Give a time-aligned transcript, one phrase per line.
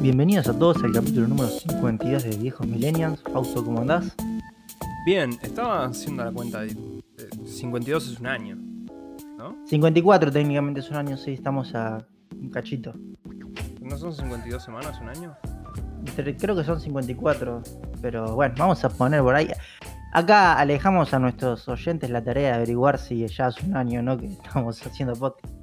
[0.00, 3.22] Bienvenidos a todos al capítulo número 52 de Viejos Millennials.
[3.32, 4.16] Fausto, ¿cómo andás?
[5.04, 8.56] Bien, estaba haciendo la cuenta de, de 52 es un año,
[9.36, 9.56] ¿no?
[9.66, 12.94] 54 técnicamente es un año, sí, estamos a un cachito.
[13.80, 15.36] ¿No son 52 semanas un año?
[16.16, 17.62] Creo que son 54,
[18.00, 19.48] pero bueno, vamos a poner por ahí.
[20.12, 24.02] Acá alejamos a nuestros oyentes la tarea de averiguar si ya es un año o
[24.02, 25.59] no que estamos haciendo podcast.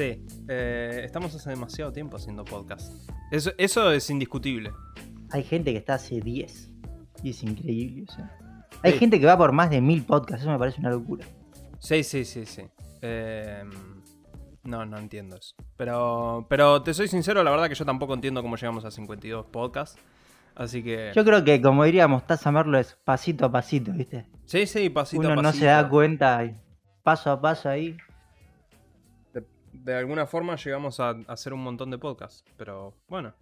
[0.00, 2.90] Sí, eh, estamos hace demasiado tiempo haciendo podcast.
[3.30, 4.70] Eso, eso es indiscutible.
[5.30, 6.70] Hay gente que está hace 10
[7.22, 8.04] y es increíble.
[8.08, 8.34] o sea.
[8.82, 8.98] Hay Sí.
[8.98, 11.26] gente que va por más de mil podcasts, eso me parece una locura.
[11.80, 12.62] Sí, sí, sí, sí.
[13.02, 13.62] Eh,
[14.64, 15.54] no, no entiendo eso.
[15.76, 19.46] Pero, pero te soy sincero, la verdad que yo tampoco entiendo cómo llegamos a 52
[19.46, 19.98] podcasts.
[20.54, 21.12] Así que...
[21.14, 24.26] Yo creo que, como diría Mostaza Merlo, es pasito a pasito, ¿viste?
[24.46, 25.60] Sí, sí, pasito Uno a no pasito.
[25.60, 26.56] se da cuenta, y
[27.02, 27.96] paso a paso ahí.
[29.72, 32.44] De, alguna forma llegamos a, hacer un montón de podcasts.
[32.56, 33.34] Pero bueno.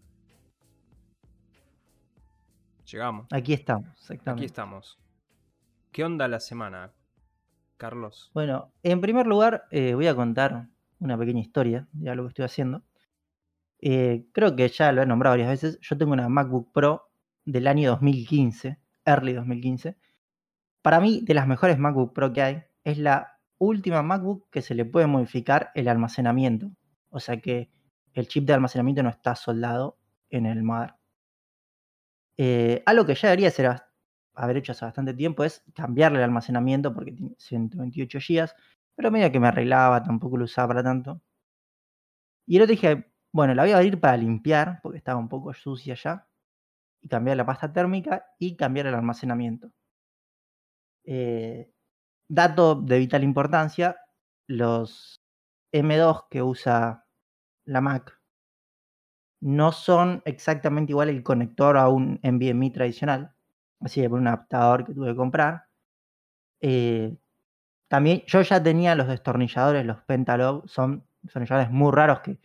[2.91, 3.27] Llegamos.
[3.31, 4.47] Aquí estamos, Aquí exactamente.
[4.47, 4.99] estamos.
[5.93, 6.93] ¿Qué onda la semana,
[7.77, 8.31] Carlos?
[8.33, 12.45] Bueno, en primer lugar, eh, voy a contar una pequeña historia de algo que estoy
[12.45, 12.83] haciendo.
[13.81, 15.79] Eh, creo que ya lo he nombrado varias veces.
[15.81, 17.11] Yo tengo una MacBook Pro
[17.45, 19.97] del año 2015, early 2015.
[20.83, 24.75] Para mí, de las mejores MacBook Pro que hay, es la última MacBook que se
[24.75, 26.71] le puede modificar el almacenamiento.
[27.11, 27.71] O sea que
[28.15, 29.99] el chip de almacenamiento no está soldado
[30.31, 30.95] en el mother.
[32.37, 33.83] Eh, algo que ya debería ser
[34.35, 38.49] haber hecho hace bastante tiempo es cambiarle el almacenamiento porque tiene 128 GB,
[38.95, 41.21] pero medio que me arreglaba, tampoco lo usaba para tanto.
[42.47, 45.95] Y el dije, bueno, la voy a abrir para limpiar, porque estaba un poco sucia
[45.95, 46.27] ya,
[47.01, 49.71] y cambiar la pasta térmica y cambiar el almacenamiento.
[51.05, 51.71] Eh,
[52.29, 53.97] dato de vital importancia,
[54.47, 55.21] los
[55.73, 57.05] M2 que usa
[57.65, 58.19] la Mac
[59.41, 63.33] no son exactamente igual el conector a un NVMe tradicional.
[63.81, 65.65] Así que por un adaptador que tuve que comprar.
[66.61, 67.17] Eh,
[67.89, 72.39] también yo ya tenía los destornilladores, los Pentalog, son destornilladores muy raros que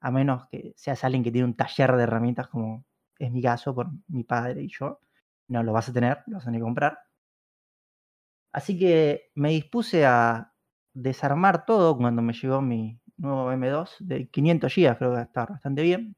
[0.00, 2.84] a menos que seas alguien que tiene un taller de herramientas como
[3.18, 5.00] es mi caso por mi padre y yo,
[5.48, 6.98] no lo vas a tener, lo vas a tener que comprar.
[8.52, 10.52] Así que me dispuse a
[10.94, 15.82] desarmar todo cuando me llegó mi nuevo M2 de 500 GB, creo que estar bastante
[15.82, 16.16] bien.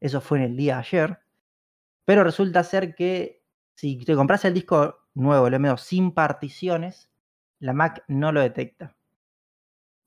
[0.00, 1.18] Eso fue en el día de ayer.
[2.04, 3.44] Pero resulta ser que
[3.74, 7.10] si te compras el disco nuevo, el M2, sin particiones,
[7.58, 8.96] la Mac no lo detecta.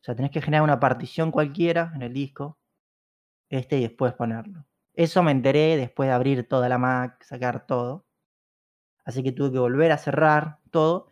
[0.01, 2.59] O sea, tenés que generar una partición cualquiera en el disco,
[3.49, 4.65] este y después ponerlo.
[4.93, 8.02] Eso me enteré después de abrir toda la Mac, sacar todo.
[9.05, 11.07] Así que tuve que volver a cerrar todo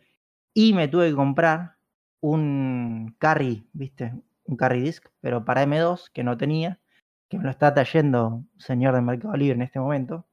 [0.54, 1.76] y me tuve que comprar
[2.20, 4.14] un carry, ¿viste?
[4.44, 6.80] Un carry disk, pero para M2 que no tenía,
[7.28, 10.26] que me lo está trayendo un señor de Mercado Libre en este momento.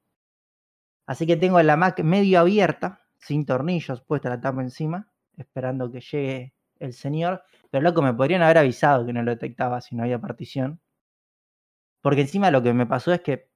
[1.06, 6.00] Así que tengo la Mac medio abierta, sin tornillos, puesta la tapa encima, esperando que
[6.00, 7.42] llegue el señor.
[7.70, 10.80] Pero loco, me podrían haber avisado que no lo detectaba si no había partición.
[12.00, 13.50] Porque encima lo que me pasó es que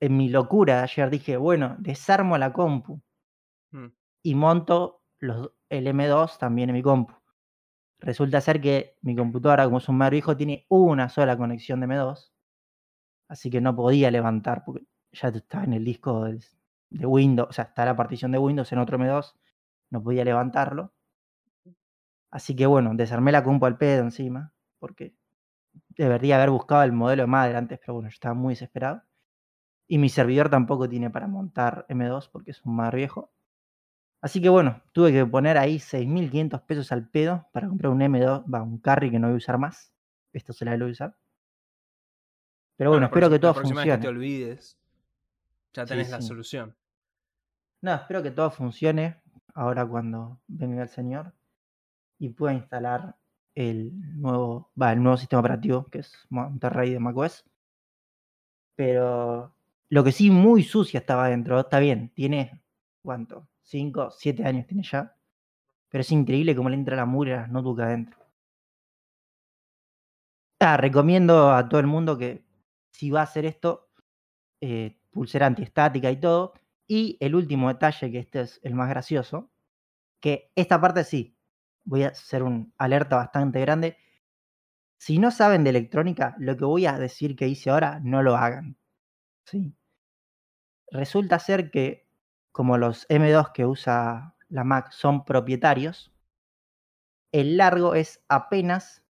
[0.00, 3.00] en mi locura de ayer dije, bueno, desarmo la compu
[3.72, 3.88] Hmm.
[4.22, 7.14] y monto los, el M2 también en mi compu.
[8.00, 11.84] Resulta ser que mi computadora, como es un mar viejo, tiene una sola conexión de
[11.86, 12.32] M2.
[13.28, 16.44] Así que no podía levantar porque ya estaba en el disco del-
[16.90, 19.36] de Windows, o sea, está la partición de Windows en otro M2,
[19.90, 20.92] no podía levantarlo.
[22.30, 25.14] Así que bueno, desarmé la compu al pedo encima, porque
[25.90, 29.02] debería haber buscado el modelo de madre antes, pero bueno, yo estaba muy desesperado.
[29.88, 33.32] Y mi servidor tampoco tiene para montar M2 porque es un mar viejo.
[34.20, 38.44] Así que bueno, tuve que poner ahí 6.500 pesos al pedo para comprar un M2,
[38.52, 39.92] va, un carry que no voy a usar más.
[40.32, 41.16] Esto se la voy a usar.
[42.76, 44.18] Pero bueno, espero que todo próxima vez que te funcione.
[44.18, 44.78] olvides,
[45.72, 46.76] ya Sí, tenés la solución.
[47.80, 49.22] No, espero que todo funcione
[49.54, 51.32] ahora cuando venga el señor
[52.18, 53.16] y pueda instalar
[53.54, 57.44] el nuevo, va, el nuevo sistema operativo que es Monterrey de macOS.
[58.74, 59.52] Pero
[59.88, 62.62] lo que sí muy sucia estaba adentro, está bien, tiene
[63.02, 63.48] ¿cuánto?
[63.68, 65.14] 5, 7 años tiene ya.
[65.90, 68.18] Pero es increíble cómo le entra la mugre a las notebooks adentro.
[70.60, 72.44] Ah, recomiendo a todo el mundo que
[72.90, 73.90] si va a hacer esto,
[74.60, 76.54] eh, pulsera antiestática y todo.
[76.86, 79.50] Y el último detalle, que este es el más gracioso,
[80.20, 81.36] que esta parte sí,
[81.84, 83.98] voy a hacer un alerta bastante grande.
[84.98, 88.36] Si no saben de electrónica, lo que voy a decir que hice ahora, no lo
[88.36, 88.76] hagan.
[89.44, 89.74] ¿sí?
[90.90, 92.07] Resulta ser que,
[92.58, 96.10] como los M2 que usa la Mac son propietarios,
[97.30, 99.04] el largo es apenas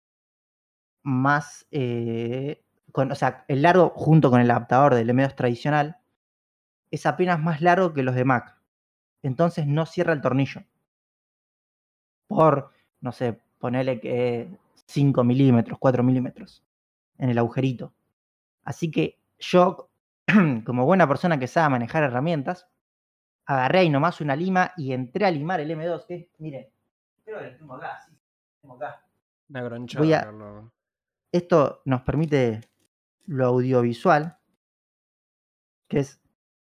[1.02, 2.62] más, eh,
[2.92, 5.96] o sea, el largo junto con el adaptador del M2 tradicional
[6.90, 8.54] es apenas más largo que los de Mac.
[9.22, 10.64] Entonces no cierra el tornillo.
[12.26, 16.62] Por, no sé, ponerle que 5 milímetros, 4 milímetros
[17.16, 17.94] en el agujerito.
[18.62, 19.88] Así que yo,
[20.66, 22.68] como buena persona que sabe manejar herramientas,
[23.48, 26.68] agarré ahí nomás una lima y entré a limar el M2, que miren,
[27.24, 28.12] creo que lo tengo acá, sí,
[28.60, 29.02] tengo acá.
[29.48, 30.70] Una gronchada, a-.
[31.32, 32.60] Esto nos permite
[33.26, 34.36] lo audiovisual,
[35.88, 36.20] que es,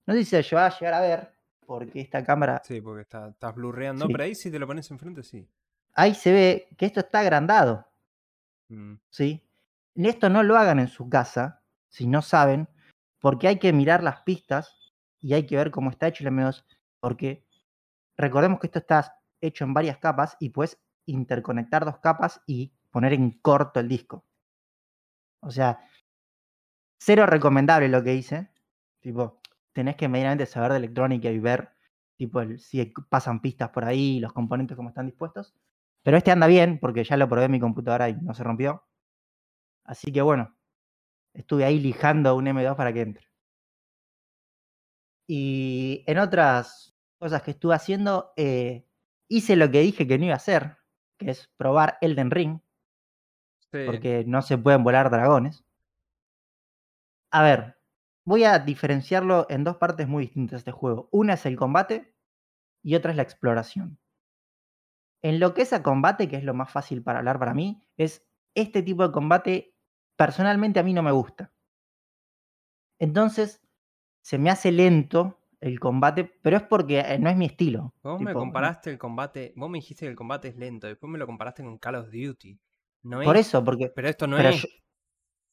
[0.06, 1.34] no sé si se va a llegar a ver,
[1.66, 4.06] porque esta cámara, Sí, porque está, estás blurreando.
[4.06, 4.12] Sí.
[4.12, 5.48] Pero ahí si te lo pones enfrente, sí.
[5.96, 7.86] ahí se ve que esto está agrandado,
[8.70, 8.96] Mm.
[9.10, 9.42] ¿sí?
[9.96, 12.68] Esto no lo hagan en su casa, si no saben,
[13.22, 14.87] porque hay que mirar las pistas
[15.28, 16.64] y hay que ver cómo está hecho el M2,
[17.02, 17.46] porque
[18.16, 23.12] recordemos que esto está hecho en varias capas y puedes interconectar dos capas y poner
[23.12, 24.24] en corto el disco.
[25.42, 25.82] O sea,
[26.98, 28.50] cero recomendable lo que hice.
[29.02, 29.42] Tipo,
[29.74, 31.72] tenés que medianamente saber de electrónica y ver
[32.16, 35.54] tipo si pasan pistas por ahí, los componentes cómo están dispuestos.
[36.04, 38.86] Pero este anda bien porque ya lo probé en mi computadora y no se rompió.
[39.84, 40.56] Así que bueno,
[41.34, 43.27] estuve ahí lijando un M2 para que entre.
[45.28, 48.86] Y en otras cosas que estuve haciendo, eh,
[49.28, 50.78] hice lo que dije que no iba a hacer,
[51.18, 52.60] que es probar Elden Ring,
[53.72, 53.80] Sí.
[53.86, 55.66] porque no se pueden volar dragones.
[57.32, 57.78] A ver,
[58.26, 61.10] voy a diferenciarlo en dos partes muy distintas este juego.
[61.12, 62.16] Una es el combate
[62.84, 64.00] y otra es la exploración.
[65.22, 67.84] En lo que es a combate, que es lo más fácil para hablar para mí,
[67.98, 68.26] es
[68.56, 69.76] este tipo de combate,
[70.16, 71.52] personalmente a mí no me gusta.
[73.00, 73.62] Entonces,
[74.28, 77.94] se me hace lento el combate, pero es porque eh, no es mi estilo.
[78.04, 81.18] Vos me comparaste el combate, vos me dijiste que el combate es lento, después me
[81.18, 82.60] lo comparaste con Call of Duty.
[83.04, 84.62] No Por es, eso, porque pero esto no pero es.
[84.64, 84.68] yo,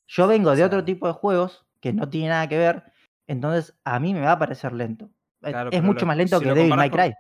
[0.09, 2.83] yo vengo de otro tipo de juegos que no tiene nada que ver,
[3.29, 5.05] entonces a mí me va a parecer lento.
[5.43, 7.15] Eh, Claro, es mucho lo- más lento si que Devil May con- Cry.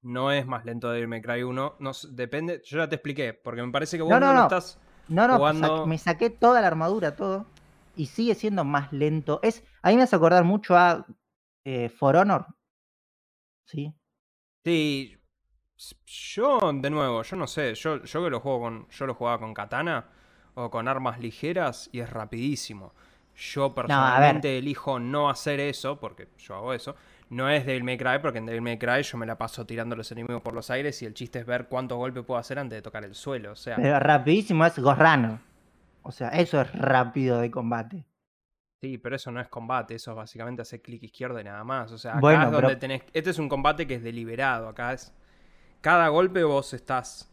[0.00, 1.74] No es más lento de Devil May Cry 1.
[1.80, 2.62] No, s- depende.
[2.64, 4.80] Yo ya te expliqué, porque me parece que vos No, no, no, estás.
[5.08, 7.44] No, no, jugando- me saqué toda la armadura, todo,
[7.96, 9.40] y sigue siendo más lento.
[9.42, 11.06] Es, a mí me hace acordar mucho a
[11.64, 12.46] eh, For Honor.
[13.66, 13.94] ¿Sí?
[14.64, 15.18] Sí.
[16.06, 17.74] Yo, de nuevo, yo no sé.
[17.74, 18.88] Yo, yo que lo juego con.
[18.88, 20.06] Yo lo jugaba con katana
[20.54, 22.92] o con armas ligeras y es rapidísimo.
[23.34, 26.94] Yo personalmente elijo no hacer eso, porque yo hago eso.
[27.30, 29.96] No es Devil May Cry, porque en Devil May Cry yo me la paso tirando
[29.96, 32.76] los enemigos por los aires y el chiste es ver cuántos golpes puedo hacer antes
[32.76, 33.52] de tocar el suelo.
[33.52, 35.38] O sea, Pero rapidísimo es Runner.
[36.02, 38.04] O sea, eso es rápido de combate.
[38.80, 41.92] Sí, pero eso no es combate, eso es básicamente hacer clic izquierdo y nada más.
[41.92, 43.02] O sea, acá Bueno, es donde pero- tenés.
[43.12, 44.68] Este es un combate que es deliberado.
[44.68, 45.12] Acá es.
[45.80, 47.28] Cada golpe vos estás.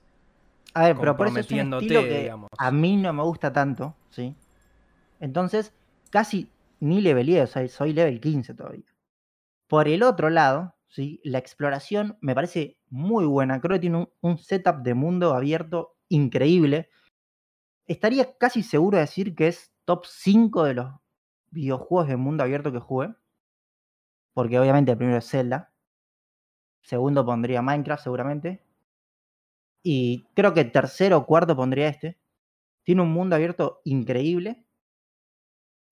[0.75, 2.49] A ver, pero por eso es un comprometiéndote, estilo que digamos.
[2.57, 4.35] a mí no me gusta tanto, ¿sí?
[5.19, 5.73] Entonces,
[6.11, 8.85] casi ni leveleé, o sea, soy level 15 todavía.
[9.67, 11.19] Por el otro lado, ¿sí?
[11.23, 13.59] La exploración me parece muy buena.
[13.61, 16.89] Creo que tiene un, un setup de mundo abierto increíble.
[17.89, 20.93] Estaría casi seguro de decir que es top 5 de los
[21.49, 23.15] videojuegos de mundo abierto que jugué.
[24.33, 25.73] Porque obviamente el primero es Zelda.
[26.83, 28.63] Segundo pondría Minecraft seguramente.
[29.81, 32.19] Y creo que tercero o cuarto pondría este.
[32.83, 34.67] Tiene un mundo abierto increíble.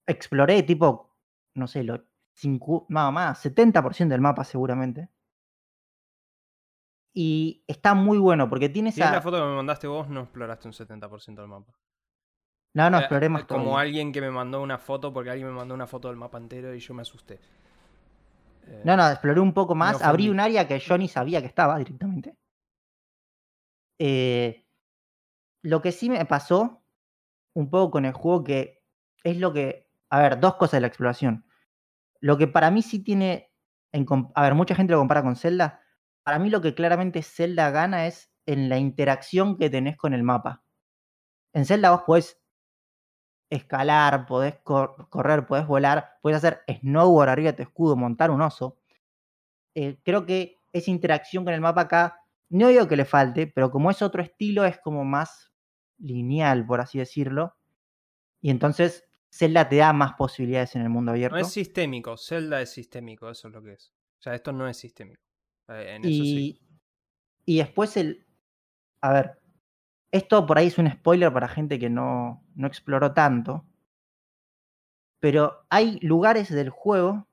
[0.06, 1.16] Exploré tipo,
[1.56, 2.06] no sé, lo,
[2.40, 5.10] cincu- nada más, 70% del mapa seguramente.
[7.12, 9.22] Y está muy bueno porque tiene Si es la esa...
[9.22, 11.74] foto que me mandaste vos, no exploraste un 70% del mapa.
[12.78, 13.82] No, no, exploré más Como todavía.
[13.82, 16.76] alguien que me mandó una foto, porque alguien me mandó una foto del mapa entero
[16.76, 17.40] y yo me asusté.
[18.68, 20.00] Eh, No, no, exploré un poco más.
[20.04, 22.38] Abrí un área que yo ni sabía que estaba directamente.
[23.98, 24.64] Eh,
[25.64, 26.84] lo que sí me pasó
[27.56, 28.84] un poco con el juego que
[29.24, 29.90] es lo que...
[30.12, 31.46] A ver, dos cosas de la exploración.
[32.20, 33.52] Lo que para mí sí tiene...
[33.92, 34.06] En,
[34.36, 35.82] a ver, mucha gente lo compara con Zelda.
[36.22, 40.22] Para mí lo que claramente Zelda gana es en la interacción que tenés con el
[40.22, 40.62] mapa.
[41.54, 42.40] En Zelda vos podés
[43.50, 48.42] escalar, podés cor- correr, podés volar, podés hacer snowboard arriba de tu escudo, montar un
[48.42, 48.78] oso.
[49.76, 53.72] Eh, creo que esa interacción con el mapa acá, no digo que le falte, pero
[53.72, 55.52] como es otro estilo, es como más
[56.00, 57.56] lineal, por así decirlo.
[58.42, 61.36] Y entonces Zelda te da más posibilidades en el mundo abierto.
[61.36, 63.92] No es sistémico, Zelda es sistémico, eso es lo que es.
[64.20, 65.22] O sea, esto no es sistémico.
[65.70, 66.62] Eh, en eso sí.
[67.46, 68.26] y, y después el...
[69.02, 69.40] A ver,
[70.12, 73.66] esto por ahí es un spoiler para gente que no, no exploró tanto.
[75.20, 77.28] Pero hay lugares del juego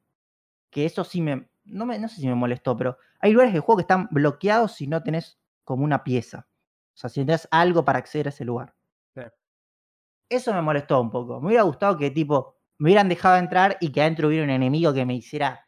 [0.71, 1.99] que eso sí me no, me...
[1.99, 5.03] no sé si me molestó, pero hay lugares del juego que están bloqueados si no
[5.03, 6.47] tenés como una pieza.
[6.95, 8.75] O sea, si tenés algo para acceder a ese lugar.
[9.15, 9.23] Sí.
[10.29, 11.41] Eso me molestó un poco.
[11.41, 14.93] Me hubiera gustado que, tipo, me hubieran dejado entrar y que adentro hubiera un enemigo
[14.93, 15.67] que me hiciera.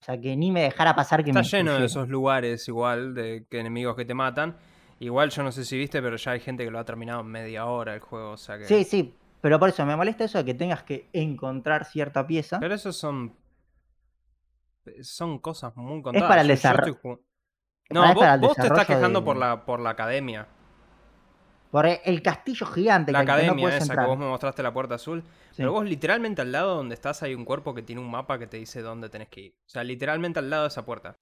[0.00, 1.46] O sea, que ni me dejara pasar que Está me.
[1.46, 4.56] lleno de esos lugares igual, de que enemigos que te matan.
[5.02, 7.26] Igual yo no sé si viste, pero ya hay gente que lo ha terminado en
[7.26, 8.30] media hora el juego.
[8.30, 8.66] O sea que...
[8.66, 12.60] Sí, sí, pero por eso me molesta eso de que tengas que encontrar cierta pieza.
[12.60, 13.36] Pero eso son.
[15.00, 16.24] Son cosas muy contadas.
[16.24, 17.20] Es para el desarrollo.
[17.90, 20.46] No, vos, te estás quejando por, la, por la academia.
[21.72, 23.10] Por el castillo gigante.
[23.10, 25.24] La academia esa que vos me mostraste la puerta azul.
[25.56, 28.46] Pero vos literalmente al lado donde estás hay un cuerpo que tiene un mapa que
[28.46, 29.54] te dice dónde tenés que ir.
[29.66, 31.16] O sea, literalmente al lado de esa puerta.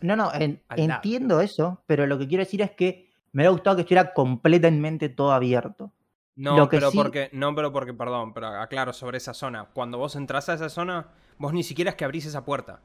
[0.00, 0.32] No, no,
[0.76, 5.08] entiendo eso, pero lo que quiero decir es que me hubiera gustado que estuviera completamente
[5.08, 5.92] todo abierto.
[6.36, 9.66] No, pero porque, no, pero porque, perdón, pero aclaro sobre esa zona.
[9.74, 11.08] Cuando vos entras a esa zona,
[11.38, 12.80] vos ni siquiera es que abrís esa puerta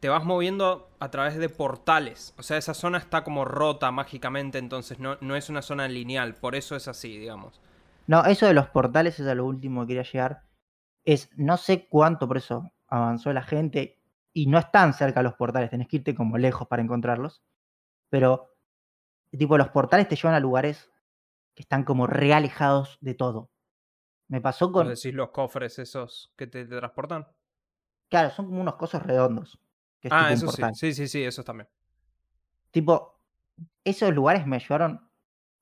[0.00, 2.34] te vas moviendo a través de portales.
[2.38, 6.34] O sea, esa zona está como rota mágicamente, entonces no, no es una zona lineal,
[6.34, 7.60] por eso es así, digamos.
[8.06, 10.42] No, eso de los portales es a lo último que quería llegar.
[11.04, 13.98] Es, no sé cuánto por eso avanzó la gente
[14.32, 17.42] y no están cerca los portales, tenés que irte como lejos para encontrarlos.
[18.10, 18.55] Pero,
[19.36, 20.90] tipo, los portales te llevan a lugares
[21.54, 23.50] que están como realejados de todo.
[24.28, 24.88] Me pasó con...
[24.88, 27.26] decís los cofres esos que te transportan?
[28.08, 29.58] Claro, son como unos cosas redondos
[30.10, 30.62] ah, eso sí.
[30.74, 31.68] Sí, sí, sí, eso también.
[32.70, 33.20] Tipo,
[33.84, 35.08] esos lugares me llevaron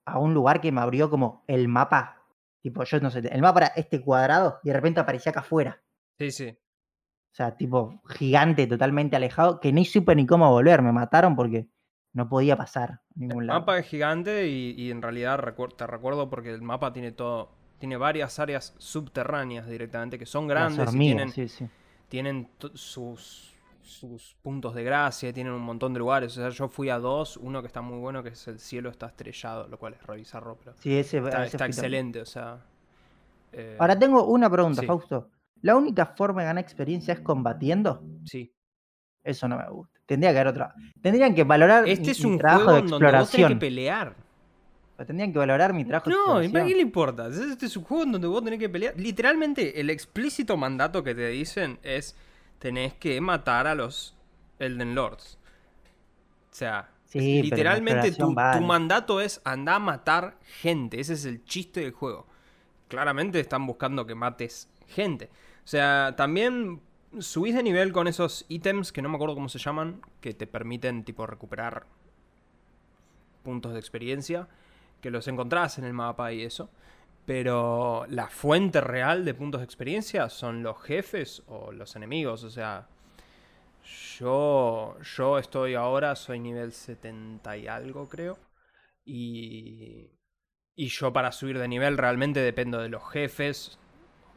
[0.04, 2.22] a un lugar que me abrió como el mapa.
[2.60, 5.82] Tipo, yo no sé, el mapa era este cuadrado y de repente aparecía acá afuera.
[6.18, 6.48] Sí, sí.
[6.48, 10.82] O sea, tipo, gigante, totalmente alejado, que ni supe ni cómo volver.
[10.82, 11.68] Me mataron porque
[12.14, 13.58] no podía pasar a ningún lado.
[13.58, 15.38] El mapa es gigante y, en realidad
[15.76, 20.94] te recuerdo porque el mapa tiene todo, tiene varias áreas subterráneas directamente que son grandes
[20.94, 21.68] y tienen, sí, sí.
[22.08, 23.54] tienen sus
[23.84, 26.32] sus puntos de gracia, tienen un montón de lugares.
[26.32, 28.88] O sea, yo fui a dos, uno que está muy bueno, que es el cielo
[28.88, 32.64] está estrellado, lo cual es revisarlo, pero sí, ese, está, excelente, o sea.
[33.52, 35.28] Eh, Ahora tengo una pregunta, Fausto.
[35.60, 38.02] ¿La única forma de ganar experiencia es combatiendo?
[38.24, 38.53] Sí.
[39.24, 39.98] Eso no me gusta.
[40.06, 40.74] Tendría que haber otra.
[41.00, 43.42] Tendrían que valorar este es un trabajo juego de exploración.
[43.42, 44.14] Donde vos que pelear.
[45.06, 46.52] tendrían que valorar mi trabajo no, de exploración.
[46.52, 47.28] No, ¿a qué le importa?
[47.28, 48.94] Este es un juego donde vos tenés que pelear.
[48.98, 52.14] Literalmente, el explícito mandato que te dicen es
[52.58, 54.14] tenés que matar a los
[54.58, 55.38] Elden Lords.
[56.52, 61.00] O sea, literalmente tu, mandato es andar a matar gente.
[61.00, 62.26] Ese es el chiste del juego.
[62.88, 65.30] Claramente están buscando que mates gente.
[65.64, 66.80] O sea, también
[67.20, 70.46] subís de nivel con esos ítems que no me acuerdo cómo se llaman, que te
[70.46, 71.86] permiten tipo recuperar
[73.42, 74.48] puntos de experiencia,
[75.00, 76.70] que los encontrás en el mapa y eso.
[77.26, 82.44] Pero la fuente real de puntos de experiencia son los jefes o los enemigos.
[82.44, 82.86] O sea,
[84.18, 88.38] yo, yo estoy ahora, soy nivel 70 y algo creo.
[89.06, 90.10] Y,
[90.74, 93.78] y yo para subir de nivel realmente dependo de los jefes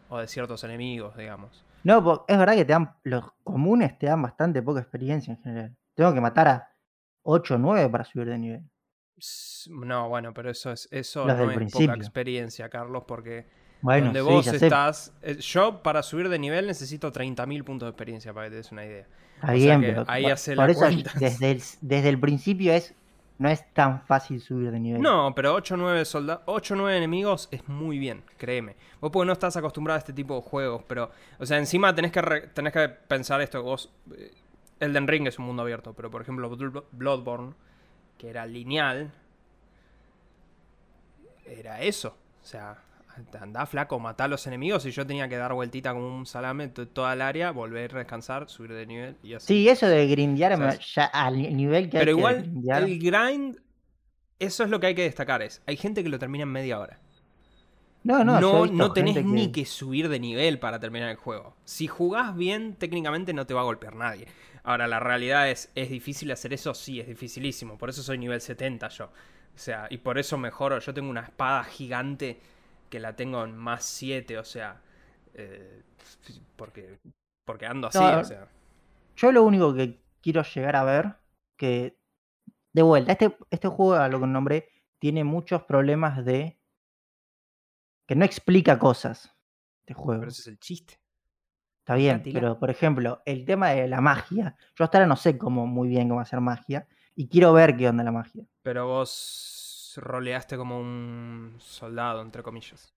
[0.09, 1.66] o de ciertos enemigos, digamos.
[1.87, 5.77] No, es verdad que te dan, los comunes te dan bastante poca experiencia en general.
[5.95, 6.75] Tengo que matar a
[7.23, 8.69] 8 o 9 para subir de nivel.
[9.69, 13.47] No, bueno, pero eso es eso no es poca experiencia, Carlos, porque
[13.81, 15.13] donde vos estás.
[15.21, 18.71] Eh, yo para subir de nivel necesito 30.000 puntos de experiencia para que te des
[18.73, 19.07] una idea.
[19.39, 22.95] ahí hace la eso desde el, desde el principio es
[23.39, 25.01] no es tan fácil subir de nivel.
[25.01, 28.75] No, pero 8 o 9 soldados, 8 o 9 enemigos es muy bien, créeme.
[28.99, 32.11] Vos porque no estás acostumbrado a este tipo de juegos, pero o sea, encima tenés
[32.11, 32.21] que
[32.53, 34.33] tenés que pensar esto, vos eh,
[34.79, 36.49] Elden Ring es un mundo abierto, pero por ejemplo
[36.91, 37.53] Bloodborne
[38.17, 39.11] que era lineal,
[41.45, 42.17] era eso.
[42.41, 42.77] O sea,
[43.39, 46.67] andá flaco, matá a los enemigos y yo tenía que dar vueltita como un salame
[46.67, 49.47] toda el área, volver a descansar, subir de nivel y así.
[49.47, 53.59] Sí, eso de grindear ya al nivel que Pero igual, el grind,
[54.39, 56.79] eso es lo que hay que destacar, es, hay gente que lo termina en media
[56.79, 56.99] hora.
[58.03, 61.57] No, no, no, no tenés ni que subir de nivel para terminar el juego.
[61.65, 64.27] Si jugás bien, técnicamente no te va a golpear nadie.
[64.63, 66.73] Ahora, la realidad es, ¿es difícil hacer eso?
[66.73, 67.77] Sí, es dificilísimo.
[67.77, 69.05] Por eso soy nivel 70 yo.
[69.05, 69.09] O
[69.55, 70.79] sea, y por eso mejoro.
[70.79, 72.39] Yo tengo una espada gigante
[72.89, 74.81] que la tengo en más 7, o sea.
[75.33, 75.83] Eh,
[76.55, 76.99] porque,
[77.45, 78.47] porque ando así, o sea.
[79.15, 81.15] Yo lo único que quiero llegar a ver,
[81.55, 81.97] que.
[82.73, 86.59] De vuelta, este, este juego, a lo que nombré, tiene muchos problemas de.
[88.07, 89.33] que no explica cosas.
[89.79, 90.21] Este juego.
[90.21, 90.99] Pero ese es el chiste.
[91.87, 95.37] Está bien, pero por ejemplo, el tema de la magia, yo hasta ahora no sé
[95.37, 98.43] cómo muy bien cómo hacer magia y quiero ver qué onda la magia.
[98.61, 99.66] Pero vos
[100.01, 102.93] roleaste como un soldado, entre comillas.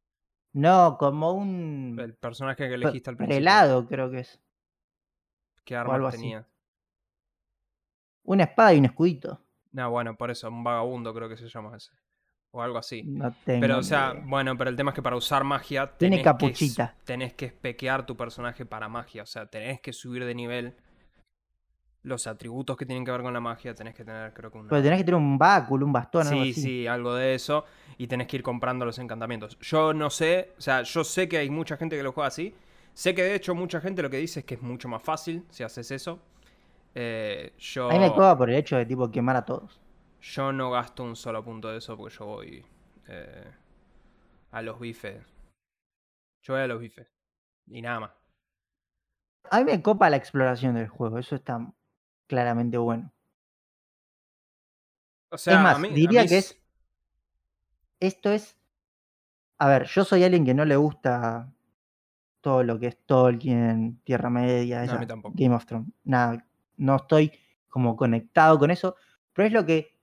[0.52, 1.96] No, como un...
[2.00, 3.38] El personaje que elegiste al principio.
[3.38, 4.40] Helado, creo que es.
[5.64, 6.46] ¿Qué arma tenía?
[8.24, 9.40] Una espada y un escudito.
[9.72, 11.92] No, bueno, por eso, un vagabundo creo que se llama ese.
[12.50, 13.04] o algo así.
[13.04, 14.24] No tengo pero, o sea, idea.
[14.26, 16.96] bueno, pero el tema es que para usar magia Tiene tenés capuchita.
[16.98, 19.22] Que, tenés que espequear tu personaje para magia.
[19.22, 20.76] O sea, tenés que subir de nivel
[22.02, 23.74] los atributos que tienen que ver con la magia.
[23.74, 24.68] Tenés que tener, creo que una.
[24.68, 26.62] Pero tenés que tener un báculo, un bastón, algo Sí, así.
[26.62, 27.64] sí, algo de eso.
[27.98, 29.58] Y tenés que ir comprando los encantamientos.
[29.60, 32.54] Yo no sé, o sea, yo sé que hay mucha gente que lo juega así.
[32.94, 35.44] Sé que de hecho mucha gente lo que dice es que es mucho más fácil
[35.50, 36.18] si haces eso.
[36.94, 39.80] Eh, yo, A mí me coba por el hecho de tipo quemar a todos.
[40.20, 42.64] yo no gasto un solo punto de eso porque yo voy
[43.08, 43.44] eh,
[44.50, 45.22] a los bifes.
[46.42, 47.06] Yo voy a los bifes.
[47.68, 48.10] Y nada más.
[49.50, 51.60] A mí me copa la exploración del juego, eso está
[52.30, 53.12] claramente bueno.
[55.30, 56.56] O sea, es más, a mí, a diría que es.
[57.98, 58.56] Esto es.
[59.58, 61.52] A ver, yo soy alguien que no le gusta
[62.40, 65.06] todo lo que es Tolkien, Tierra Media, No, esa.
[65.34, 65.92] Game of Thrones.
[66.04, 66.46] Nada,
[66.76, 67.32] no estoy
[67.68, 68.94] como conectado con eso,
[69.32, 69.98] pero es lo que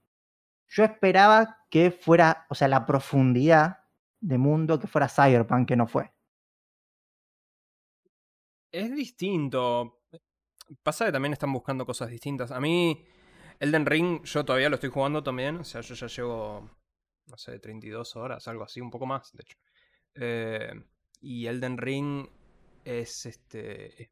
[0.68, 3.80] yo esperaba que fuera, o sea, la profundidad
[4.20, 6.12] de mundo que fuera Cyberpunk, que no fue.
[8.70, 9.97] Es distinto.
[10.88, 12.50] Pasa que también están buscando cosas distintas.
[12.50, 13.04] A mí,
[13.60, 15.58] Elden Ring, yo todavía lo estoy jugando también.
[15.58, 16.70] O sea, yo ya llevo,
[17.26, 19.58] no sé, 32 horas, algo así, un poco más, de hecho.
[20.14, 20.72] Eh,
[21.20, 22.26] y Elden Ring
[22.86, 24.02] es este.
[24.02, 24.10] es-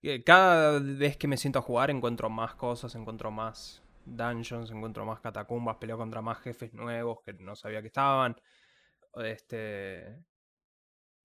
[0.00, 5.04] que Cada vez que me siento a jugar encuentro más cosas, encuentro más dungeons, encuentro
[5.04, 8.34] más catacumbas, peleo contra más jefes nuevos que no sabía que estaban.
[9.16, 10.24] Este.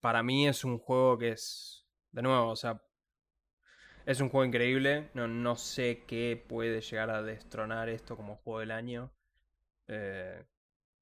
[0.00, 1.86] Para mí es un juego que es.
[2.12, 2.82] De nuevo, o sea,
[4.06, 5.08] es un juego increíble.
[5.14, 9.10] No, no sé qué puede llegar a destronar esto como juego del año.
[9.88, 10.44] Eh,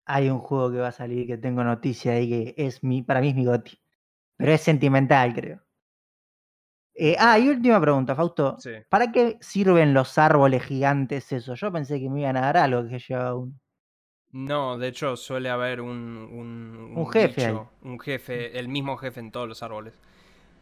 [0.04, 3.20] Hay un juego que va a salir que tengo noticia ahí que es mi, para
[3.20, 3.76] mí es mi goti.
[4.36, 5.62] Pero es sentimental, creo.
[6.94, 8.64] Eh, ah, y última pregunta, Fausto.
[8.64, 8.72] sí.
[8.88, 11.54] ¿Para qué sirven los árboles gigantes eso?
[11.54, 13.54] Yo pensé que me iban a dar algo que llevaba uno.
[14.32, 15.90] No, de hecho suele haber un,
[16.32, 17.58] un, Un jefe ahí.
[17.58, 19.94] bicho, un jefe, el mismo jefe en todos los árboles,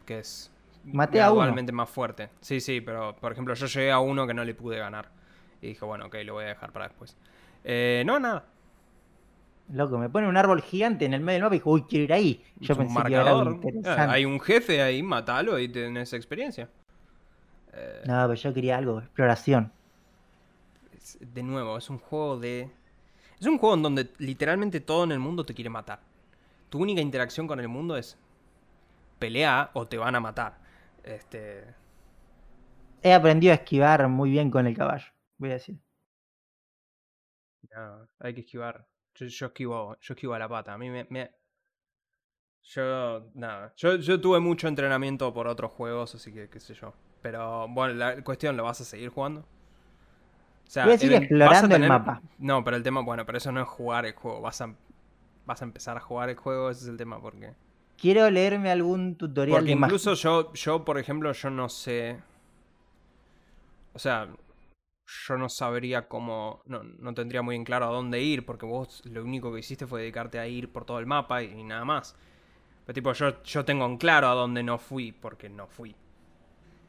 [0.06, 0.52] que es
[0.84, 1.54] Maté a uno.
[1.72, 2.30] más fuerte.
[2.40, 5.10] Sí, sí, pero por ejemplo yo llegué a uno que no le pude ganar
[5.60, 7.16] y dije, bueno, ok, lo voy a dejar para después.
[7.64, 8.46] Eh, no, nada.
[9.72, 12.04] Loco, me pone un árbol gigante en el medio del mapa y dijo, uy, quiero
[12.04, 12.44] ir ahí.
[12.58, 14.10] Yo pensé que era algo marcador.
[14.10, 16.68] Hay un jefe ahí, matalo y tenés experiencia.
[17.72, 19.72] Eh, No, pero yo quería algo, exploración.
[21.20, 22.70] de nuevo, es un juego de.
[23.38, 26.00] Es un juego en donde literalmente todo en el mundo te quiere matar.
[26.68, 28.18] Tu única interacción con el mundo es
[29.18, 30.58] pelea o te van a matar.
[31.04, 31.74] Este.
[33.02, 35.04] He aprendido a esquivar muy bien con el caballo,
[35.36, 35.78] voy a decir.
[37.74, 38.86] no, hay que esquivar.
[39.14, 40.74] Yo, yo esquivo, yo esquivo a la pata.
[40.74, 41.06] A mí me.
[41.10, 41.30] me-
[42.62, 43.30] Yo.
[43.34, 43.72] Nada.
[43.76, 46.92] Yo, yo tuve mucho entrenamiento por otros juegos, así que qué sé yo.
[47.22, 49.40] Pero bueno, la cuestión, ¿lo vas a seguir jugando?
[49.40, 52.22] O sea, Voy a seguir a explorando el mapa.
[52.38, 54.40] No, pero el tema, bueno, pero eso no es jugar el juego.
[54.40, 54.74] Vas a,
[55.46, 57.54] vas a empezar a jugar el juego, ese es el tema, porque.
[58.00, 62.18] Quiero leerme algún tutorial Porque de incluso yo, yo, por ejemplo, yo no sé.
[63.92, 64.28] O sea,
[65.26, 66.62] yo no sabría cómo.
[66.64, 69.86] No, no tendría muy en claro a dónde ir, porque vos lo único que hiciste
[69.86, 72.16] fue dedicarte a ir por todo el mapa y, y nada más.
[72.86, 75.94] Pero tipo, yo, yo tengo en claro a dónde no fui, porque no fui.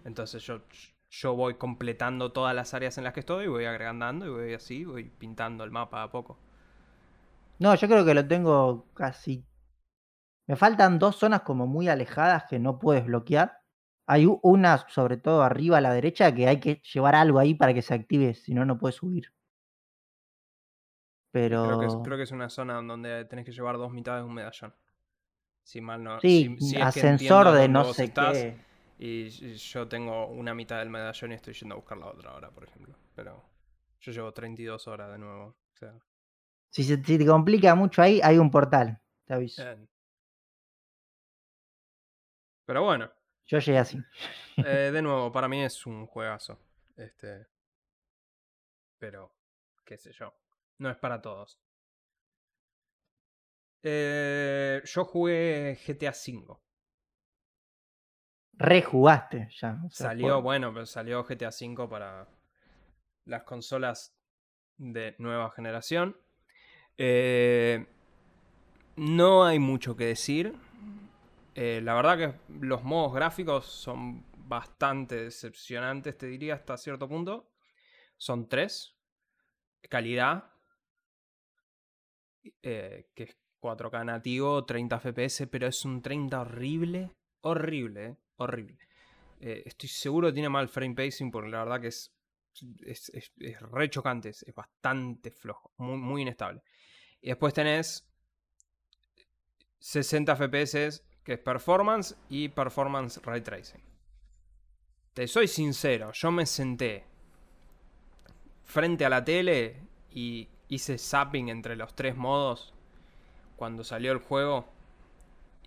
[0.06, 0.62] Entonces yo,
[1.10, 4.86] yo voy completando todas las áreas en las que estoy, voy agregando y voy así,
[4.86, 6.38] voy pintando el mapa a poco.
[7.60, 9.45] No, yo creo que lo tengo casi.
[10.47, 13.60] Me faltan dos zonas como muy alejadas que no puedes bloquear.
[14.08, 17.73] Hay una, sobre todo arriba a la derecha, que hay que llevar algo ahí para
[17.73, 19.32] que se active, si no, no puedes subir.
[21.32, 21.65] Pero.
[21.65, 24.27] Creo que, es, creo que es una zona donde tenés que llevar dos mitades de
[24.27, 24.73] un medallón.
[25.63, 26.19] Si mal no.
[26.19, 28.58] Sí, si- si es que ascensor de no sé estás, qué.
[28.99, 32.49] Y yo tengo una mitad del medallón y estoy yendo a buscar la otra ahora,
[32.49, 32.95] por ejemplo.
[33.15, 33.43] Pero
[34.01, 35.45] yo llevo 32 horas de nuevo.
[35.45, 35.93] O sea,
[36.69, 38.99] Si, se- si te complica mucho ahí, hay un portal.
[39.25, 39.63] Te aviso.
[42.71, 43.12] Pero bueno,
[43.47, 43.97] Yo llegué así.
[44.55, 46.57] eh, de nuevo, para mí es un juegazo.
[46.95, 47.47] Este.
[48.97, 49.36] Pero,
[49.84, 50.34] qué sé yo.
[50.77, 51.60] No es para todos.
[53.84, 56.57] Eh, yo jugué GTA V.
[58.53, 59.81] Rejugaste ya.
[59.86, 62.25] o sea, Salió, por- bueno, pero salió GTA V para
[63.25, 64.15] las consolas
[64.77, 66.15] de nueva generación.
[66.97, 67.86] Eh,
[68.95, 70.55] no hay mucho que decir.
[71.56, 77.50] Eh, la verdad que los modos gráficos son bastante decepcionantes, te diría, hasta cierto punto.
[78.18, 78.96] Son tres.
[79.90, 80.46] Calidad,
[82.64, 87.12] eh, que es 4K nativo, 30 FPS, pero es un 30 horrible.
[87.42, 88.78] Horrible, eh, horrible.
[89.40, 92.12] Eh, estoy seguro que tiene mal frame pacing porque la verdad que es,
[92.86, 96.62] es, es- re chocante, es bastante flojo, muy, muy inestable.
[97.22, 98.08] Y después tenés
[99.80, 103.81] 60 FPS, que es performance y performance ray tracing.
[105.13, 107.03] Te soy sincero, yo me senté
[108.63, 109.75] frente a la tele
[110.12, 112.73] y hice zapping entre los tres modos
[113.57, 114.65] cuando salió el juego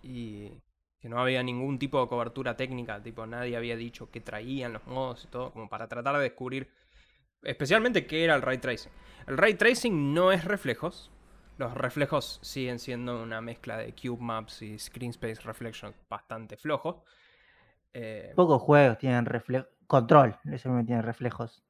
[0.01, 0.51] y
[0.99, 4.85] que no había ningún tipo de cobertura técnica, tipo nadie había dicho que traían los
[4.87, 6.67] modos y todo, como para tratar de descubrir
[7.43, 8.91] especialmente qué era el ray tracing.
[9.27, 11.11] El ray tracing no es reflejos,
[11.57, 16.97] los reflejos siguen siendo una mezcla de cube maps y screen space reflection bastante flojos.
[17.93, 19.69] Eh, Pocos juegos tienen reflejos.
[19.87, 21.63] Control, eso me tiene reflejos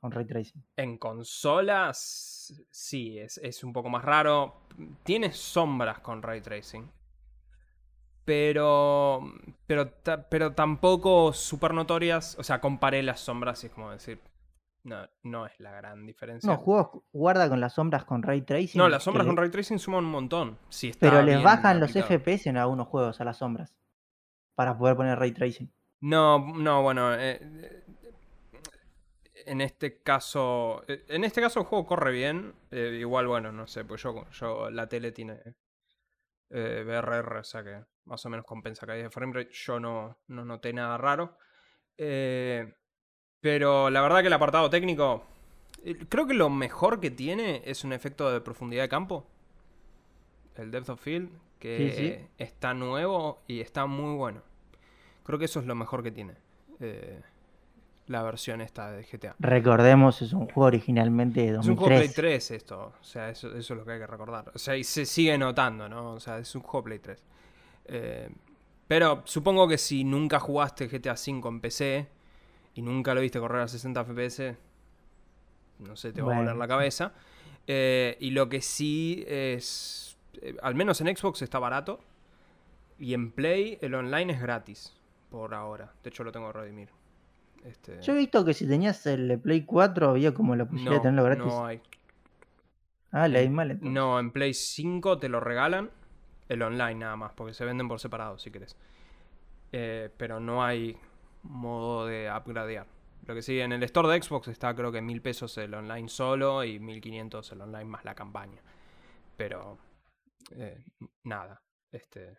[0.00, 0.64] con ray tracing.
[0.76, 4.62] En consolas, sí, es, un poco más raro.
[5.02, 6.90] Tiene sombras con ray tracing.
[8.24, 9.20] Pero,
[9.66, 9.92] pero,
[10.30, 12.36] pero tampoco súper notorias.
[12.38, 14.20] O sea, comparé las sombras y es como decir,
[14.82, 16.50] no, no es la gran diferencia.
[16.50, 18.78] No, juegos guarda con las sombras con ray tracing.
[18.78, 20.58] No, las sombras con ray tracing suman un montón.
[20.98, 23.76] Pero les bajan los FPS en algunos juegos a las sombras.
[24.54, 25.70] Para poder poner ray tracing.
[26.00, 27.14] No, no, bueno.
[27.14, 27.84] Eh,
[29.46, 30.82] en este caso.
[30.88, 32.54] Eh, en este caso el juego corre bien.
[32.70, 35.40] Eh, igual, bueno, no sé, pues yo, yo la tele tiene
[36.50, 39.50] eh, BRR, o sea que más o menos compensa caída de framerate.
[39.52, 41.38] Yo no, no noté nada raro.
[41.96, 42.74] Eh,
[43.40, 45.24] pero la verdad que el apartado técnico,
[45.84, 49.26] eh, creo que lo mejor que tiene es un efecto de profundidad de campo.
[50.56, 54.42] El Depth of Field, que está nuevo y está muy bueno.
[55.24, 56.34] Creo que eso es lo mejor que tiene
[56.80, 57.20] eh,
[58.08, 59.36] la versión esta de GTA.
[59.38, 61.64] Recordemos, es un juego originalmente de 2003.
[61.64, 64.06] Es un juego Play 3 esto, o sea, eso, eso, es lo que hay que
[64.06, 64.50] recordar.
[64.54, 66.14] O sea, y se sigue notando, ¿no?
[66.14, 67.22] O sea, es un juego Play 3.
[67.86, 68.28] Eh,
[68.88, 72.08] pero supongo que si nunca jugaste GTA V en PC,
[72.74, 74.56] y nunca lo viste correr a 60 FPS,
[75.80, 77.12] no sé, te va a volar la cabeza.
[77.66, 82.00] Eh, y lo que sí es, eh, al menos en Xbox está barato.
[82.98, 84.94] Y en Play el online es gratis,
[85.30, 85.92] por ahora.
[86.02, 86.88] De hecho lo tengo que redimir.
[87.64, 88.00] Este...
[88.02, 91.24] Yo he visto que si tenías el Play 4 había como la posibilidad de tenerlo
[91.24, 91.46] gratis.
[91.46, 91.80] No hay.
[93.12, 95.90] Ah, le hay mal No, en Play 5 te lo regalan.
[96.48, 98.76] El online nada más, porque se venden por separado si querés.
[99.72, 100.98] Eh, pero no hay
[101.42, 102.86] modo de upgradear.
[103.26, 106.08] Lo que sí, en el store de Xbox está creo que mil pesos el online
[106.08, 108.62] solo y 1500 el online más la campaña.
[109.36, 109.78] Pero
[110.56, 110.84] eh,
[111.24, 111.62] nada.
[111.92, 112.38] Este.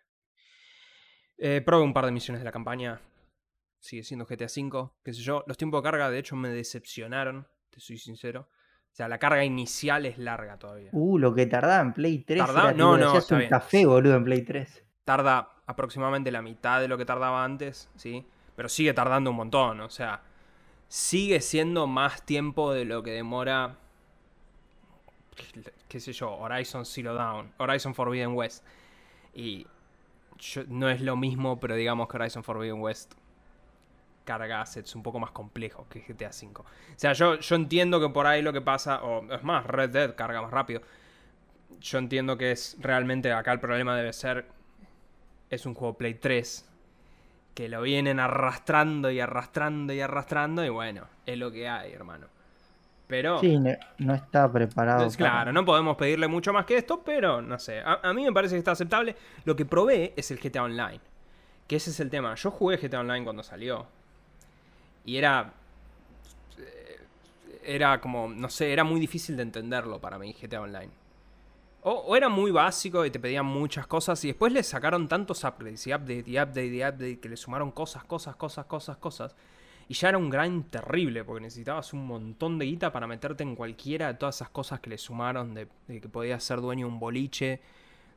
[1.38, 3.02] Eh, probé un par de misiones de la campaña.
[3.80, 4.90] Sigue siendo GTA V.
[5.04, 5.44] Qué sé yo.
[5.48, 7.48] Los tiempos de carga, de hecho, me decepcionaron.
[7.70, 8.50] Te soy sincero.
[8.92, 10.90] O sea, la carga inicial es larga todavía.
[10.92, 12.44] Uh, lo que tardaba en Play 3.
[12.76, 13.14] no, no.
[13.14, 14.84] un café, boludo, en Play 3.
[15.06, 18.28] Tarda aproximadamente la mitad de lo que tardaba antes, ¿sí?
[18.56, 20.22] Pero sigue tardando un montón, o sea,
[20.88, 23.78] sigue siendo más tiempo de lo que demora,
[25.88, 28.66] qué sé yo, Horizon Zero Dawn, Horizon Forbidden West.
[29.34, 29.66] Y
[30.68, 33.14] no es lo mismo, pero digamos que Horizon Forbidden West
[34.26, 36.60] carga assets un poco más complejos que GTA V.
[36.60, 36.66] O
[36.98, 40.16] sea, yo, yo entiendo que por ahí lo que pasa, o es más, Red Dead
[40.16, 40.82] carga más rápido.
[41.80, 44.46] Yo entiendo que es realmente acá el problema debe ser,
[45.50, 46.71] es un juego Play 3
[47.54, 52.28] que lo vienen arrastrando y arrastrando y arrastrando y bueno, es lo que hay, hermano.
[53.08, 53.42] Pero...
[53.42, 53.60] Sí,
[53.98, 55.10] no está preparado.
[55.18, 58.56] Claro, no podemos pedirle mucho más que esto, pero no sé, a, mí me parece
[58.56, 59.16] que está aceptable.
[59.44, 61.02] Lo que probé es el GTA Online,
[61.68, 62.36] que ese es el tema.
[62.36, 63.86] Yo jugué GTA Online cuando salió
[65.04, 65.54] y era...
[66.58, 67.00] Eh,
[67.64, 71.01] era como, no sé, era muy difícil de entenderlo para mí GTA Online.
[71.84, 75.88] O, era muy básico y te pedían muchas cosas y después le sacaron tantos upgrades
[75.88, 79.36] y update y update y update que le sumaron cosas, cosas, cosas, cosas, cosas.
[79.88, 83.56] Y ya era un gran terrible porque necesitabas un montón de guita para meterte en
[83.56, 87.00] cualquiera de todas esas cosas que le sumaron de, que podías ser dueño de un
[87.00, 87.60] boliche,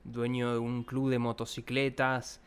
[0.04, 2.40] dueño de un club de motocicletas,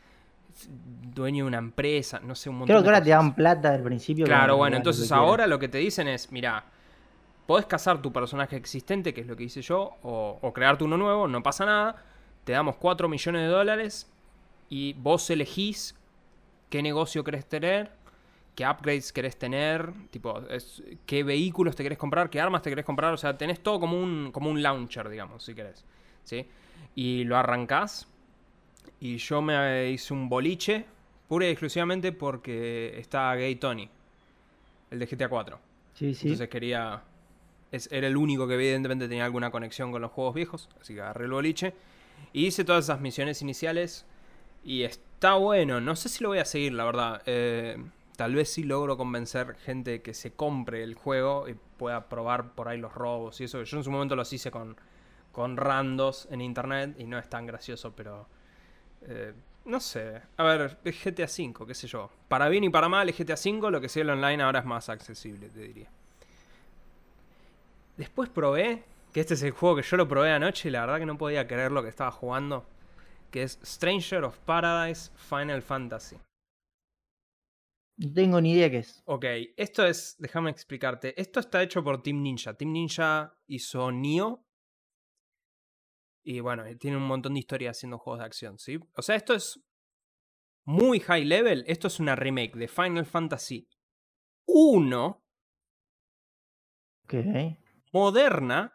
[1.14, 3.82] dueño de una empresa, no sé, un montón Creo que ahora te dan plata al
[3.82, 4.24] principio.
[4.24, 6.64] Claro, bueno, entonces ahora lo que te dicen es, mira,
[7.48, 11.26] Podés cazar tu personaje existente, que es lo que hice yo, o, crearte uno nuevo,
[11.26, 12.04] no pasa nada.
[12.44, 14.06] Te damos 4 millones de dólares
[14.68, 15.94] y vos elegís
[16.68, 17.90] qué negocio querés tener,
[18.54, 20.42] qué upgrades querés tener, tipo,
[21.06, 23.14] qué vehículos te querés comprar, qué armas te querés comprar.
[23.14, 25.86] O sea, tenés todo como un, como un launcher, digamos, si querés.
[26.24, 26.46] ¿sí?
[26.96, 28.08] Y lo arrancás.
[29.00, 30.84] Y yo me hice un boliche,
[31.28, 33.88] pura y exclusivamente porque está Gay Tony,
[34.90, 35.58] el de GTA 4.
[35.94, 36.26] Sí, sí.
[36.26, 37.04] Entonces quería
[37.72, 41.26] era el único que evidentemente tenía alguna conexión con los juegos viejos, así que agarré
[41.26, 41.74] el boliche.
[42.32, 44.04] Y hice todas esas misiones iniciales
[44.64, 45.80] y está bueno.
[45.80, 47.22] No sé si lo voy a seguir, la verdad.
[47.26, 47.76] Eh,
[48.16, 52.68] tal vez sí logro convencer gente que se compre el juego y pueda probar por
[52.68, 53.62] ahí los robos y eso.
[53.62, 54.76] Yo en su momento los hice con,
[55.32, 58.26] con randos en internet y no es tan gracioso, pero...
[59.02, 59.32] Eh,
[59.64, 60.22] no sé.
[60.38, 62.10] A ver, es GTA V, qué sé yo.
[62.28, 64.64] Para bien y para mal, es GTA V, lo que sea el online ahora es
[64.64, 65.90] más accesible, te diría.
[67.98, 71.00] Después probé, que este es el juego que yo lo probé anoche y la verdad
[71.00, 72.64] que no podía creer lo que estaba jugando,
[73.32, 76.16] que es Stranger of Paradise Final Fantasy.
[77.96, 79.02] No tengo ni idea qué es.
[79.04, 79.24] Ok,
[79.56, 82.54] esto es, déjame explicarte, esto está hecho por Team Ninja.
[82.54, 84.46] Team Ninja hizo Nioh.
[86.22, 88.78] Y bueno, tiene un montón de historia haciendo juegos de acción, ¿sí?
[88.94, 89.60] O sea, esto es
[90.64, 91.64] muy high level.
[91.66, 93.68] Esto es una remake de Final Fantasy
[94.46, 95.24] 1.
[97.02, 97.14] Ok.
[97.92, 98.72] Moderna.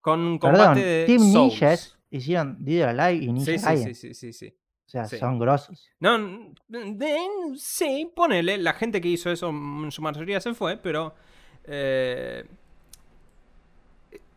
[0.00, 1.52] Con combate de Team Souls.
[1.60, 1.74] Ninja
[2.10, 3.94] hicieron Dead Alive y Ninja Sí, sí, Gaiden.
[3.94, 4.56] sí, sí, sí, sí.
[4.86, 5.18] O sea, sí.
[5.18, 5.90] son grosos.
[5.98, 7.16] No, de-
[7.56, 8.56] sí, ponele.
[8.58, 11.14] La gente que hizo eso en su mayoría se fue, pero.
[11.64, 12.44] eh,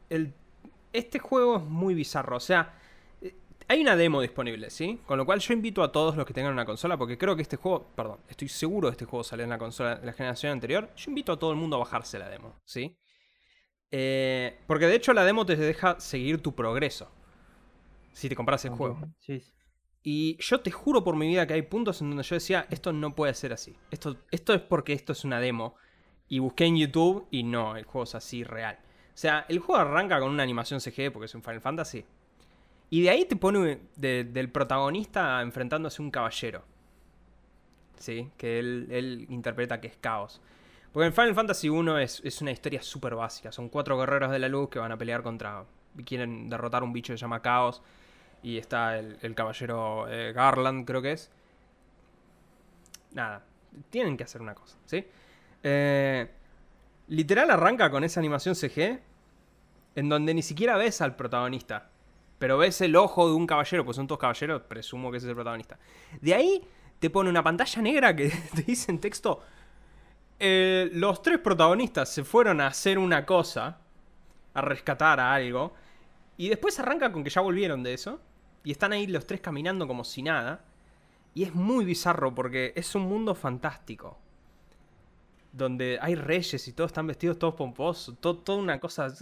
[0.10, 0.34] el-
[0.92, 2.38] este juego es muy bizarro.
[2.38, 2.79] O sea,
[3.70, 5.00] hay una demo disponible, ¿sí?
[5.06, 7.44] Con lo cual yo invito a todos los que tengan una consola, porque creo que
[7.44, 7.92] este juego.
[7.96, 10.92] Perdón, estoy seguro de este juego salió en la consola de la generación anterior.
[10.96, 12.98] Yo invito a todo el mundo a bajarse la demo, ¿sí?
[13.92, 17.12] Eh, porque de hecho la demo te deja seguir tu progreso.
[18.12, 19.00] Si te compras el juego.
[19.20, 19.54] Sí, sí.
[20.02, 22.92] Y yo te juro por mi vida que hay puntos en donde yo decía, esto
[22.92, 23.76] no puede ser así.
[23.92, 25.76] Esto, esto es porque esto es una demo.
[26.28, 28.80] Y busqué en YouTube y no, el juego es así real.
[29.14, 32.04] O sea, el juego arranca con una animación CG porque es un Final Fantasy.
[32.90, 36.64] Y de ahí te pone de- del protagonista enfrentándose a un caballero.
[37.98, 40.42] Sí, que él, interpreta que es caos.
[40.94, 43.52] Porque en Final Fantasy 1 es, una historia súper básica.
[43.52, 45.66] Son cuatro guerreros de la luz que van a pelear contra...
[45.98, 47.82] y quieren derrotar un bicho que se llama Caos.
[48.42, 51.30] Y está el, el caballero eh, Garland, creo que es.
[53.12, 53.44] Nada,
[53.90, 55.06] tienen que hacer una cosa, ¿sí?
[55.64, 56.30] Eh,
[57.08, 59.00] literal arranca con esa animación CG
[59.96, 61.90] en donde ni siquiera ves al protagonista.
[62.40, 65.30] Pero ves el ojo de un caballero, pues son todos caballeros, presumo que ese es
[65.30, 65.78] el protagonista.
[66.22, 66.66] De ahí
[66.98, 69.42] te pone una pantalla negra que te dice en texto,
[70.40, 73.80] eh, los tres protagonistas se fueron a hacer una cosa,
[74.54, 75.74] a rescatar a algo,
[76.38, 78.22] y después arranca con que ya volvieron de eso,
[78.64, 80.64] y están ahí los tres caminando como si nada,
[81.34, 84.18] y es muy bizarro porque es un mundo fantástico.
[85.52, 89.14] Donde hay reyes y todos están vestidos todos pomposos, todo, toda una cosa...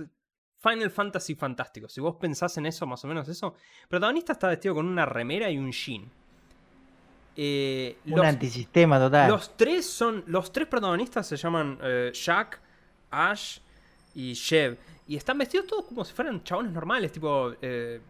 [0.61, 1.87] Final Fantasy fantástico.
[1.87, 3.55] Si vos pensás en eso, más o menos eso.
[3.83, 6.09] El protagonista está vestido con una remera y un jean.
[7.35, 9.29] Eh, Un los- antisistema total.
[9.29, 10.23] los tres son.
[10.27, 12.59] Los tres protagonistas se llaman eh, Jack,
[13.11, 13.59] Ash
[14.15, 14.77] y Shev.
[15.07, 17.11] Y están vestidos todos como si fueran chabones normales.
[17.11, 17.53] Tipo.
[17.61, 18.01] eh,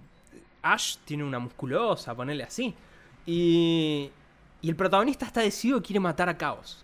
[0.62, 2.74] Ash tiene una musculosa, ponerle así.
[3.26, 4.10] Y.
[4.60, 6.84] Y el protagonista está decidido que quiere matar a Caos.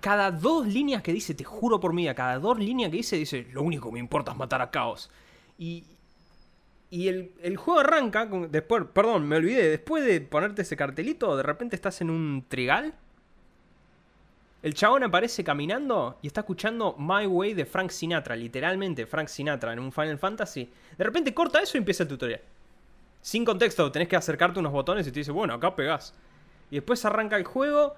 [0.00, 3.16] Cada dos líneas que dice, te juro por mi vida, cada dos líneas que dice,
[3.16, 5.10] dice, lo único que me importa es matar a Caos.
[5.58, 5.84] Y,
[6.90, 11.42] y el, el juego arranca, después, perdón, me olvidé, después de ponerte ese cartelito, de
[11.42, 12.94] repente estás en un trigal.
[14.62, 19.72] El chabón aparece caminando y está escuchando My Way de Frank Sinatra, literalmente Frank Sinatra
[19.72, 20.68] en un Final Fantasy.
[20.96, 22.40] De repente corta eso y empieza el tutorial.
[23.20, 26.14] Sin contexto, tenés que acercarte unos botones y te dice, bueno, acá pegás.
[26.70, 27.94] Y después arranca el juego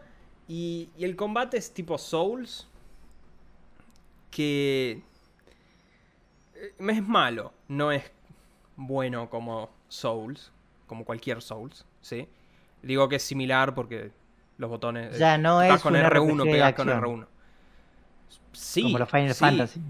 [0.50, 2.66] y, y el combate es tipo Souls.
[4.32, 5.02] Que...
[6.54, 8.10] eh, Es malo, no es
[8.76, 10.50] bueno como Souls,
[10.88, 12.28] como cualquier Souls, ¿sí?
[12.82, 14.10] Digo que es similar porque
[14.58, 15.18] los botones...
[15.18, 17.20] Ya no tocás es con un R1, RPG de pegás con acción.
[17.20, 17.26] R1.
[18.52, 18.82] Sí.
[18.82, 19.38] como los Final sí.
[19.40, 19.80] Fantasy.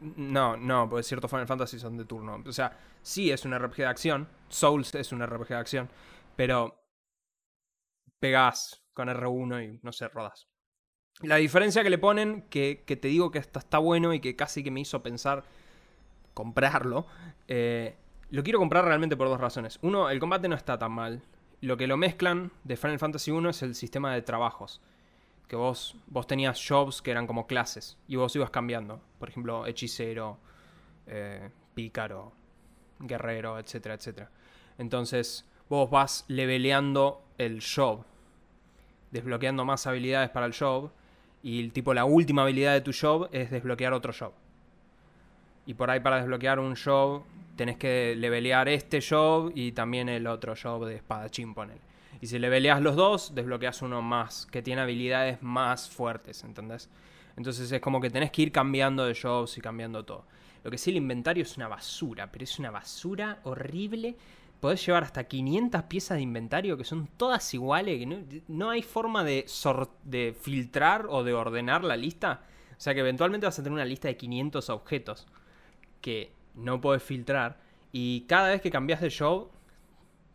[0.00, 2.40] No, no, porque ciertos Final Fantasy son de turno.
[2.46, 4.28] O sea, sí es un RPG de acción.
[4.48, 5.88] Souls es un RPG de acción.
[6.36, 6.78] Pero
[8.20, 10.48] pegás con R1 y no sé, rodas.
[11.20, 14.64] La diferencia que le ponen, que, te digo que hasta está bueno y que casi
[14.64, 15.44] que me hizo pensar
[16.34, 17.06] comprarlo.
[17.46, 17.96] eh,
[18.30, 19.78] lo quiero comprar realmente por dos razones.
[19.82, 21.22] Uno, el combate no está tan mal.
[21.60, 24.80] Lo que lo mezclan de Final Fantasy 1 es el sistema de trabajos.
[25.46, 29.00] Que vos, vos tenías jobs que eran como clases y vos ibas cambiando.
[29.20, 30.38] Por ejemplo, hechicero,
[31.06, 32.32] eh, pícaro,
[32.98, 34.30] guerrero, etcétera, etcétera.
[34.76, 38.04] Entonces, vos vas leveleando el job,
[39.10, 40.90] desbloqueando más habilidades para el job.
[41.42, 44.32] Y el tipo, la última habilidad de tu job es desbloquear otro job.
[45.66, 47.22] Y por ahí para desbloquear un job
[47.56, 51.80] tenés que levelear este job y también el otro job de espadachín, ponele.
[52.20, 56.88] Y si leveleas los dos, desbloqueas uno más, que tiene habilidades más fuertes, ¿entendés?
[57.36, 60.24] Entonces es como que tenés que ir cambiando de jobs y cambiando todo.
[60.64, 64.16] Lo que sí, el inventario es una basura, pero es una basura horrible.
[64.60, 68.82] Podés llevar hasta 500 piezas de inventario que son todas iguales, que no, no hay
[68.82, 69.46] forma de,
[70.04, 72.42] de filtrar o de ordenar la lista.
[72.72, 75.26] O sea que eventualmente vas a tener una lista de 500 objetos.
[76.00, 77.58] que no podés filtrar.
[77.92, 79.50] Y cada vez que cambias de show,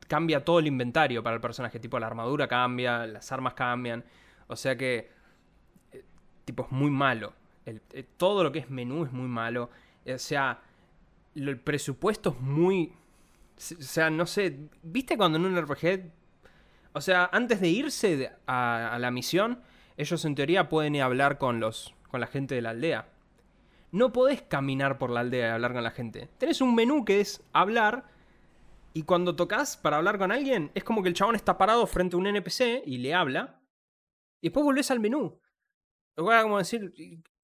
[0.08, 1.80] cambia todo el inventario para el personaje.
[1.80, 4.04] Tipo, la armadura cambia, las armas cambian.
[4.48, 5.10] O sea que,
[5.92, 6.04] eh,
[6.46, 7.34] tipo, es muy malo.
[7.66, 9.70] Eh, todo lo que es menú es muy malo.
[10.06, 10.62] O sea,
[11.36, 12.94] el presupuesto es muy...
[13.62, 16.12] O sea, no sé, ¿viste cuando en un RPG...
[16.94, 19.62] O sea, antes de irse a, la misión,
[19.96, 23.08] ellos en teoría pueden ir a hablar con los con la gente de la aldea.
[23.92, 26.28] No podés caminar por la aldea y hablar con la gente.
[26.38, 28.06] Tenés un menú que es hablar
[28.94, 32.16] y cuando tocas para hablar con alguien, es como que el chabón está parado frente
[32.16, 33.62] a un NPC y le habla.
[34.42, 35.40] Y después volvés al menú.
[36.18, 36.94] Era como decir,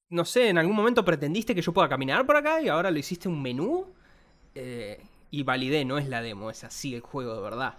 [0.09, 2.99] no sé, en algún momento pretendiste que yo pueda caminar por acá y ahora le
[2.99, 3.93] hiciste un menú.
[4.53, 7.77] Eh, y validé, no es la demo, es así el juego de verdad.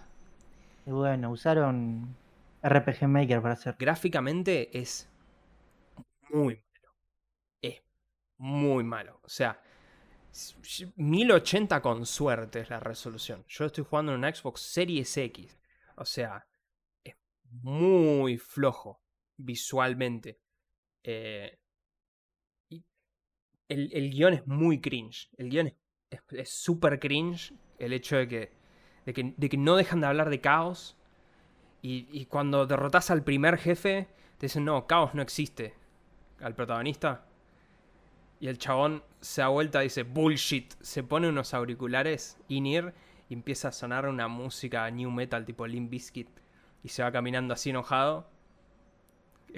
[0.85, 2.15] Y bueno, usaron
[2.63, 3.75] RPG Maker para hacer.
[3.77, 5.09] Gráficamente es
[6.29, 6.95] muy malo.
[7.61, 7.83] Es
[8.37, 9.19] muy malo.
[9.23, 9.61] O sea,
[10.95, 13.43] 1080 con suerte es la resolución.
[13.47, 15.57] Yo estoy jugando en un Xbox Series X.
[15.95, 16.47] O sea,
[17.03, 19.01] es muy flojo
[19.37, 20.39] visualmente.
[21.03, 21.59] Eh,
[23.67, 25.29] el, el, guion es muy cringe.
[25.37, 25.75] El guion es
[26.45, 27.53] súper cringe.
[27.77, 28.51] El hecho de que,
[29.05, 30.95] de que, de, que, no dejan de hablar de caos.
[31.81, 35.73] Y, y cuando derrotas al primer jefe, te dicen, no, caos no existe.
[36.41, 37.25] Al protagonista.
[38.39, 40.73] Y el chabón se da vuelta y dice, bullshit.
[40.81, 42.93] Se pone unos auriculares in-ear
[43.27, 46.29] y empieza a sonar una música new metal tipo Limp Bizkit.
[46.83, 48.29] Y se va caminando así enojado.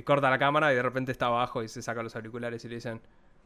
[0.03, 2.75] Corta la cámara y de repente está abajo y se saca los auriculares y le
[2.75, 3.01] dicen,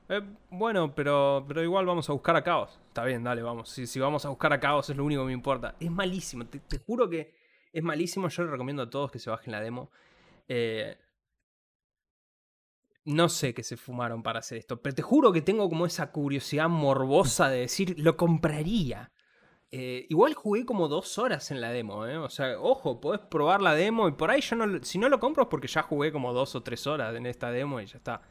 [0.10, 2.80] eh, bueno, pero, pero igual vamos a buscar a Caos.
[2.88, 3.70] Está bien, dale, vamos.
[3.70, 5.76] Si, si vamos a buscar a Caos es lo único que me importa.
[5.80, 7.34] Es malísimo, te, juro que
[7.74, 8.30] es malísimo.
[8.30, 9.90] Yo le recomiendo a todos que se bajen la demo.
[10.48, 10.98] Eh,
[13.06, 16.12] no sé qué se fumaron para hacer esto, pero te juro que tengo como esa
[16.12, 19.12] curiosidad morbosa de decir, lo compraría.
[19.72, 22.18] Eh, igual jugué como dos horas en la demo, ¿eh?
[22.18, 24.84] O sea, ojo, podés probar la demo y por ahí yo no...
[24.84, 27.52] Si no lo compro es porque ya jugué como dos o tres horas en esta
[27.52, 28.22] demo y ya está.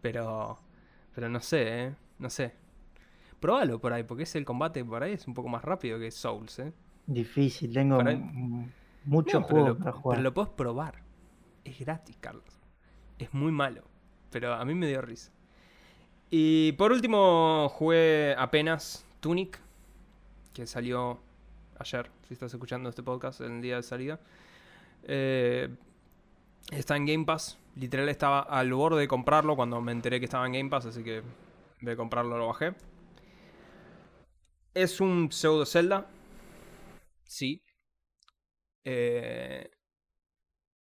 [0.00, 0.58] Pero...
[1.16, 1.94] Pero no sé, ¿eh?
[2.20, 2.52] No sé.
[3.40, 6.12] Probalo por ahí, porque es el combate por ahí es un poco más rápido que
[6.12, 6.72] Souls, ¿eh?
[7.06, 8.00] Difícil, tengo
[9.04, 10.18] mucho juego para jugar.
[10.18, 11.02] Pero lo puedes probar.
[11.64, 12.60] Es gratis, Carlos.
[13.18, 13.82] Es muy malo
[14.30, 15.30] pero a mí me dio risa.
[16.30, 19.58] Y por último jugué apenas Tunic,
[20.52, 21.18] que salió
[21.78, 24.20] ayer, si estás escuchando este podcast, en el día de salida.
[25.04, 25.70] Eh,
[26.70, 27.58] está en Game Pass.
[27.74, 31.04] Literal estaba al borde de comprarlo cuando me enteré que estaba en Game Pass, así
[31.04, 31.22] que
[31.80, 32.74] de comprarlo lo bajé.
[34.74, 36.06] Es un pseudo Zelda.
[37.24, 37.62] Sí.
[38.84, 39.70] Eh,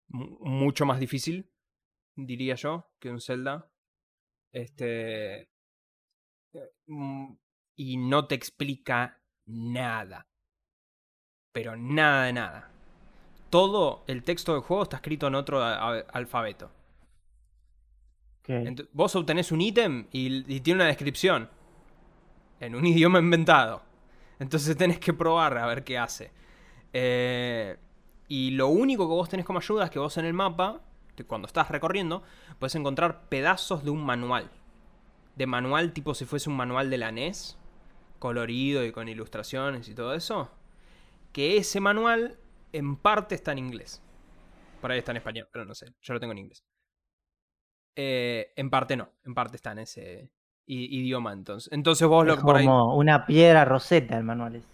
[0.08, 1.50] mucho más difícil
[2.16, 3.70] diría yo, que un Zelda.
[4.52, 5.50] Este.
[6.88, 7.34] Mm,
[7.76, 10.28] y no te explica nada.
[11.52, 12.75] Pero nada de nada.
[13.56, 16.70] Todo el texto del juego está escrito en otro alfabeto.
[18.92, 21.50] vos obtenés un ítem y, tiene una descripción.
[22.60, 23.82] En un idioma inventado.
[24.40, 26.34] Entonces tenés que probar a ver qué hace.
[26.92, 27.78] Eh,
[28.28, 30.82] y lo único que vos tenés como ayuda es que vos en el mapa
[31.24, 32.24] cuando estás recorriendo,
[32.60, 34.52] puedes encontrar pedazos de un manual.
[35.38, 37.58] De manual tipo si fuese un manual de la NES,
[38.20, 40.50] colorido y con ilustraciones y todo eso.
[41.32, 42.38] Que ese manual
[42.78, 44.02] en parte está en inglés.
[44.82, 46.64] Por ahí está en español, pero no sé, yo lo tengo en inglés.
[47.96, 50.32] Eh, en parte no, en parte está en ese
[50.68, 51.72] idioma entonces.
[51.72, 54.68] Entonces vos lo que por como una piedra roseta el manual es.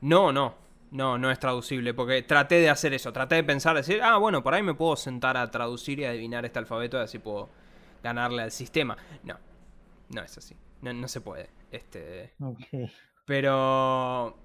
[0.00, 0.54] No, no,
[0.90, 4.42] no, no es traducible, porque traté de hacer eso, traté de pensar, decir, ah, bueno,
[4.42, 7.50] por ahí me puedo sentar a traducir y adivinar este alfabeto y así puedo
[8.02, 8.96] ganarle al sistema.
[9.22, 9.36] No,
[10.08, 11.50] no es así, no, se puede.
[11.70, 12.34] Este,
[13.26, 14.36] Pero,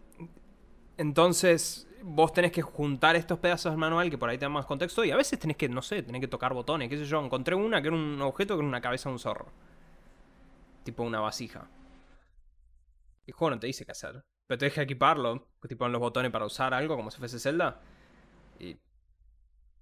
[0.98, 4.66] entonces, vos tenés que juntar estos pedazos del manual que por ahí te dan más
[4.66, 7.24] contexto y a veces tenés que, no sé, tenés que tocar botones, qué sé yo,
[7.24, 9.48] encontré una que era un objeto que era una cabeza de un zorro.
[10.84, 11.70] Tipo una vasija.
[13.26, 14.24] Y el juego no te dice qué hacer.
[14.48, 17.82] Pero te deja equiparlo, tipo en los botones para usar algo como si fuese Zelda.
[18.60, 18.78] Y.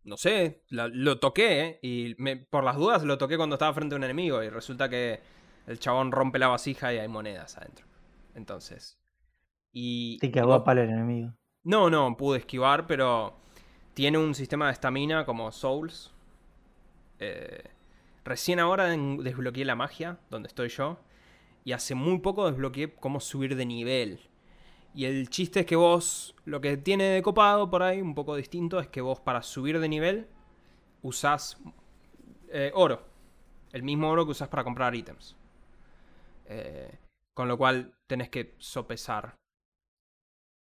[0.03, 1.79] No sé, lo toqué.
[1.83, 2.15] Y
[2.49, 4.41] por las dudas lo toqué cuando estaba frente a un enemigo.
[4.41, 5.21] Y resulta que
[5.67, 7.85] el chabón rompe la vasija y hay monedas adentro.
[8.33, 8.99] Entonces.
[9.71, 10.17] Y.
[10.17, 11.33] Te quedó para el enemigo.
[11.65, 13.33] No, no, pude esquivar, pero.
[13.95, 16.13] Tiene un sistema de estamina como Souls.
[17.19, 17.63] Eh,
[18.25, 20.97] recién ahora desbloqueé la magia, donde estoy yo.
[21.63, 24.19] Y hace muy poco desbloqueé cómo subir de nivel.
[24.93, 28.35] Y el chiste es que vos, lo que tiene de copado por ahí, un poco
[28.35, 30.27] distinto, es que vos para subir de nivel
[31.01, 31.57] usás
[32.49, 33.01] eh, oro.
[33.71, 35.35] El mismo oro que usás para comprar ítems.
[36.47, 36.97] Eh,
[37.33, 39.35] Con lo cual tenés que sopesar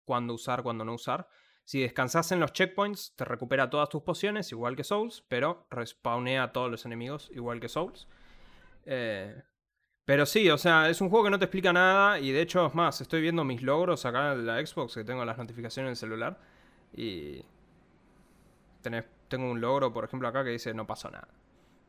[0.06, 1.28] cuándo usar, cuándo no usar.
[1.64, 6.44] Si descansas en los checkpoints, te recupera todas tus pociones, igual que Souls, pero respawnea
[6.44, 8.08] a todos los enemigos, igual que Souls.
[8.86, 9.42] Eh,
[10.06, 12.66] pero sí, o sea, es un juego que no te explica nada y de hecho,
[12.66, 15.92] es más, estoy viendo mis logros acá en la Xbox, que tengo las notificaciones en
[15.92, 16.40] el celular,
[16.94, 17.46] y
[19.28, 21.30] tengo un logro, por ejemplo, acá que dice no pasó nada.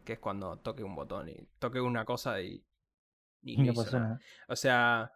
[0.04, 2.64] Que es cuando toque un botón y toque una cosa y...
[3.42, 4.20] Y, no pasó nada.
[4.48, 5.12] O sea...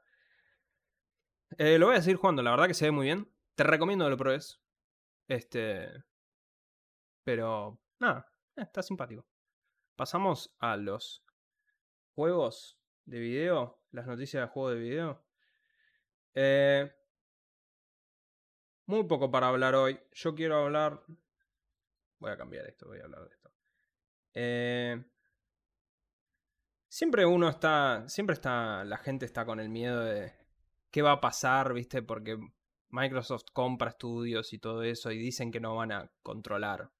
[1.59, 3.32] Eh, lo voy a seguir jugando, la verdad que se ve muy bien.
[3.54, 4.61] Te recomiendo que lo pruebes.
[5.26, 6.04] Este.
[7.24, 7.80] Pero.
[7.98, 9.26] Nada, eh, está simpático.
[9.96, 11.24] Pasamos a los
[12.14, 13.80] juegos de video.
[13.90, 15.24] Las noticias de juego de video.
[16.34, 16.94] Eh,
[18.84, 19.98] muy poco para hablar hoy.
[20.12, 21.02] Yo quiero hablar.
[22.18, 23.50] Voy a cambiar esto, voy a hablar de esto.
[26.88, 28.07] Siempre uno está.
[28.09, 28.84] Siempre está.
[28.84, 30.45] La gente está con el miedo de.
[30.97, 31.74] ¿Qué va a pasar?
[31.74, 32.01] ¿Viste?
[32.01, 32.38] Porque
[32.88, 36.90] Microsoft compra estudios y todo eso y dicen que no van a controlar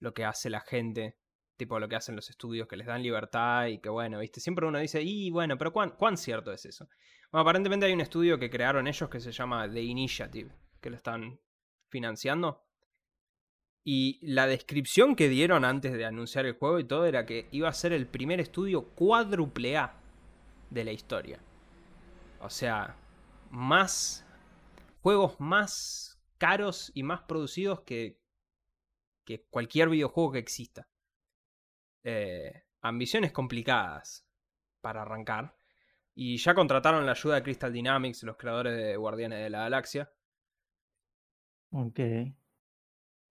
[0.00, 1.16] lo que hace la gente,
[1.56, 4.66] tipo lo que hacen los estudios que les dan libertad y que bueno, viste, siempre
[4.66, 6.88] uno dice, y bueno, pero ¿cuán, ¿cuán cierto es eso?
[7.30, 10.50] Bueno, aparentemente hay un estudio que crearon ellos que se llama The Initiative,
[10.80, 11.38] que lo están
[11.90, 12.64] financiando.
[13.84, 17.68] Y la descripción que dieron antes de anunciar el juego y todo era que iba
[17.68, 20.02] a ser el primer estudio cuádruple A
[20.68, 21.38] de la historia.
[22.40, 22.96] O sea,
[23.54, 24.26] más
[25.00, 28.18] juegos más caros y más producidos que,
[29.24, 30.88] que cualquier videojuego que exista.
[32.02, 34.26] Eh, ambiciones complicadas
[34.80, 35.56] para arrancar.
[36.14, 40.12] Y ya contrataron la ayuda de Crystal Dynamics, los creadores de Guardianes de la Galaxia.
[41.70, 42.00] Ok.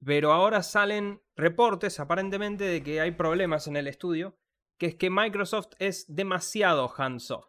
[0.06, 4.38] Pero ahora salen reportes aparentemente de que hay problemas en el estudio,
[4.78, 7.48] que es que Microsoft es demasiado hands-off.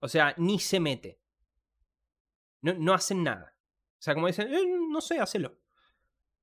[0.00, 1.17] O sea, ni se mete.
[2.62, 3.54] No, hacen nada.
[3.98, 5.56] O sea, como dicen, eh, no sé, hacelo.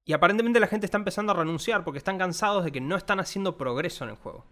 [0.05, 3.20] Y aparentemente la gente está empezando a renunciar porque están cansados de que no están
[3.20, 4.45] haciendo progreso en el juego.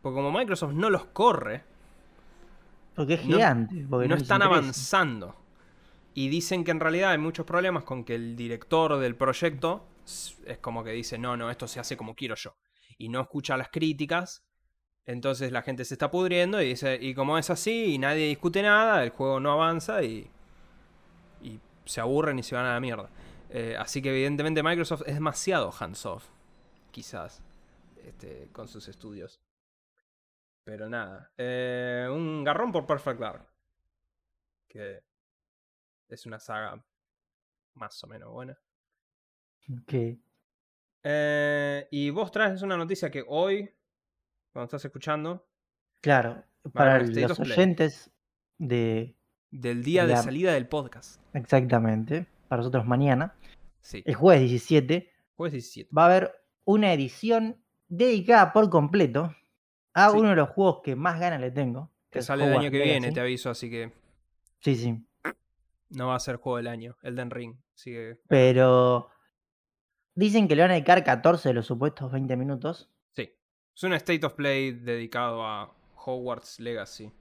[0.00, 1.64] Porque como Microsoft no los corre.
[2.94, 3.74] Porque es gigante.
[3.88, 5.36] No, no están avanzando.
[6.14, 9.86] Y dicen que en realidad hay muchos problemas con que el director del proyecto
[10.46, 12.56] es como que dice, no, no, esto se hace como quiero yo.
[12.98, 14.44] Y no escucha las críticas.
[15.06, 18.62] Entonces la gente se está pudriendo y dice, y como es así y nadie discute
[18.62, 20.30] nada, el juego no avanza y
[21.84, 23.10] se aburren y se van a la mierda.
[23.50, 26.28] Eh, así que evidentemente Microsoft es demasiado hands-off,
[26.90, 27.42] quizás,
[28.04, 29.40] este, con sus estudios.
[30.64, 33.46] Pero nada, eh, un garrón por Perfect Dark.
[34.66, 35.02] Que
[36.08, 36.84] es una saga
[37.74, 38.58] más o menos buena.
[39.70, 40.18] Ok.
[41.02, 43.70] Eh, y vos traes una noticia que hoy,
[44.52, 45.46] cuando estás escuchando...
[46.00, 48.10] Claro, para los oyentes
[48.58, 49.16] de
[49.54, 51.20] del día de salida del podcast.
[51.32, 52.26] Exactamente.
[52.48, 53.34] Para nosotros mañana.
[53.80, 54.02] Sí.
[54.04, 55.10] El jueves 17.
[55.36, 55.90] Jueves 17.
[55.96, 56.32] Va a haber
[56.64, 59.34] una edición dedicada por completo
[59.92, 61.90] a uno de los juegos que más ganas le tengo.
[62.10, 63.92] Que, sale el año que viene, te aviso, así que.
[64.60, 65.04] Sí, sí.
[65.90, 67.56] No va a ser juego del año, Elden Ring.
[67.74, 68.20] Sigue.
[68.28, 69.10] Pero.
[70.16, 72.88] Dicen que le van a dedicar 14 de los supuestos 20 minutos.
[73.12, 73.32] Sí.
[73.74, 75.74] Es un State of Play dedicado a
[76.04, 77.12] Hogwarts Legacy.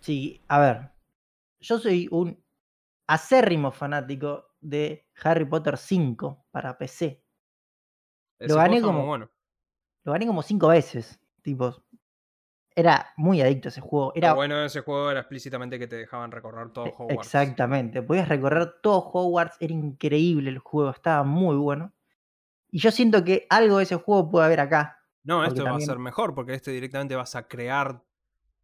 [0.00, 1.01] Sí, a ver
[1.62, 2.38] yo soy un
[3.06, 7.24] acérrimo fanático de Harry Potter 5 para PC.
[8.40, 9.30] lo gané como bueno.
[10.04, 11.20] Lo gané como cinco veces.
[11.42, 11.84] Tipo,
[12.74, 14.12] era muy adicto a ese juego.
[14.14, 14.30] Era...
[14.30, 17.26] Lo bueno de ese juego era explícitamente que te dejaban recorrer todo e, Hogwarts.
[17.26, 18.02] Exactamente.
[18.02, 19.56] Podías recorrer todo Hogwarts.
[19.60, 20.90] Era increíble el juego.
[20.90, 21.92] Estaba muy bueno.
[22.70, 24.98] Y yo siento que algo de ese juego puede haber acá.
[25.22, 28.02] No, esto va a ser mejor porque este directamente vas a crear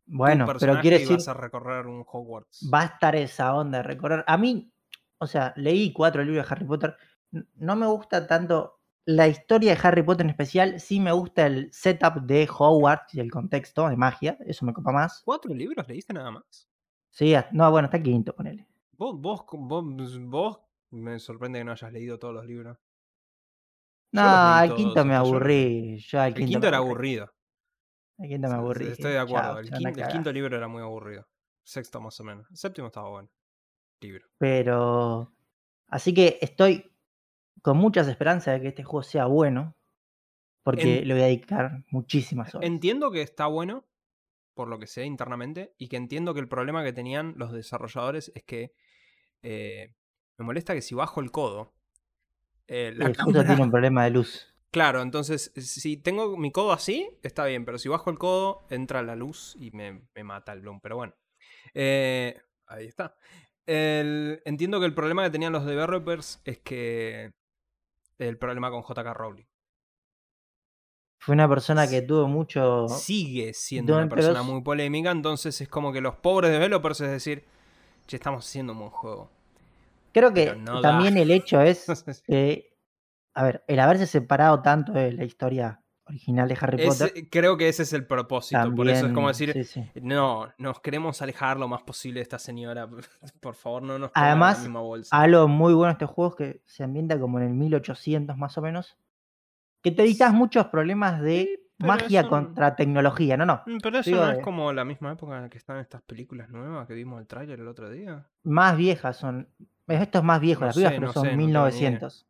[0.08, 1.16] bueno, pero quiere decir.
[1.16, 2.68] Vas a recorrer un Hogwarts.
[2.72, 4.24] Va a estar esa onda de recorrer.
[4.26, 4.72] A mí,
[5.18, 6.96] o sea, leí cuatro libros de Harry Potter.
[7.56, 10.80] No me gusta tanto la historia de Harry Potter en especial.
[10.80, 14.38] Sí me gusta el setup de Hogwarts y el contexto de magia.
[14.46, 15.22] Eso me copa más.
[15.24, 16.68] ¿Cuatro libros leíste nada más?
[17.10, 18.66] Sí, no, bueno, está quinto, ponele.
[18.92, 19.84] Vos, vos, vos,
[20.20, 22.78] vos me sorprende que no hayas leído todos los libros.
[24.12, 26.02] No, el quinto me aburrí.
[26.12, 27.30] el, quinto era aburrido.
[28.18, 28.88] El quinto me aburrí.
[28.88, 29.60] Estoy de acuerdo.
[29.60, 29.70] el,
[30.10, 31.28] quinto, libro era muy aburrido.
[31.62, 32.50] Sexto más o menos.
[32.50, 33.30] El séptimo estaba bueno.
[34.00, 34.26] Libro.
[34.38, 35.32] Pero.
[35.86, 36.90] Así que estoy
[37.62, 39.76] con muchas esperanzas de que este juego sea bueno.
[40.64, 42.66] Porque le voy a dedicar muchísimas horas.
[42.66, 43.86] Entiendo que está bueno,
[44.52, 48.30] por lo que sé internamente, y que entiendo que el problema que tenían los desarrolladores
[48.34, 48.74] es que
[49.42, 49.94] eh,
[50.36, 51.72] me molesta que si bajo el codo.
[52.66, 53.46] Eh, la cámara...
[53.46, 54.54] tiene un problema de luz.
[54.70, 59.02] Claro, entonces si tengo mi codo así, está bien, pero si bajo el codo, entra
[59.02, 60.80] la luz y me, mata el Bloom.
[60.80, 61.14] Pero bueno,
[61.74, 63.14] Eh, ahí está.
[63.66, 67.32] entiendo que el problema que tenían los developers es que
[68.18, 69.46] el problema con JK Rowling.
[71.20, 72.88] Fue una persona que tuvo mucho.
[72.88, 77.44] Sigue siendo una persona muy polémica, entonces es como que los pobres developers, es decir,
[78.06, 79.30] che, estamos haciendo un buen juego.
[80.12, 80.46] Creo que
[80.82, 81.86] también el hecho es
[82.26, 82.77] que,
[83.38, 87.12] a ver, el haberse separado tanto de la historia original de Harry Potter.
[87.30, 88.74] Creo que ese es el propósito.
[88.74, 89.54] por eso es como decir,
[90.02, 92.88] no, nos queremos alejar lo más posible de esta señora.
[93.40, 95.16] Por favor, no nos Además, la misma bolsa.
[95.16, 98.58] algo muy bueno de este juego es que se ambienta como en el 1800 más
[98.58, 98.98] o menos.
[99.82, 103.62] Que te evitas muchos problemas de magia contra tecnología, no, no.
[103.66, 106.48] Mm, pero eso no es como la misma época en la que están estas películas
[106.50, 108.26] nuevas que vimos el tráiler el otro día.
[108.42, 109.48] Más viejas son.
[109.86, 112.26] Esto es más viejo, las viejas, pero son 1900.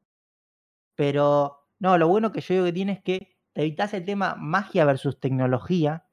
[0.99, 4.34] Pero, no, lo bueno que yo digo que tiene es que te evitas el tema
[4.34, 6.09] magia versus tecnología,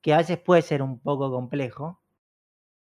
[0.00, 2.04] que a veces puede ser un poco complejo,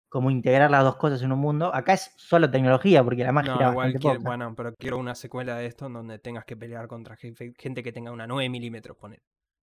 [0.10, 1.74] como integrar las dos cosas en un mundo.
[1.74, 5.56] Acá es solo tecnología, porque la magia no, igual quiero, Bueno, pero quiero una secuela
[5.56, 9.22] de esto en donde tengas que pelear contra gente que tenga una 9 milímetros, poner.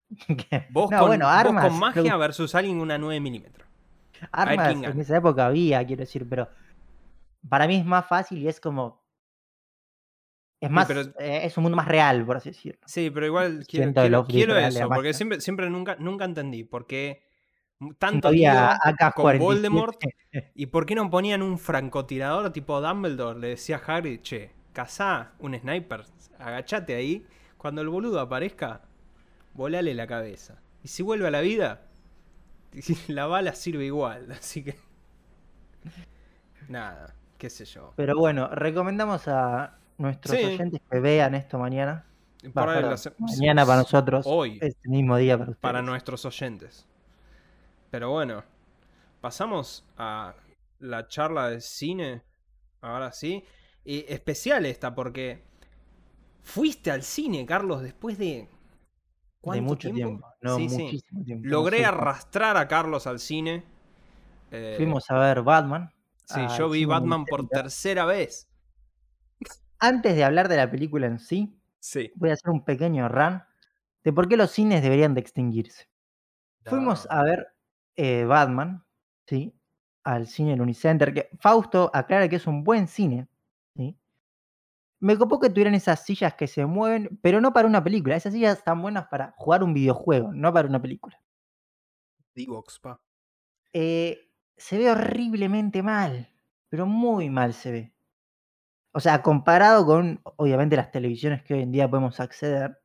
[0.71, 3.69] vos, con, bueno, armas, con magia versus alguien una 9 milímetros.
[4.33, 6.49] Armas en esa época había, quiero decir, pero
[7.47, 8.98] para mí es más fácil y es como
[10.61, 12.81] es más, eh, es un mundo más real, por así decirlo.
[12.87, 17.23] Sí, pero igual quiero, quiero, eso, porque siempre, siempre nunca, nunca entendí por qué
[17.99, 18.31] tanto
[19.15, 20.01] con Voldemort
[20.55, 23.39] y por qué no ponían un francotirador tipo Dumbledore.
[23.39, 26.05] Le decía a Harry, che, cazá un sniper,
[26.39, 27.27] agachate ahí.
[27.57, 28.83] Cuando el boludo aparezca,
[29.55, 30.61] volale la cabeza.
[30.83, 31.83] Y si vuelve a la vida,
[33.09, 34.33] la bala sirve igual.
[34.39, 34.77] Así que.
[36.69, 37.93] Nada, qué sé yo.
[37.97, 42.05] Pero bueno, recomendamos a nuestros oyentes que vean esto mañana.
[42.55, 44.25] Para mañana para nosotros.
[44.29, 44.59] Hoy.
[44.61, 45.63] Este mismo día para ustedes.
[45.63, 46.87] Para nuestros oyentes.
[47.91, 48.45] Pero bueno,
[49.21, 50.35] pasamos a
[50.79, 52.23] la charla de cine.
[52.81, 53.45] Ahora sí.
[53.85, 55.43] Y especial esta porque
[56.43, 58.49] fuiste al cine, Carlos, después de...
[59.41, 60.27] ¿cuánto mucho tiempo.
[60.41, 61.49] No, muchísimo tiempo.
[61.49, 63.65] Logré arrastrar a Carlos al cine.
[64.51, 65.93] Eh, Fuimos a ver Batman.
[66.25, 68.48] Sí, yo vi Batman por tercera vez.
[69.81, 71.57] Antes de hablar de la película en sí,
[72.15, 73.43] voy a hacer un pequeño run
[74.05, 75.89] de por qué los cines deberían de extinguirse.
[76.65, 77.49] Fuimos a ver
[77.97, 78.85] eh, Batman,
[79.27, 79.55] ¿sí?
[80.05, 83.29] Al cine en Unicenter, que Fausto aclara que es un buen cine,
[83.77, 83.99] ¿sí?
[85.01, 88.15] Me copó que tuvieran esas sillas que se mueven, pero no para una película.
[88.15, 91.21] Esas sillas están buenas para jugar un videojuego, no para una película.
[92.35, 93.01] Divox, pa.
[93.73, 96.29] Eh, se ve horriblemente mal,
[96.69, 97.95] pero muy mal se ve.
[98.93, 102.81] O sea, comparado con, obviamente, las televisiones que hoy en día podemos acceder,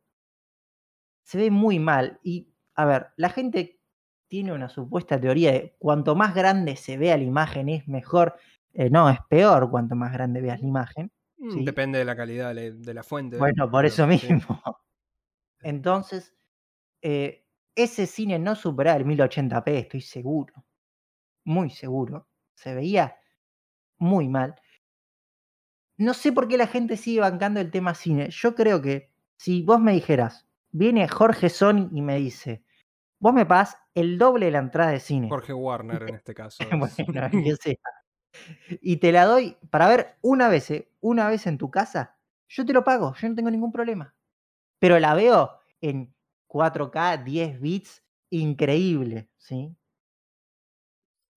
[1.24, 2.20] se ve muy mal.
[2.24, 3.80] Y, a ver, la gente
[4.28, 8.36] tiene una supuesta teoría de cuanto más grande se vea la imagen es mejor.
[8.74, 11.12] Eh, no, es peor cuanto más grande veas la imagen.
[11.38, 13.38] Mm, depende de la calidad de la fuente.
[13.38, 14.62] Bueno, por eso mismo.
[15.62, 16.34] Entonces,
[17.02, 17.46] eh,
[17.76, 20.54] ese cine no superaba el 1080p, estoy seguro.
[21.46, 22.28] Muy seguro.
[22.56, 23.16] Se veía
[23.98, 24.56] muy mal.
[26.04, 28.28] No sé por qué la gente sigue bancando el tema cine.
[28.30, 32.62] Yo creo que si vos me dijeras, viene Jorge Sony y me dice,
[33.20, 35.30] vos me pagás el doble de la entrada de cine.
[35.30, 36.62] Jorge Warner en este caso.
[36.72, 36.90] bueno.
[38.82, 42.18] Y te la doy para ver una vez, eh, una vez en tu casa,
[42.50, 44.16] yo te lo pago, yo no tengo ningún problema.
[44.80, 46.14] Pero la veo en
[46.48, 49.74] 4K, 10 bits, increíble, ¿sí?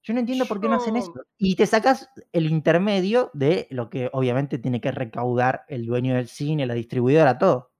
[0.06, 1.12] Yo no entiendo por qué no hacen eso.
[1.36, 6.28] Y te sacas el intermedio de lo que obviamente tiene que recaudar el dueño del
[6.28, 7.72] cine, la distribuidora, todo.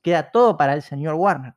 [0.00, 1.52] Queda todo para el señor Warner.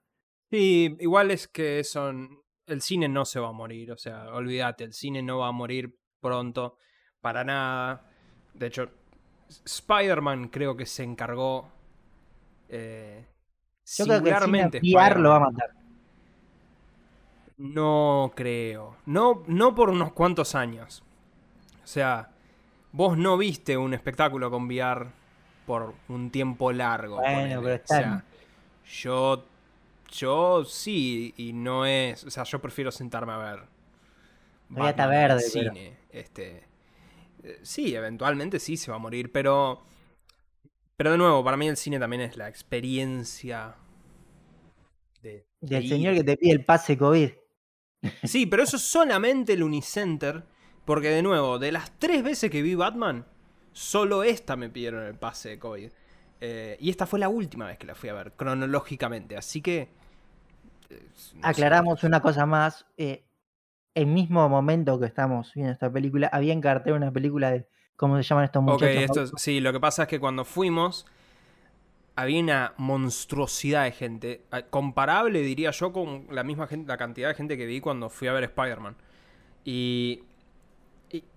[0.52, 2.42] Sí, igual es que son.
[2.66, 5.54] El cine no se va a morir, o sea, olvídate, el cine no va a
[5.54, 6.78] morir pronto,
[7.22, 8.12] para nada.
[8.54, 8.90] De hecho,
[9.64, 11.72] Spider-Man creo que se encargó.
[12.68, 13.26] Eh,
[13.98, 15.77] Yo creo que el lo va a matar.
[17.58, 18.98] No creo.
[19.06, 21.04] No, no por unos cuantos años.
[21.84, 22.32] O sea,
[22.92, 25.08] vos no viste un espectáculo con VR
[25.66, 27.18] por un tiempo largo.
[27.18, 27.96] Bueno, pero está...
[27.96, 28.26] O sea,
[28.86, 29.46] yo,
[30.12, 32.24] yo sí, y no es.
[32.24, 33.60] O sea, yo prefiero sentarme a ver.
[34.70, 35.42] Batman verde.
[35.42, 35.98] Cine.
[36.10, 36.64] Este,
[37.44, 39.82] eh, sí, eventualmente sí se va a morir, pero.
[40.96, 43.76] Pero de nuevo, para mí el cine también es la experiencia
[45.22, 47.30] de, del señor que te pide el pase COVID.
[48.24, 50.44] Sí, pero eso es solamente el Unicenter.
[50.88, 53.26] Porque de nuevo, de las tres veces que vi Batman,
[53.74, 55.90] solo esta me pidieron el pase de COVID.
[56.40, 59.36] Eh, y esta fue la última vez que la fui a ver, cronológicamente.
[59.36, 59.90] Así que.
[60.90, 61.10] Eh,
[61.42, 62.86] Aclaramos una cosa más.
[62.96, 63.26] Eh,
[63.96, 67.68] el mismo momento que estamos viendo esta película, había en cartel una película de.
[67.98, 69.34] ¿Cómo se llaman estos muchachos?
[69.34, 71.06] Ok, sí, lo que pasa es que cuando fuimos.
[72.18, 74.42] Había una monstruosidad de gente.
[74.52, 78.10] Ah, comparable, diría yo, con la misma gente, la cantidad de gente que vi cuando
[78.10, 78.98] fui a ver Spider-Man.
[79.64, 80.24] Y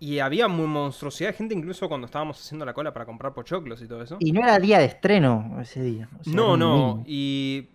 [0.01, 3.81] y, había muy monstruosidad de gente incluso cuando estábamos haciendo la cola para comprar pochoclos
[3.83, 4.17] y todo eso.
[4.19, 6.09] Y no era día de estreno ese día.
[6.27, 7.05] no, no.
[7.07, 7.69] Y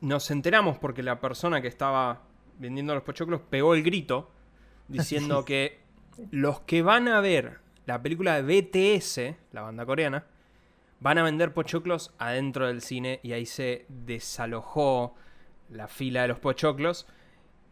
[0.00, 2.22] nos enteramos porque la persona que estaba
[2.58, 4.30] vendiendo los pochoclos pegó el grito
[4.88, 5.78] diciendo que
[6.30, 10.26] los que van a ver la película de BTS, la banda coreana,
[11.00, 15.14] van a vender pochoclos adentro del cine y ahí se desalojó
[15.70, 17.06] la fila de los pochoclos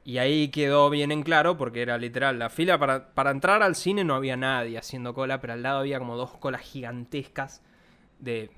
[0.04, 3.74] y ahí quedó bien en claro, porque era literal, la fila para, para, entrar al
[3.74, 7.62] cine no había nadie haciendo cola, pero al lado había como dos colas gigantescas
[8.20, 8.50] de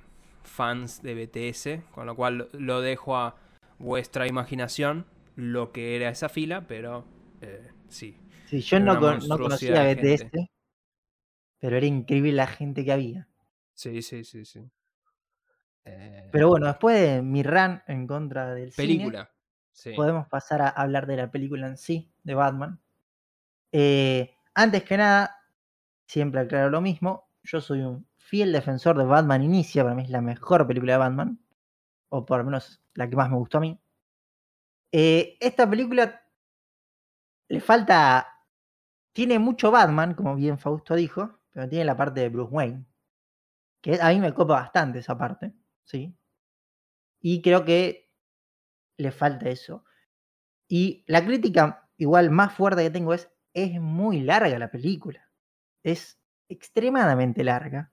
[0.42, 3.36] fans de BTS, con lo cual lo dejo a
[3.78, 5.06] vuestra imaginación
[5.36, 7.04] lo que era esa fila, pero
[7.40, 8.16] eh, sí.
[8.46, 10.26] Sí, yo no, conocía a BTS,
[11.60, 13.28] pero era increíble la gente que había.
[13.78, 14.68] Sí, sí, sí, sí.
[16.32, 19.30] Pero bueno, después de mi run en contra del película
[19.94, 22.80] podemos pasar a hablar de la película en sí, de Batman.
[23.70, 25.44] Eh, antes que nada,
[26.06, 30.10] siempre aclaro lo mismo, yo soy un fiel defensor de Batman Inicia, para mí es
[30.10, 31.40] la mejor película de Batman,
[32.08, 33.80] o por lo menos la que más me gustó a mí.
[34.90, 36.20] Eh, esta película
[37.46, 38.26] le falta,
[39.12, 42.84] tiene mucho Batman, como bien Fausto dijo, pero tiene la parte de Bruce Wayne,
[44.00, 46.14] a mí me copa bastante esa parte, ¿sí?
[47.20, 48.10] Y creo que
[48.96, 49.84] le falta eso.
[50.68, 55.30] Y la crítica igual más fuerte que tengo es, es muy larga la película.
[55.82, 57.92] Es extremadamente larga.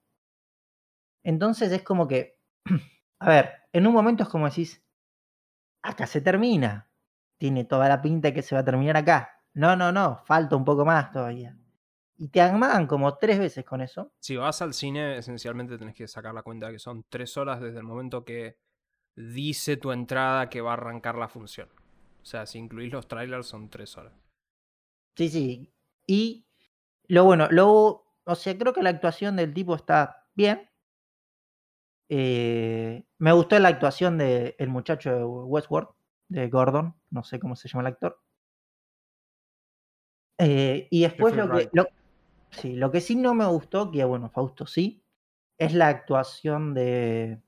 [1.23, 2.39] Entonces es como que,
[3.19, 4.83] a ver, en un momento es como decís,
[5.81, 6.89] acá se termina.
[7.37, 9.41] Tiene toda la pinta que se va a terminar acá.
[9.53, 11.57] No, no, no, falta un poco más todavía.
[12.17, 14.13] Y te amagan como tres veces con eso.
[14.19, 17.59] Si vas al cine, esencialmente tenés que sacar la cuenta de que son tres horas
[17.59, 18.57] desde el momento que
[19.15, 21.69] dice tu entrada que va a arrancar la función.
[22.21, 24.13] O sea, si incluís los trailers son tres horas.
[25.15, 25.73] Sí, sí.
[26.07, 26.47] Y
[27.07, 30.69] lo bueno, luego, o sea, creo que la actuación del tipo está bien.
[32.09, 35.89] Eh, me gustó la actuación del el muchacho de Westworld,
[36.29, 38.21] de Gordon, no sé cómo se llama el actor.
[40.37, 41.69] Eh, y después lo que,
[42.55, 45.03] sí, lo que sí no me gustó, que bueno, Fausto sí,
[45.57, 47.41] es la actuación de,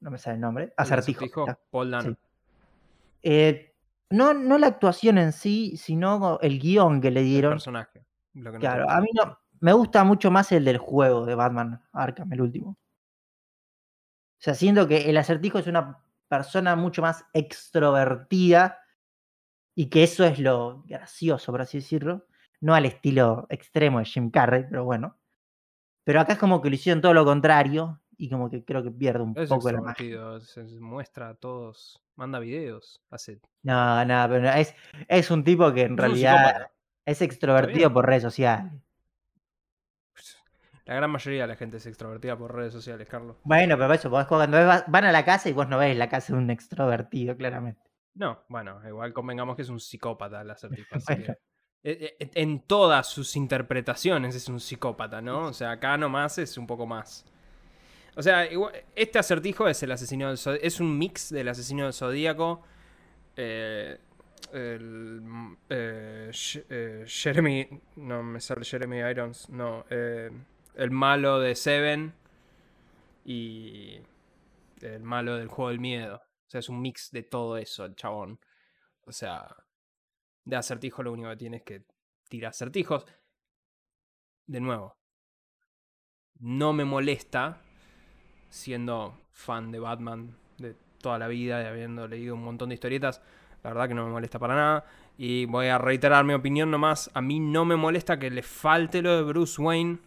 [0.00, 1.26] no me sale el nombre, Acertijo.
[1.70, 2.16] Paul
[3.22, 3.74] eh,
[4.10, 7.52] no, no la actuación en sí, sino el guion que le dieron.
[7.52, 8.04] El personaje.
[8.58, 9.38] claro, a mí no.
[9.60, 12.70] Me gusta mucho más el del juego de Batman Arkham, el último.
[12.70, 18.78] O sea, siento que el acertijo es una persona mucho más extrovertida
[19.74, 22.26] y que eso es lo gracioso, por así decirlo.
[22.60, 25.16] No al estilo extremo de Jim Carrey, pero bueno.
[26.04, 28.90] Pero acá es como que lo hicieron todo lo contrario y como que creo que
[28.90, 30.40] pierde un poco la magia.
[30.40, 33.40] Se muestra a todos, manda videos, hace...
[33.62, 34.74] No, no, pero es,
[35.06, 36.70] es un tipo que en realidad
[37.04, 38.72] es extrovertido por redes sociales.
[40.84, 43.36] La gran mayoría de la gente es extrovertida por redes sociales, Carlos.
[43.44, 44.56] Bueno, pero eso, cuando
[44.86, 47.82] van a la casa y vos no ves la casa de un extrovertido, claramente.
[48.14, 51.38] No, bueno, igual convengamos que es un psicópata la e, e,
[51.82, 55.46] En todas sus interpretaciones es un psicópata, ¿no?
[55.46, 57.24] O sea, acá nomás es un poco más.
[58.18, 58.48] O sea,
[58.96, 60.66] este acertijo es el asesino del Zodíaco.
[60.66, 62.64] Es un mix del asesino del Zodíaco.
[63.36, 63.96] Eh,
[64.52, 65.22] el,
[65.68, 66.32] eh,
[66.68, 67.68] eh, Jeremy.
[67.94, 69.48] No me sale Jeremy Irons.
[69.48, 69.84] No.
[69.88, 72.12] el malo de Seven.
[73.24, 74.00] Y.
[74.80, 76.16] El malo del juego del miedo.
[76.16, 78.40] O sea, es un mix de todo eso, el chabón.
[79.04, 79.46] O sea.
[80.48, 81.82] De acertijo lo único que tiene es que
[82.26, 83.04] tira acertijos.
[84.46, 84.96] De nuevo.
[86.38, 87.60] No me molesta
[88.48, 93.20] siendo fan de Batman de toda la vida y habiendo leído un montón de historietas,
[93.62, 94.86] la verdad que no me molesta para nada.
[95.18, 97.10] Y voy a reiterar mi opinión nomás.
[97.12, 99.98] A mí no me molesta que le falte lo de Bruce Wayne.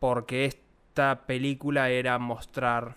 [0.00, 2.96] Porque esta película era mostrar.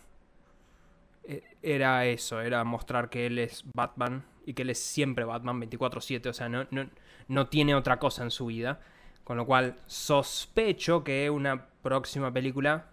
[1.23, 4.25] E, era eso, era mostrar que él es Batman.
[4.47, 6.29] Y que él es siempre Batman 24-7.
[6.29, 6.89] O sea, no, no,
[7.27, 8.79] no tiene otra cosa en su vida.
[9.23, 12.85] Con lo cual sospecho que una próxima película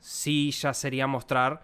[0.00, 1.62] sí ya sería mostrar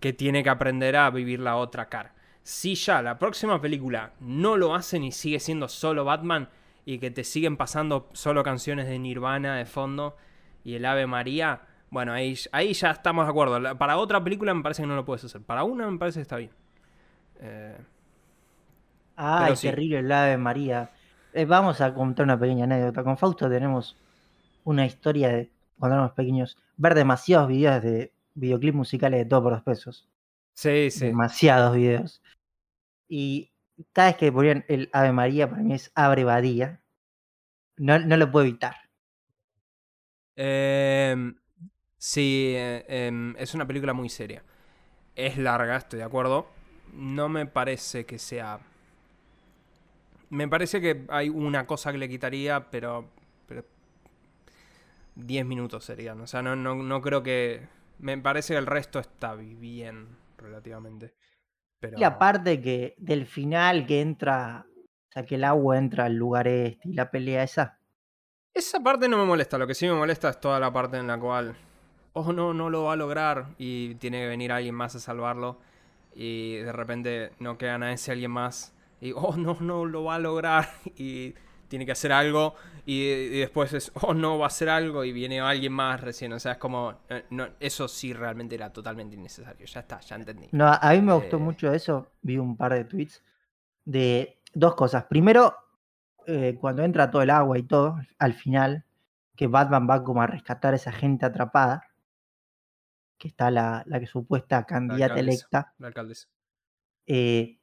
[0.00, 2.14] que tiene que aprender a vivir la otra cara.
[2.42, 6.48] Si ya la próxima película no lo hacen y sigue siendo solo Batman
[6.84, 10.16] y que te siguen pasando solo canciones de Nirvana de fondo
[10.64, 13.76] y el Ave María, bueno, ahí, ahí ya estamos de acuerdo.
[13.78, 15.42] Para otra película me parece que no lo puedes hacer.
[15.42, 16.50] Para una me parece que está bien.
[17.40, 17.76] Eh,
[19.20, 20.92] Ay, terrible el ave María.
[21.32, 23.02] Eh, vamos a contar una pequeña anécdota.
[23.02, 23.96] Con Fausto tenemos
[24.62, 29.52] una historia de cuando éramos pequeños, ver demasiados videos de videoclips musicales de todo por
[29.54, 30.08] dos pesos.
[30.54, 31.06] Sí, sí.
[31.06, 32.22] Demasiados videos.
[33.08, 33.50] Y
[33.92, 36.80] cada vez que ponían el Ave María, para mí es Abre Badía.
[37.76, 38.76] No, no lo puedo evitar.
[40.36, 41.34] Em,
[41.96, 44.44] sí, eh, em, es una película muy seria.
[45.16, 46.46] Es larga, estoy de acuerdo.
[46.92, 48.60] No me parece que sea
[50.30, 53.10] me parece que hay una cosa que le quitaría, pero.
[53.46, 53.64] pero
[55.14, 56.20] 10 minutos serían.
[56.20, 57.66] O sea, no, no, no creo que.
[57.98, 61.14] Me parece que el resto está bien, relativamente.
[61.80, 61.98] Pero...
[61.98, 64.66] Y aparte que del final que entra.
[64.66, 67.80] O sea, que el agua entra al lugar este y la pelea esa.
[68.54, 69.58] Esa parte no me molesta.
[69.58, 71.56] Lo que sí me molesta es toda la parte en la cual.
[72.12, 73.46] Oh, no, no lo va a lograr.
[73.58, 75.58] Y tiene que venir alguien más a salvarlo.
[76.14, 80.16] Y de repente no queda a ese alguien más y oh no, no lo va
[80.16, 81.34] a lograr y
[81.68, 82.54] tiene que hacer algo
[82.86, 86.40] y, después es oh no va a hacer algo y viene alguien más recién, o
[86.40, 90.48] sea, es como eh, no, eso sí realmente era totalmente innecesario, ya está, ya entendí.
[90.52, 93.22] No, a mí me gustó eh, mucho eso, vi un par de tweets
[93.84, 95.04] de dos cosas.
[95.04, 95.54] Primero,
[96.26, 98.84] eh, cuando entra todo el agua y todo, al final,
[99.34, 101.88] que Batman va como a rescatar a esa gente atrapada,
[103.16, 105.74] que está la, la que supuesta candidata electa.
[105.78, 106.28] La alcaldesa.
[107.06, 107.57] Eh,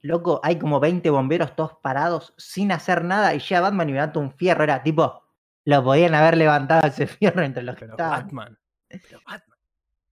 [0.00, 4.20] Loco, hay como 20 bomberos todos parados sin hacer nada y ya Batman y levanta
[4.20, 4.64] un fierro.
[4.64, 5.22] Era tipo,
[5.64, 8.24] lo podían haber levantado ese fierro entre los que estaban.
[8.24, 8.58] Batman.
[8.88, 9.58] Pero Batman.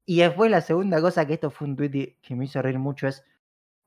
[0.05, 3.09] Y después la segunda cosa que esto fue un tweet que me hizo reír mucho
[3.09, 3.25] es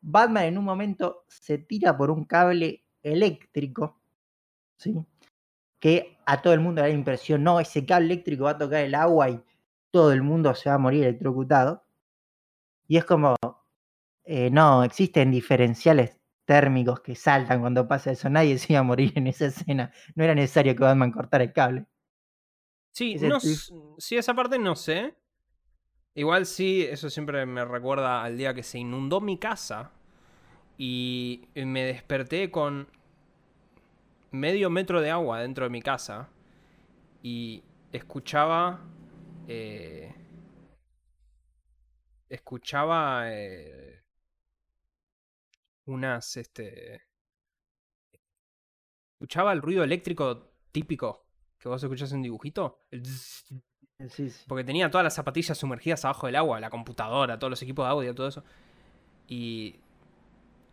[0.02, 4.00] Batman en un momento se tira por un cable eléctrico,
[4.78, 4.95] ¿sí?
[5.80, 8.58] Que a todo el mundo le da la impresión, no, ese cable eléctrico va a
[8.58, 9.41] tocar el agua y
[9.91, 11.84] todo el mundo se va a morir electrocutado.
[12.88, 13.36] Y es como,
[14.32, 16.16] eh, no, existen diferenciales
[16.46, 18.30] térmicos que saltan cuando pasa eso.
[18.30, 19.92] Nadie se iba a morir en esa escena.
[20.14, 21.88] No era necesario que Batman cortara el cable.
[22.92, 25.16] Sí, no, sí, esa parte no sé.
[26.14, 29.92] Igual sí, eso siempre me recuerda al día que se inundó mi casa
[30.78, 32.88] y me desperté con
[34.30, 36.30] medio metro de agua dentro de mi casa
[37.24, 38.82] y escuchaba...
[39.48, 40.14] Eh,
[42.30, 43.24] escuchaba...
[43.34, 43.99] Eh,
[45.90, 47.02] unas, este...
[49.20, 51.30] Escuchaba el ruido eléctrico típico
[51.60, 52.86] que vos escuchás en un dibujito.
[52.92, 53.02] Eh,
[54.48, 57.90] porque tenía todas las zapatillas sumergidas abajo del agua, la computadora, todos los equipos de
[57.92, 58.44] audio, todo eso.
[59.28, 59.76] Y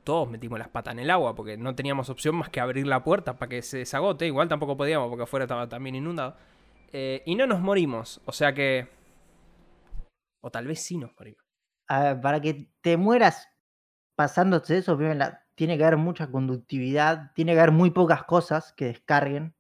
[0.05, 3.03] todos metimos las patas en el agua porque no teníamos opción más que abrir la
[3.03, 4.27] puerta para que se desagote.
[4.27, 6.37] Igual tampoco podíamos porque afuera estaba también inundado.
[6.93, 8.89] Eh, y no nos morimos, o sea que...
[10.41, 11.43] O tal vez sí nos morimos.
[11.89, 13.49] A ver, para que te mueras
[14.17, 14.99] pasándose eso,
[15.55, 19.55] tiene que haber mucha conductividad, tiene que haber muy pocas cosas que descarguen.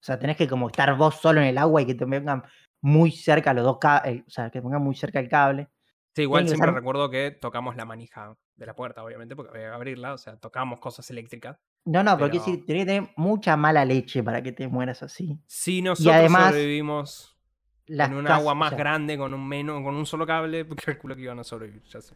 [0.00, 2.42] O sea, tenés que como estar vos solo en el agua y que te pongan
[2.80, 5.68] muy cerca los dos cables, o sea, que pongan muy cerca el cable.
[6.14, 9.74] Sí, igual siempre recuerdo que tocamos la manija de la puerta, obviamente, porque había que
[9.74, 11.58] abrirla, o sea, tocamos cosas eléctricas.
[11.84, 15.38] No, no, porque sí, tenés que tener mucha mala leche para que te mueras así.
[15.46, 17.36] Si nosotros y además, sobrevivimos
[17.86, 21.38] en un agua más grande con un menos, con un solo cable, calculo que iban
[21.38, 22.14] a sobrevivir, ya sé.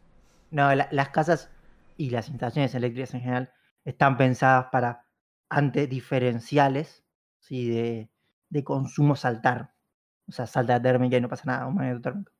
[0.50, 1.50] No, las casas
[1.96, 3.52] y las instalaciones eléctricas en general
[3.84, 5.06] están pensadas para
[5.48, 7.04] ante diferenciales
[7.38, 7.68] ¿sí?
[7.68, 8.10] de,
[8.48, 9.74] de consumo saltar.
[10.28, 12.32] O sea, salta térmica y no pasa nada, un magneto térmico.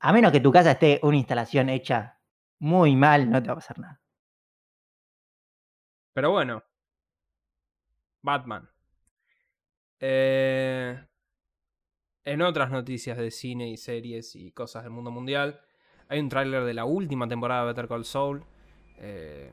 [0.00, 2.18] A menos que tu casa esté una instalación hecha
[2.58, 4.00] muy mal, no te va a pasar nada.
[6.12, 6.62] Pero bueno.
[8.22, 8.68] Batman.
[9.98, 11.06] Eh,
[12.24, 15.60] en otras noticias de cine y series y cosas del mundo mundial,
[16.10, 18.44] hay un tráiler de la última temporada de Better Call Saul.
[18.98, 19.52] Eh,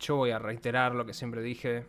[0.00, 1.86] yo voy a reiterar lo que siempre dije.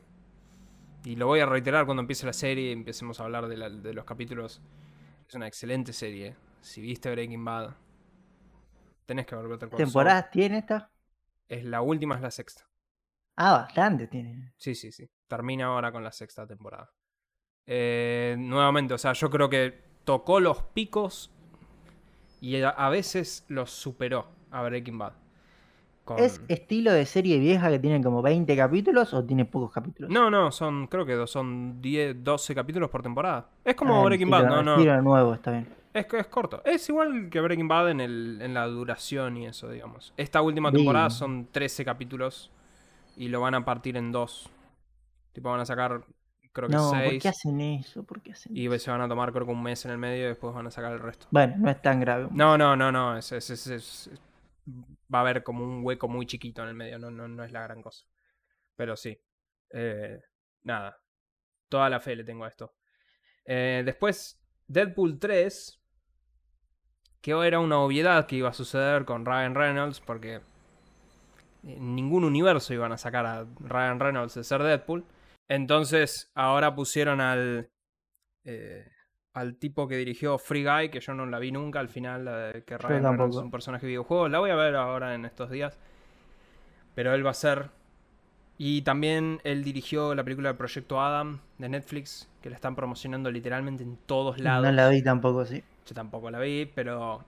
[1.06, 4.04] Y lo voy a reiterar cuando empiece la serie y empecemos a hablar de, los
[4.04, 4.62] capítulos.
[5.26, 6.36] Es una excelente serie.
[6.60, 7.74] Si viste Breaking Bad,
[9.06, 10.92] tenés que ver Better Call ¿Temporadas tiene esta?
[11.48, 12.68] Es la última, es la sexta.
[13.38, 14.52] Ah, bastante tiene.
[14.58, 15.10] Sí, sí, sí.
[15.28, 16.92] Termina ahora con la sexta temporada.
[17.66, 21.32] Eh, nuevamente, o sea, yo creo que tocó los picos
[22.46, 25.14] y a veces los superó a Breaking Bad.
[26.18, 30.12] ¿Es estilo de serie vieja que tiene como 20 capítulos o tiene pocos capítulos?
[30.12, 33.50] No, no, son, creo que son 10, 12 capítulos por temporada.
[33.64, 35.02] Es como ah, Breaking Bad, no, no.
[35.02, 35.68] Nuevo, está bien.
[35.92, 36.62] Es, es corto.
[36.64, 40.14] Es igual que Breaking Bad en, el, en la duración y eso, digamos.
[40.16, 42.52] Esta última temporada son 13 capítulos
[43.18, 44.52] y lo van a partir en dos.
[45.34, 46.04] Tipo, van a sacar
[46.56, 48.04] creo que no, ¿por qué hacen eso?
[48.04, 50.26] ¿Por qué hacen y se van a tomar creo que un mes en el medio
[50.26, 51.28] y después van a sacar el resto.
[51.30, 52.28] Bueno, no es tan grave.
[52.32, 54.10] No, no, no, no, es, es, es,
[55.14, 57.52] va a haber como un hueco muy chiquito en el medio, no, no, no es
[57.52, 58.06] la gran cosa.
[58.76, 59.20] Pero sí.
[59.72, 60.22] Eh,
[60.64, 60.98] nada.
[61.70, 62.74] Toda la fe le tengo a esto.
[63.46, 65.82] Eh, después, Deadpool 3.
[67.22, 70.00] Que era una obviedad que iba a suceder con Ryan Reynolds.
[70.00, 70.42] Porque
[71.64, 75.06] en ningún universo iban a sacar a Ryan Reynolds de ser Deadpool.
[75.48, 77.70] Entonces, ahora pusieron al.
[78.44, 78.88] Eh,
[79.34, 82.38] al tipo que dirigió Free Guy, que yo no la vi nunca al final, la
[82.38, 84.32] de que Ryan Reynolds es un personaje de videojuegos.
[84.32, 85.78] La voy a ver ahora en estos días.
[86.96, 87.70] Pero él va a ser
[88.58, 93.30] y también él dirigió la película de Proyecto Adam de Netflix, que la están promocionando
[93.30, 94.66] literalmente en todos lados.
[94.66, 95.62] No la vi tampoco, sí.
[95.86, 97.24] Yo tampoco la vi, pero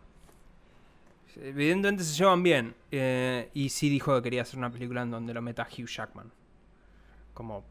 [1.36, 2.76] evidentemente se llevan bien.
[2.92, 6.32] Eh, y sí dijo que quería hacer una película en donde lo meta Hugh Jackman.
[7.34, 7.66] Como,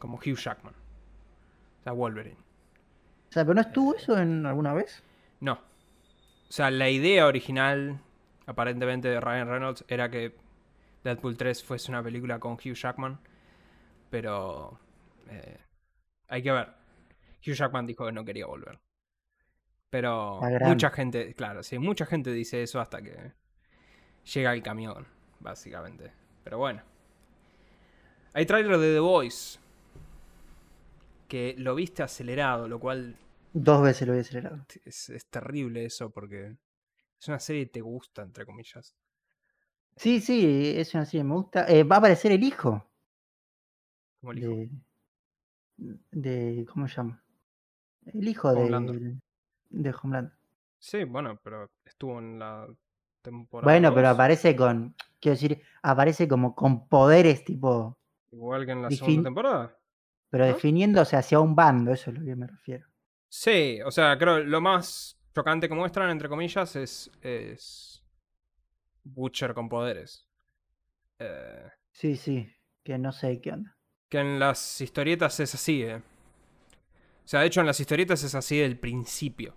[0.00, 0.74] como Hugh Jackman.
[0.74, 2.38] O sea, Wolverine.
[3.28, 5.04] O sea, ¿pero no estuvo eso en alguna vez?
[5.38, 5.52] No.
[5.52, 8.00] O sea, la idea original,
[8.46, 10.34] aparentemente, de Ryan Reynolds era que
[11.04, 13.20] Deadpool 3 fuese una película con Hugh Jackman.
[14.10, 14.80] Pero
[15.28, 15.58] eh,
[16.26, 16.68] hay que ver.
[17.46, 18.80] Hugh Jackman dijo que no quería volver.
[19.90, 23.32] Pero mucha gente, claro, sí, mucha gente dice eso hasta que
[24.32, 25.06] llega el camión,
[25.38, 26.12] básicamente.
[26.42, 26.82] Pero bueno.
[28.32, 29.59] Hay trailer de The Voice.
[31.30, 33.16] Que lo viste acelerado, lo cual.
[33.52, 34.66] Dos veces lo vi acelerado.
[34.84, 36.56] Es, es terrible eso porque
[37.20, 38.96] es una serie que te gusta, entre comillas.
[39.94, 41.66] Sí, sí, es una serie me gusta.
[41.68, 42.84] Eh, va a aparecer el hijo.
[44.20, 44.74] ¿Cómo el hijo?
[46.10, 47.22] De, ¿Cómo se llama?
[48.06, 49.20] El hijo de,
[49.68, 50.32] de Homeland.
[50.80, 52.66] Sí, bueno, pero estuvo en la
[53.22, 53.70] temporada.
[53.70, 54.96] Bueno, pero aparece con.
[55.20, 57.96] Quiero decir, aparece como con poderes tipo.
[58.32, 59.79] Igual que en la segunda temporada.
[60.30, 62.86] Pero definiéndose hacia un bando, eso es lo que me refiero.
[63.28, 68.04] Sí, o sea, creo lo más chocante que muestran, entre comillas, es, es
[69.04, 70.26] Butcher con poderes.
[71.18, 72.48] Eh, sí, sí,
[72.82, 73.76] que no sé qué onda.
[74.08, 75.96] Que en las historietas es así, eh.
[75.96, 79.54] O sea, de hecho en las historietas es así del principio.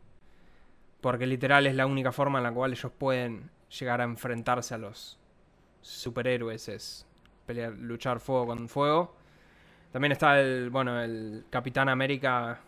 [1.01, 3.49] Porque literal es la única forma en la cual ellos pueden
[3.79, 5.19] llegar a enfrentarse a los
[5.81, 6.69] superhéroes.
[6.69, 7.07] Es
[7.45, 9.15] pelear, luchar fuego con fuego.
[9.93, 12.59] También está el, bueno, el Capitán América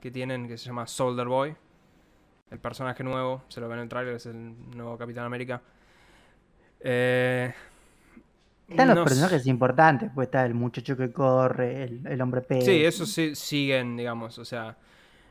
[0.00, 1.54] que tienen, que se llama Soldier Boy.
[2.50, 5.60] El personaje nuevo, se lo ven en el trailer, es el nuevo Capitán América.
[6.80, 7.52] Eh,
[8.66, 12.64] Están los personajes importantes, pues está el muchacho que corre, el, hombre pez.
[12.64, 14.74] Sí, eso sí, siguen, digamos, o sea...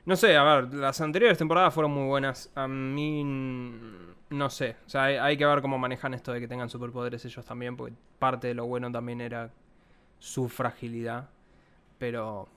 [0.05, 2.49] No sé, a ver, las anteriores temporadas fueron muy buenas.
[2.55, 3.25] A mí
[4.29, 4.77] no sé.
[4.85, 7.93] O sea, hay, que ver cómo manejan esto de que tengan superpoderes ellos también, porque
[8.17, 9.51] parte de lo bueno también era
[10.19, 11.29] su fragilidad.
[11.97, 12.47] Pero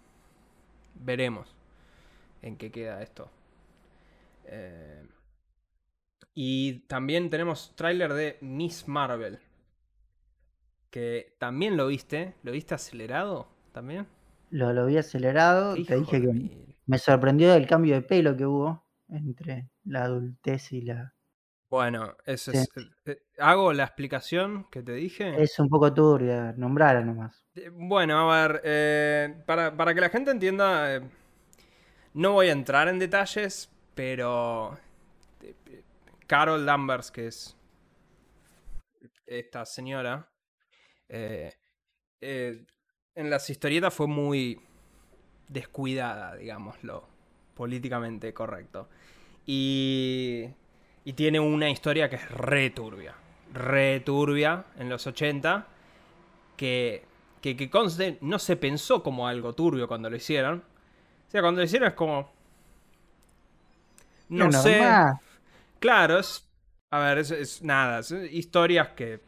[0.94, 1.54] veremos
[2.42, 3.30] en qué queda esto.
[4.44, 5.04] Eh,
[6.34, 9.38] y también tenemos tráiler de Miss Marvel.
[10.90, 12.34] Que también lo viste.
[12.42, 14.06] ¿Lo viste acelerado también?
[14.50, 15.74] Lo, lo vi acelerado.
[15.74, 20.82] Te dije que me sorprendió el cambio de pelo que hubo entre la adultez y
[20.82, 21.14] la.
[21.70, 22.68] Bueno, eso es.
[22.76, 25.40] Eh, eh, ¿Hago la explicación que te dije?
[25.40, 27.46] Es un poco turbia, nombrarla nomás.
[27.54, 31.00] Eh, bueno, a ver, para, para, que la gente entienda,
[32.12, 34.76] no voy a entrar en detalles, pero
[36.26, 37.56] Carol Danvers, que es
[39.26, 40.28] esta señora,
[41.08, 41.54] en
[43.14, 44.60] las historietas fue muy
[45.46, 47.06] descuidada, digámoslo,
[47.54, 48.88] políticamente correcto.
[49.46, 50.48] Y,
[51.10, 53.16] y tiene una historia que es re turbia,
[53.52, 55.66] re turbia en los 80,
[56.56, 57.04] que,
[57.40, 60.58] que, que conste, no se pensó como algo turbio cuando lo hicieron.
[61.26, 62.30] O sea, cuando lo hicieron es como...
[64.28, 64.80] No sé.
[65.80, 66.48] Claro, es.
[66.92, 68.02] A ver, es, nada.
[68.30, 69.18] historias que.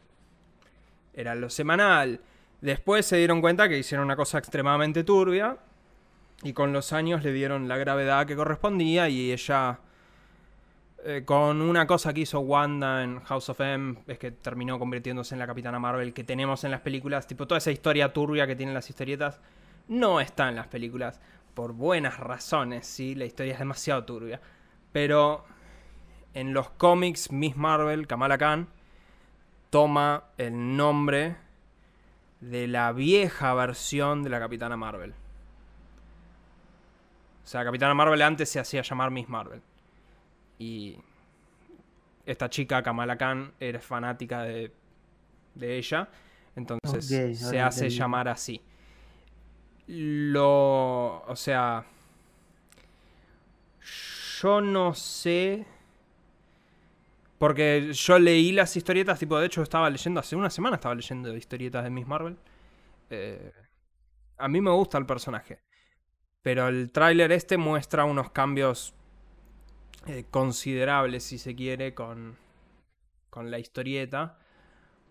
[1.14, 2.20] Era lo semanal.
[2.60, 5.56] Después se dieron cuenta que hicieron una cosa extremadamente turbia.
[6.44, 9.08] Y con los años le dieron la gravedad que correspondía.
[9.08, 9.80] Y ella.
[11.04, 13.96] Eh, con una cosa que hizo Wanda en House of M.
[14.06, 17.26] Es que terminó convirtiéndose en la Capitana Marvel que tenemos en las películas.
[17.26, 19.40] Tipo, toda esa historia turbia que tienen las historietas.
[19.88, 21.20] No está en las películas.
[21.54, 23.16] Por buenas razones, sí.
[23.16, 24.40] La historia es demasiado turbia.
[24.92, 25.44] Pero
[26.34, 28.68] en los cómics Miss Marvel, Kamala Khan,
[29.70, 31.36] toma el nombre
[32.40, 35.14] de la vieja versión de la Capitana Marvel.
[37.44, 39.62] O sea, Capitana Marvel antes se hacía llamar Miss Marvel.
[40.62, 40.96] Y
[42.24, 44.70] esta chica, Kamala Khan, era fanática de,
[45.56, 46.08] de ella.
[46.54, 48.60] Entonces se hace llamar así.
[49.88, 51.24] Lo.
[51.26, 51.84] O sea.
[54.40, 55.64] Yo no sé
[57.38, 61.36] Porque yo leí las historietas, tipo, de hecho estaba leyendo, hace una semana estaba leyendo
[61.36, 62.36] historietas de Miss Marvel.
[63.10, 63.52] Eh,
[64.38, 65.60] a mí me gusta el personaje.
[66.42, 68.94] Pero el tráiler este muestra unos cambios
[70.06, 72.36] eh, considerables, si se quiere, con,
[73.30, 74.38] con la historieta.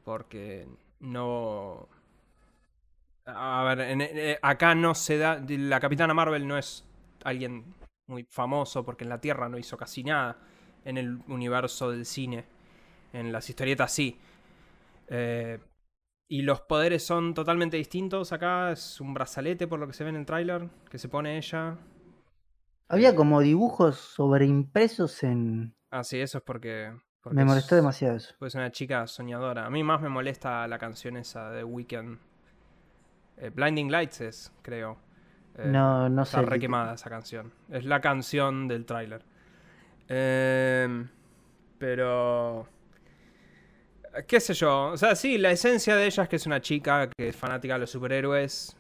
[0.04, 0.68] Porque
[1.00, 1.88] no...
[3.26, 5.42] A ver, eh, acá no se da...
[5.48, 6.86] La Capitana Marvel no es
[7.24, 7.76] alguien
[8.08, 10.38] muy famoso porque en la Tierra no hizo casi nada
[10.84, 12.46] en el universo del cine.
[13.14, 14.20] En las historietas sí.
[15.08, 15.60] Eh,
[16.30, 18.32] y los poderes son totalmente distintos.
[18.32, 21.38] Acá es un brazalete, por lo que se ve en el tráiler, que se pone
[21.38, 21.78] ella.
[22.92, 25.74] Había como dibujos sobreimpresos en.
[25.90, 26.94] Ah, sí, eso es porque.
[27.32, 28.36] me molestó demasiado eso.
[28.38, 29.66] Pues una chica soñadora.
[29.66, 32.20] A mí más me molesta la canción esa de Weekend.
[33.38, 34.98] Eh, Blinding Lights es, creo.
[35.58, 36.44] Eh, no, no está sé.
[36.44, 37.54] Está re quemada esa canción.
[37.70, 39.24] Es la canción del tráiler.
[40.10, 41.08] Eh,
[41.78, 42.68] pero
[44.28, 47.10] qué sé yo, o sea, sí, la esencia de ella es que es una chica
[47.10, 48.76] que es fanática de los superhéroes,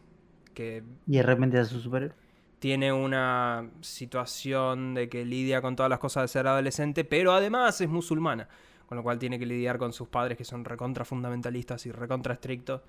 [0.53, 0.83] que...
[1.07, 2.20] Y de repente es su superhéroe.
[2.61, 7.81] Tiene una situación de que lidia con todas las cosas de ser adolescente, pero además
[7.81, 8.47] es musulmana,
[8.87, 12.35] con lo cual tiene que lidiar con sus padres que son recontra fundamentalistas y recontra
[12.35, 12.81] estrictos,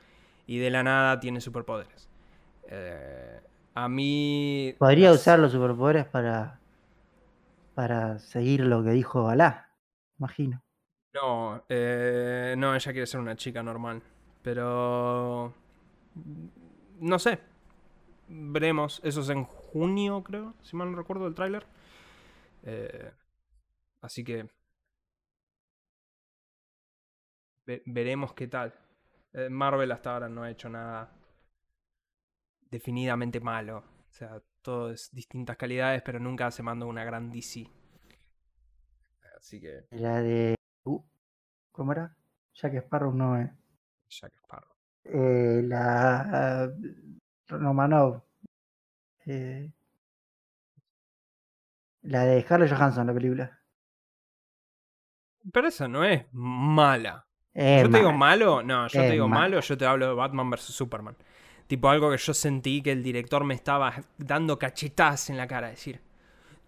[0.46, 2.06] y de la nada tiene superpoderes.
[2.68, 3.40] Eh,
[3.72, 4.74] a mí...
[4.78, 6.60] Podría usar los superpoderes para...
[7.74, 9.70] para seguir lo que dijo Alá,
[10.18, 10.62] imagino.
[11.14, 14.02] No, eh, no, ella quiere ser una chica normal.
[14.42, 15.54] Pero...
[17.00, 17.38] No sé.
[18.28, 19.00] Veremos.
[19.02, 21.66] Eso es en junio, creo, si mal no recuerdo el tráiler.
[22.64, 23.10] Eh,
[24.00, 24.48] así que...
[27.86, 28.74] veremos qué tal.
[29.32, 31.10] Eh, Marvel hasta ahora no ha hecho nada
[32.70, 33.78] definidamente malo.
[33.78, 37.66] O sea, todo es distintas calidades, pero nunca se mandó una gran DC.
[39.38, 39.86] Así que...
[39.90, 40.54] La de
[40.84, 41.00] Uh,
[41.70, 42.16] ¿Cómo era?
[42.54, 43.50] Jack Sparrow no es.
[44.08, 44.74] Jack Sparrow.
[45.04, 47.18] Eh, la uh,
[47.48, 48.22] Romanov.
[49.26, 49.70] Eh,
[52.02, 53.58] la de Scarlett Johansson, la película.
[55.52, 57.26] Pero esa no es mala.
[57.54, 60.62] yo te digo malo, no, yo te digo malo, yo te hablo de Batman vs
[60.62, 61.16] Superman.
[61.66, 65.68] Tipo algo que yo sentí que el director me estaba dando cachetadas en la cara,
[65.68, 66.00] decir,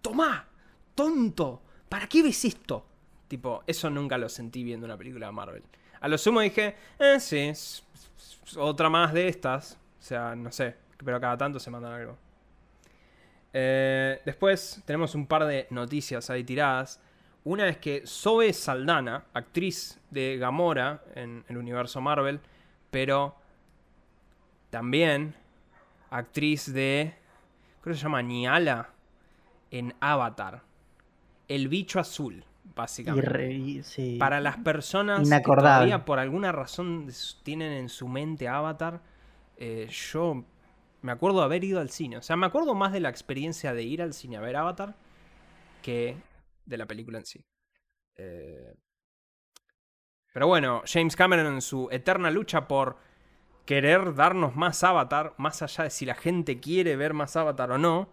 [0.00, 0.46] ¡Tomá!
[0.94, 1.62] ¡Tonto!
[1.88, 2.86] ¿Para qué ves esto?
[3.28, 5.62] Tipo, eso nunca lo sentí viendo una película de Marvel.
[6.00, 7.52] A lo sumo dije, eh, sí,
[8.57, 9.78] otra más de estas.
[9.98, 12.18] O sea, no sé, pero cada tanto se mandan algo.
[13.57, 17.00] Eh, después tenemos un par de noticias ahí tiradas.
[17.44, 22.40] Una es que Zoe Saldana, actriz de Gamora en el universo Marvel,
[22.90, 23.36] pero
[24.70, 25.34] también
[26.11, 27.14] actriz de,
[27.80, 28.90] creo que se llama Niala,
[29.70, 30.62] en Avatar.
[31.46, 32.44] El bicho azul
[32.74, 33.82] básicamente.
[34.18, 37.09] Para las personas que todavía por alguna razón
[37.42, 39.00] tienen en su mente Avatar,
[39.57, 40.44] eh, yo
[41.05, 42.16] me acuerdo de haber ido al cine.
[42.16, 44.94] O sea, me acuerdo más de la experiencia de ir al cine a ver Avatar
[45.82, 46.16] que
[46.64, 47.44] de la película en sí.
[48.16, 48.74] Eh,
[50.32, 52.96] pero bueno, James Cameron en su eterna lucha por
[53.66, 57.78] querer darnos más Avatar, más allá de si la gente quiere ver más Avatar o
[57.78, 58.09] no.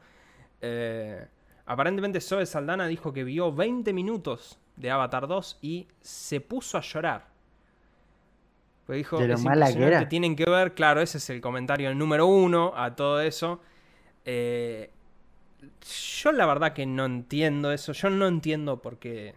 [0.59, 1.27] Eh,
[1.65, 6.81] Aparentemente Zoe Saldana dijo que vio 20 minutos de Avatar 2 y se puso a
[6.81, 7.30] llorar.
[8.95, 10.09] Dijo, de mala que era.
[10.09, 13.61] tienen que ver, claro, ese es el comentario número uno a todo eso.
[14.25, 14.89] Eh,
[16.21, 17.93] yo la verdad que no entiendo eso.
[17.93, 19.35] Yo no entiendo por qué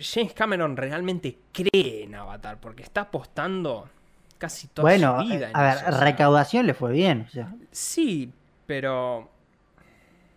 [0.00, 3.88] James Cameron realmente cree en Avatar, porque está apostando
[4.38, 5.48] casi toda su vida.
[5.48, 7.26] Eh, a ver, recaudación le fue bien.
[7.70, 8.32] Sí,
[8.66, 9.30] pero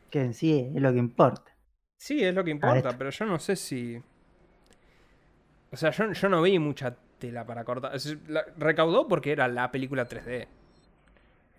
[0.09, 1.51] que en sí es lo que importa.
[1.97, 4.01] Sí, es lo que importa, pero yo no sé si.
[5.76, 7.91] O sea, yo, no vi mucha tela para cortar.
[8.57, 10.47] recaudó porque era la película 3D.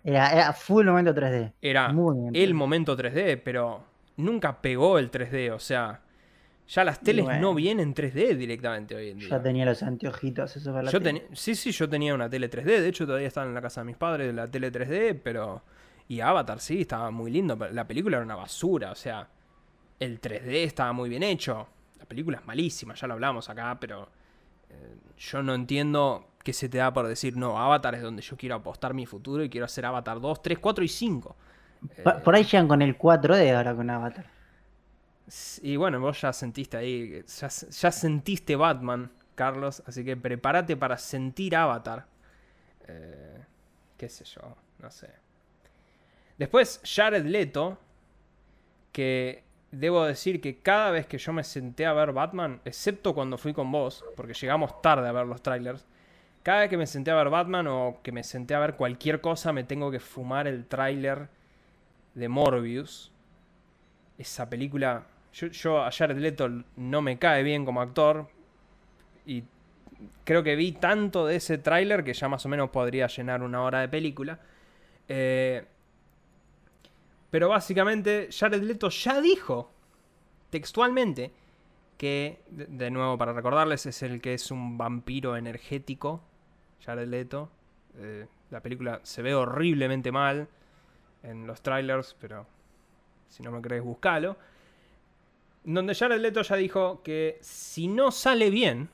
[0.03, 1.53] Era, full momento 3D.
[1.61, 1.93] Era
[2.33, 3.83] el momento 3D, pero
[4.17, 5.51] nunca pegó el 3D.
[5.51, 6.01] O sea,
[6.67, 9.29] ya las teles no vienen 3D directamente hoy en día.
[9.29, 10.99] Ya tenía los anteojitos, eso para la yo
[11.33, 12.63] Sí, sí, yo tenía una tele 3D.
[12.63, 15.61] De hecho, todavía estaba en la casa de mis padres la tele 3D, pero
[16.07, 17.55] y Avatar, sí, estaba muy lindo.
[17.71, 19.27] la película era una basura, o sea,
[19.99, 21.67] el 3D estaba muy bien hecho.
[21.99, 24.09] La película es malísima, ya lo hablamos acá, pero
[24.69, 28.37] eh, yo no entiendo qué se te da por decir, no, Avatar es donde yo
[28.37, 31.35] quiero apostar mi futuro y quiero hacer Avatar 2, 3, 4 y 5.
[32.23, 34.25] Por, ahí llegan con el 4D ahora con Avatar.
[35.61, 40.97] Y bueno, vos ya sentiste ahí, ya, ya sentiste Batman, Carlos, así que prepárate para
[40.97, 42.07] sentir Avatar.
[42.87, 43.43] Eh,
[43.97, 45.09] qué sé yo, no sé.
[46.37, 47.77] Después, Jared Leto,
[48.91, 53.37] que debo decir que cada vez que yo me senté a ver Batman, excepto cuando
[53.37, 55.85] fui con vos, porque llegamos tarde a ver los trailers,
[56.43, 59.19] cada vez que me senté a ver Batman o que me senté a ver cualquier
[59.19, 61.27] cosa, me tengo que fumar el tráiler
[62.15, 63.11] de Morbius.
[64.17, 68.29] Esa película, yo, yo a Jared Leto no me cae bien como actor
[69.25, 69.43] y
[70.23, 73.61] creo que vi tanto de ese tráiler que ya más o menos podría llenar una
[73.61, 74.39] hora de película.
[75.09, 75.65] Eh,
[77.29, 79.71] pero básicamente Jared Leto ya dijo
[80.49, 81.31] textualmente
[81.97, 86.21] que, de nuevo para recordarles, es el que es un vampiro energético,
[86.85, 87.49] Jared Leto.
[87.97, 90.47] Eh, la película se ve horriblemente mal
[91.23, 92.45] en los trailers, pero
[93.27, 94.37] si no me crees, buscalo.
[95.63, 98.89] Donde Jared Leto ya dijo que si no sale bien,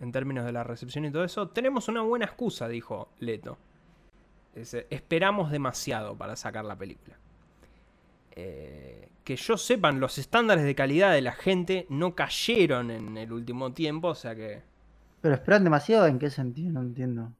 [0.00, 3.58] en términos de la recepción y todo eso, tenemos una buena excusa, dijo Leto
[4.90, 7.16] esperamos demasiado para sacar la película.
[8.32, 13.32] Eh, que yo sepan, los estándares de calidad de la gente no cayeron en el
[13.32, 14.62] último tiempo, o sea que...
[15.20, 16.06] ¿Pero esperan demasiado?
[16.06, 16.72] ¿En qué sentido?
[16.72, 17.32] No entiendo.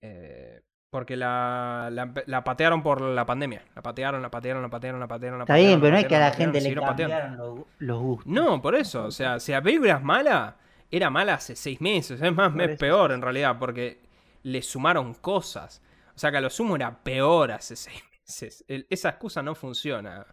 [0.00, 3.62] Eh, porque la, la, patearon por la pandemia.
[3.74, 5.38] La patearon, la patearon, la patearon, la patearon.
[5.38, 8.32] La Está bien, pero no es que a la gente le cambiaron los, gustos.
[8.32, 9.04] No, por eso.
[9.04, 10.56] O sea, si la película es mala,
[10.90, 12.22] era mala hace seis meses.
[12.22, 14.00] Es más, es peor en realidad, porque
[14.44, 15.82] le sumaron cosas.
[16.18, 18.64] O sea que a lo sumo era peor hace seis meses.
[18.66, 20.26] esa excusa no funciona,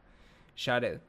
[0.57, 0.99] Jared.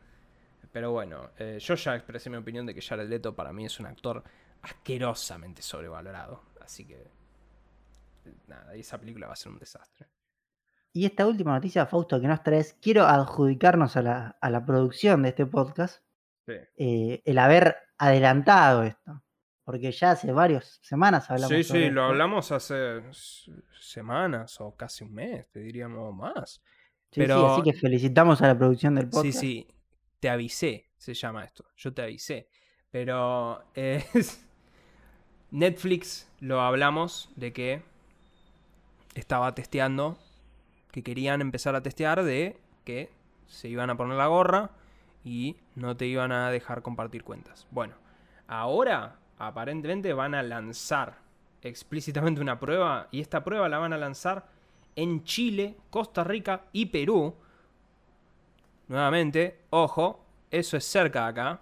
[0.71, 3.81] Pero bueno, eh, yo ya expresé mi opinión de que Jared Leto para mí es
[3.81, 4.23] un actor
[4.61, 6.43] asquerosamente sobrevalorado.
[6.61, 7.11] Así que.
[8.49, 10.09] Nada, esa película va a ser un desastre.
[10.93, 15.47] Y esta última noticia, Fausto, que nos traes, quiero adjudicarnos a la, producción de este
[15.47, 16.03] podcast
[16.77, 19.23] eh, el haber adelantado esto.
[19.67, 21.57] Porque ya hace varias semanas hablamos.
[21.57, 23.03] Sí, sí, lo hablamos hace
[23.81, 26.63] semanas o casi un mes, te diríamos más.
[27.11, 27.53] Sí, Pero...
[27.53, 29.25] así que felicitamos a la producción del podcast.
[29.25, 29.69] Sí, sí,
[30.21, 31.67] te avisé, se llama esto.
[31.77, 32.49] Yo te avisé.
[32.93, 33.65] Pero
[35.51, 37.83] Netflix lo hablamos de que
[39.15, 40.17] estaba testeando,
[40.93, 43.11] que querían empezar a testear de que
[43.49, 44.71] se iban a poner la gorra
[45.25, 47.67] y no te iban a dejar compartir cuentas.
[47.73, 47.97] Bueno,
[48.47, 51.19] ahora aparentemente van a lanzar
[51.63, 54.47] explícitamente una prueba y esta prueba la van a lanzar
[54.95, 57.35] en Chile, Costa Rica y Perú.
[58.89, 61.61] Nuevamente, ojo, eso es cerca de acá.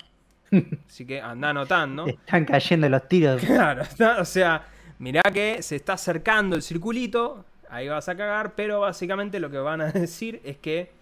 [0.87, 2.07] Así que anda anotando.
[2.07, 3.43] Están cayendo los tiros.
[3.47, 3.85] Claro,
[4.20, 4.64] o sea,
[4.99, 9.59] mirá que se está acercando el circulito, ahí vas a cagar, pero básicamente lo que
[9.59, 10.93] van a decir es que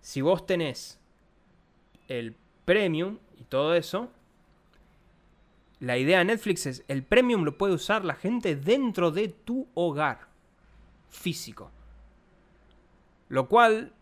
[0.00, 0.98] si vos tenés
[2.08, 2.34] el
[2.64, 4.10] premium y todo eso,
[5.80, 9.68] la idea de Netflix es, el premium lo puede usar la gente dentro de tu
[9.74, 10.28] hogar
[11.08, 11.70] físico.
[13.28, 13.92] Lo cual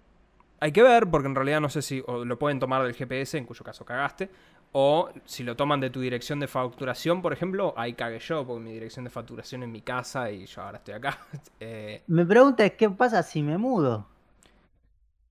[0.61, 3.47] hay que ver, porque en realidad no sé si lo pueden tomar del GPS, en
[3.47, 4.31] cuyo caso cagaste,
[4.73, 8.65] o si lo toman de tu dirección de facturación, por ejemplo, ahí cagué yo, porque
[8.65, 11.19] mi dirección de facturación es mi casa y yo ahora estoy acá.
[11.61, 14.09] Eh, me pregunta es qué pasa si me mudo.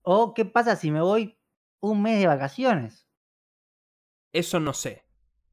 [0.02, 1.38] O qué pasa si me voy
[1.82, 3.08] un mes de vacaciones.
[4.32, 5.03] Eso no sé.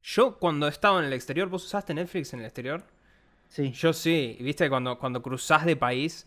[0.02, 2.82] Yo cuando he estado en el exterior, ¿vos usaste Netflix en el exterior?
[3.48, 3.72] Sí.
[3.72, 6.26] Yo sí, viste, cuando, cuando cruzás de país,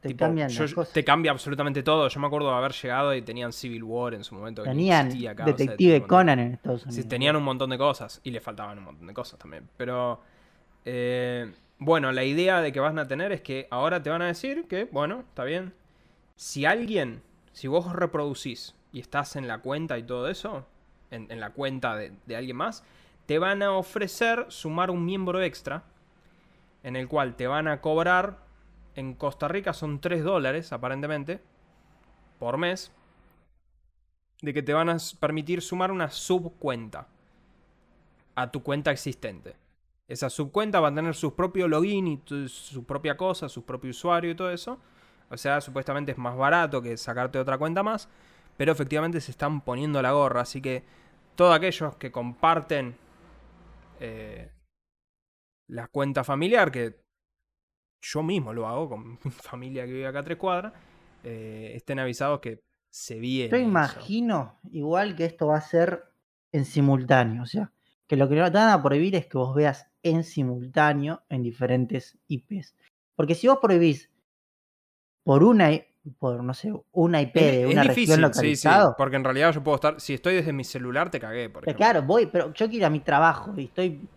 [0.00, 0.50] te cambian
[0.92, 2.08] Te cambia absolutamente todo.
[2.08, 4.62] Yo me acuerdo de haber llegado y tenían Civil War en su momento.
[4.62, 5.10] Tenían
[5.44, 7.02] Detective Conan en Estados Unidos.
[7.02, 9.68] Sí, tenían un montón de cosas y le faltaban un montón de cosas también.
[9.76, 10.20] Pero,
[10.86, 14.26] eh, bueno, la idea de que van a tener es que ahora te van a
[14.26, 15.74] decir que, bueno, está bien.
[16.36, 17.22] Si alguien,
[17.52, 20.64] si vos reproducís y estás en la cuenta y todo eso,
[21.10, 22.84] en, la cuenta de, de alguien más,
[23.30, 25.84] te van a ofrecer sumar un miembro extra,
[26.82, 28.38] en el cual te van a cobrar,
[28.96, 31.40] en Costa Rica son 3 dólares aparentemente,
[32.40, 32.90] por mes,
[34.42, 37.06] de que te van a permitir sumar una subcuenta
[38.34, 39.54] a tu cuenta existente.
[40.08, 44.32] Esa subcuenta va a tener su propio login y su propia cosa, su propio usuario
[44.32, 44.80] y todo eso.
[45.30, 48.08] O sea, supuestamente es más barato que sacarte otra cuenta más.
[48.56, 50.40] Pero efectivamente se están poniendo la gorra.
[50.40, 50.82] Así que
[51.36, 52.96] todos aquellos que comparten
[54.00, 54.50] eh,
[55.68, 57.04] la cuenta familiar, que
[58.02, 60.72] yo mismo lo hago con mi familia que vive acá a tres cuadras,
[61.22, 63.50] eh, estén avisados que se viene.
[63.50, 66.02] Yo imagino igual que esto va a ser
[66.52, 67.72] en simultáneo, o sea,
[68.08, 71.42] que lo que no te van a prohibir es que vos veas en simultáneo en
[71.42, 72.74] diferentes IPs.
[73.14, 74.10] Porque si vos prohibís
[75.22, 75.70] por una
[76.18, 78.96] por no sé, una IP de una región localizada.
[78.96, 82.02] porque en realidad yo puedo estar, si estoy desde mi celular te cagué, por Claro,
[82.02, 84.08] voy, pero yo quiero ir a mi trabajo y estoy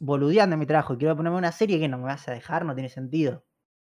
[0.00, 2.64] boludeando en mi trabajo y quiero ponerme una serie que no me vas a dejar,
[2.64, 3.44] no tiene sentido.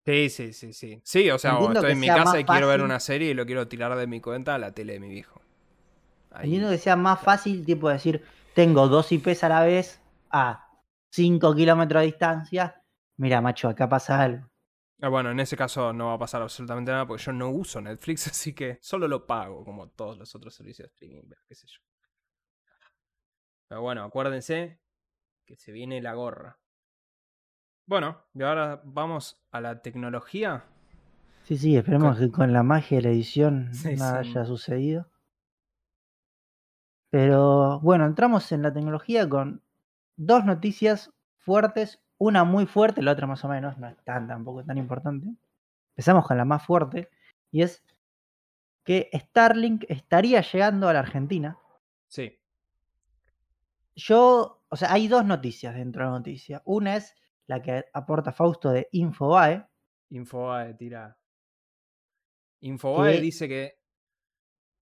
[0.05, 1.01] Sí, sí, sí, sí.
[1.05, 3.69] Sí, o sea, estoy en mi casa y quiero ver una serie y lo quiero
[3.69, 5.41] tirar de mi cuenta a la tele de mi viejo.
[6.41, 8.25] Entiendo que sea más fácil, tipo decir,
[8.55, 10.69] tengo dos IPs a la vez a
[11.11, 12.83] 5 kilómetros de distancia.
[13.17, 14.50] Mira, macho, acá pasa algo.
[15.03, 17.81] Ah, bueno, en ese caso no va a pasar absolutamente nada porque yo no uso
[17.81, 21.67] Netflix, así que solo lo pago como todos los otros servicios de streaming, qué sé
[21.67, 21.81] yo.
[23.69, 24.81] Pero bueno, acuérdense
[25.47, 26.59] que se viene la gorra.
[27.87, 30.65] Bueno, y ahora vamos a la tecnología.
[31.45, 35.11] Sí, sí, esperemos que con la magia de la edición nada haya sucedido.
[37.11, 39.65] Pero bueno, entramos en la tecnología con
[40.17, 44.63] dos noticias fuertes, una muy fuerte, la otra más o menos, no es tan tampoco
[44.63, 45.27] tan importante.
[45.93, 47.09] Empezamos con la más fuerte
[47.51, 47.83] y es
[48.85, 51.59] que Starlink estaría llegando a la Argentina.
[52.09, 52.39] Sí.
[53.97, 56.61] Yo, o sea, hay dos noticias dentro de la noticia.
[56.67, 57.15] Una es
[57.47, 59.67] la que aporta Fausto de Infobae.
[60.11, 61.19] Infobae, tira.
[62.61, 63.81] Infobae dice que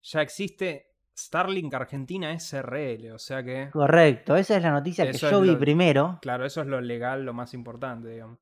[0.02, 3.70] ya existe Starlink Argentina SRL, o sea que.
[3.70, 6.19] Correcto, esa es la noticia que yo vi primero.
[6.23, 8.39] Claro, eso es lo legal, lo más importante, digamos.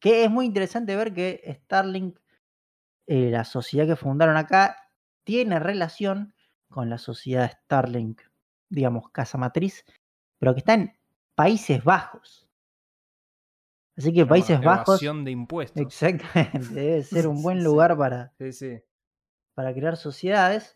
[0.00, 2.18] Que es muy interesante ver que Starlink,
[3.06, 4.90] eh, la sociedad que fundaron acá,
[5.24, 6.34] tiene relación
[6.68, 8.22] con la sociedad Starlink,
[8.68, 9.84] digamos, casa matriz,
[10.38, 10.96] pero que está en
[11.34, 12.48] Países Bajos.
[13.96, 15.00] Así que Países Bajos.
[15.00, 15.82] de impuestos.
[15.82, 18.78] Exactamente, debe ser un buen lugar para, sí, sí.
[19.54, 20.75] para crear sociedades.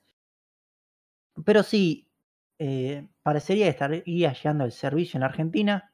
[1.44, 2.10] Pero sí,
[2.58, 5.92] eh, parecería estar llegando el servicio en Argentina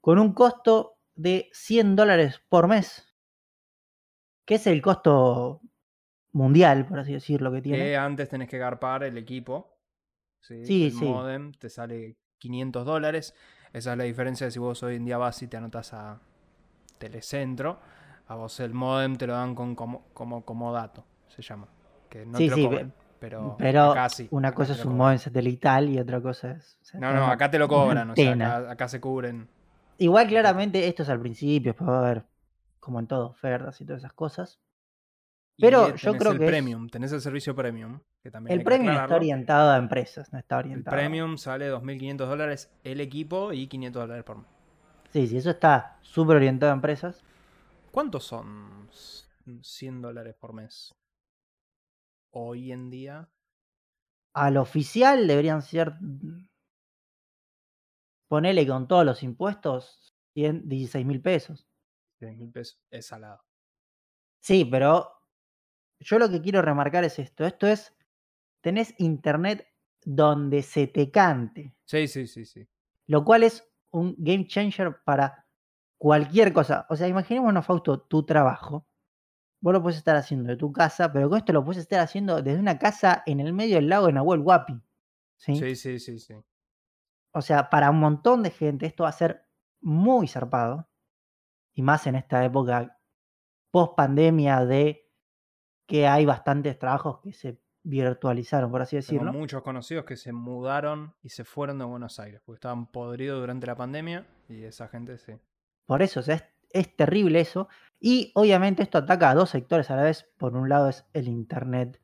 [0.00, 3.14] con un costo de 100 dólares por mes,
[4.44, 5.60] que es el costo
[6.32, 7.96] mundial, por así decirlo, que tiene.
[7.96, 9.78] antes tenés que garpar el equipo.
[10.40, 13.34] Sí, el modem te sale 500 dólares.
[13.72, 16.20] Esa es la diferencia de si vos hoy en día vas y te anotas a
[16.98, 17.78] Telecentro.
[18.26, 21.68] A vos el modem te lo dan con como, como, dato, se llama.
[22.08, 22.68] Que no sí, sí,
[23.22, 23.94] pero, pero
[24.30, 26.76] una cosa es un modem satelital y otra cosa es...
[26.94, 29.48] no, no, acá te lo cobran, o sea, acá, se cubren.
[29.98, 32.24] Igual claramente esto es al principio, después va a haber,
[32.80, 34.58] como en todo, ofertas y todas esas cosas.
[35.56, 36.46] Pero yo creo el que...
[36.46, 38.00] Premium, tenés el servicio Premium.
[38.24, 40.96] Que también el Premium está orientado a empresas, no está orientado...
[40.96, 44.46] El Premium sale 2.500 dólares el equipo y 500 dólares por mes.
[45.12, 47.22] Sí, sí, eso está súper orientado a empresas.
[47.92, 48.88] ¿Cuántos son
[49.60, 50.92] 100 dólares por mes?
[52.32, 53.30] Hoy en día?
[54.34, 55.94] Al oficial deberían ser.
[58.28, 61.68] Ponele con todos los impuestos 16 mil pesos.
[62.20, 63.42] 16 mil pesos es salado.
[64.40, 65.10] Sí, pero
[66.00, 67.44] yo lo que quiero remarcar es esto.
[67.44, 67.94] Esto es.
[68.62, 69.68] Tenés internet
[70.04, 71.76] donde se te cante.
[71.84, 72.68] Sí, sí, sí, sí.
[73.06, 75.46] Lo cual es un game changer para
[75.98, 76.86] cualquier cosa.
[76.88, 78.86] O sea, imaginémonos, Fausto, tu trabajo
[79.62, 82.42] vos lo puedes estar haciendo de tu casa, pero con esto lo puedes estar haciendo
[82.42, 84.82] desde una casa en el medio del lago de Nahuel Huapi.
[85.36, 85.56] ¿sí?
[85.56, 86.34] sí, sí, sí, sí.
[87.32, 89.46] O sea, para un montón de gente esto va a ser
[89.80, 90.88] muy zarpado.
[91.74, 93.00] Y más en esta época
[93.70, 95.08] post pandemia de
[95.86, 99.30] que hay bastantes trabajos que se virtualizaron, por así decirlo.
[99.30, 103.40] Tengo muchos conocidos que se mudaron y se fueron de Buenos Aires, porque estaban podridos
[103.40, 105.32] durante la pandemia y esa gente sí.
[105.86, 106.44] Por eso, o sea, es
[106.96, 107.68] terrible eso.
[108.00, 110.28] Y obviamente esto ataca a dos sectores a la vez.
[110.36, 112.00] Por un lado es el Internet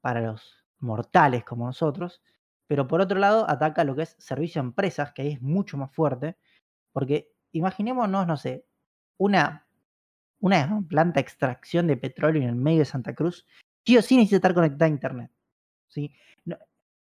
[0.00, 2.22] para los mortales como nosotros,
[2.66, 5.76] pero por otro lado ataca lo que es servicio a empresas, que ahí es mucho
[5.76, 6.36] más fuerte,
[6.92, 8.64] porque imaginémonos, no sé,
[9.18, 9.66] una,
[10.40, 13.46] una planta de extracción de petróleo en el medio de Santa Cruz,
[13.84, 15.30] sí o sí necesita estar conectada a Internet.
[15.88, 16.12] ¿sí?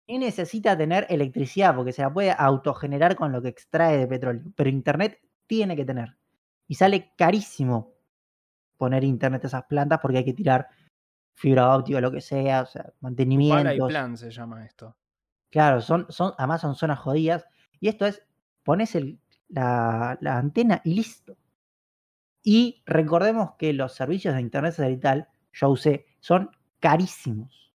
[0.07, 4.43] y necesita tener electricidad porque se la puede autogenerar con lo que extrae de petróleo,
[4.55, 6.15] pero Internet tiene que tener.
[6.68, 7.94] Y sale carísimo
[8.77, 10.68] poner internet a esas plantas porque hay que tirar
[11.34, 13.72] fibra óptica lo que sea, o sea, mantenimiento.
[13.73, 14.95] y plan se llama esto.
[15.49, 17.45] Claro, son, son, además son zonas jodidas.
[17.80, 18.23] Y esto es,
[18.64, 21.38] pones el, la, la antena y listo.
[22.44, 27.73] Y recordemos que los servicios de internet satelital, yo usé, son carísimos.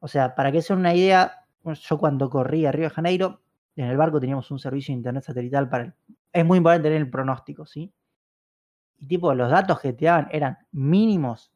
[0.00, 3.42] O sea, para que sea una idea, yo cuando corrí a Río de Janeiro,
[3.76, 5.94] en el barco teníamos un servicio de internet satelital para el
[6.34, 7.94] es muy importante tener el pronóstico, ¿sí?
[8.98, 11.52] Y tipo, los datos que te daban eran mínimos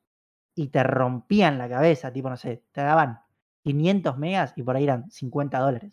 [0.54, 3.20] y te rompían la cabeza, tipo, no sé, te daban
[3.62, 5.92] 500 megas y por ahí eran 50 dólares.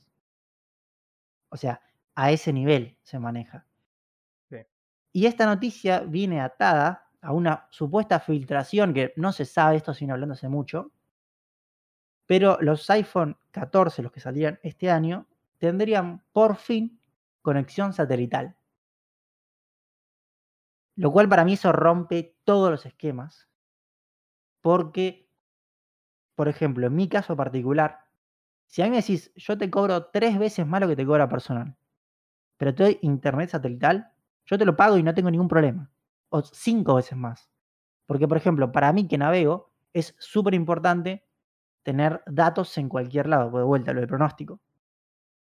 [1.49, 1.81] O sea,
[2.13, 3.65] a ese nivel se maneja.
[5.11, 10.11] Y esta noticia viene atada a una supuesta filtración que no se sabe, esto sin
[10.11, 10.91] hablándose mucho,
[12.25, 15.25] pero los iPhone 14, los que salían este año,
[15.57, 16.99] tendrían por fin
[17.41, 18.55] conexión satelital.
[20.97, 23.47] Lo cual para mí eso rompe todos los esquemas.
[24.65, 25.05] Porque,
[26.35, 27.99] por ejemplo, en mi caso particular,
[28.67, 31.29] Si a mí me decís, yo te cobro tres veces más lo que te cobra
[31.29, 31.77] personal,
[32.57, 34.11] pero te doy internet satelital,
[34.45, 35.91] yo te lo pago y no tengo ningún problema.
[36.29, 37.49] O cinco veces más.
[38.07, 41.25] Porque, por ejemplo, para mí que navego, es súper importante
[41.83, 44.61] tener datos en cualquier lado, de vuelta lo de pronóstico.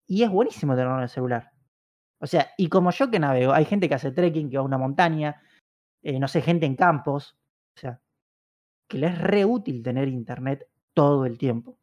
[0.06, 1.52] Y es buenísimo tenerlo en el celular.
[2.20, 4.66] O sea, y como yo que navego, hay gente que hace trekking, que va a
[4.66, 5.42] una montaña,
[6.02, 7.36] eh, no sé, gente en campos.
[7.76, 8.00] O sea,
[8.88, 11.78] que le es re útil tener internet todo el tiempo.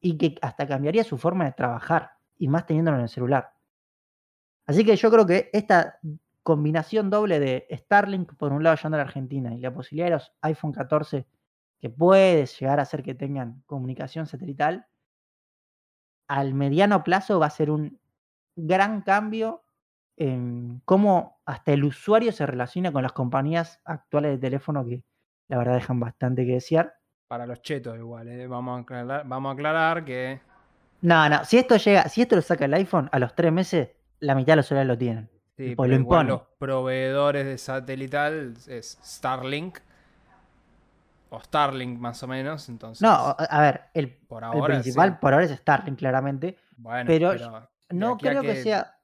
[0.00, 3.52] Y que hasta cambiaría su forma de trabajar, y más teniéndolo en el celular.
[4.66, 5.98] Así que yo creo que esta
[6.42, 10.12] combinación doble de Starlink por un lado llegando a la Argentina y la posibilidad de
[10.12, 11.26] los iPhone 14
[11.78, 14.86] que puede llegar a hacer que tengan comunicación satelital,
[16.26, 17.98] al mediano plazo va a ser un
[18.58, 19.62] gran cambio
[20.16, 25.04] en cómo hasta el usuario se relaciona con las compañías actuales de teléfono que
[25.46, 26.94] la verdad dejan bastante que desear.
[27.28, 28.46] Para los chetos igual, ¿eh?
[28.46, 30.40] vamos, a aclarar, vamos a aclarar que...
[31.02, 33.90] No, no, si esto llega, si esto lo saca el iPhone, a los tres meses
[34.18, 35.30] la mitad de los celulares lo tienen.
[35.56, 39.78] Sí, pues lo igual los proveedores de satelital es Starlink
[41.30, 43.02] o Starlink más o menos, entonces...
[43.02, 44.18] No, a ver, el,
[44.64, 48.62] principal por ahora es Starlink claramente, bueno, pero, no creo que...
[48.62, 48.94] sea...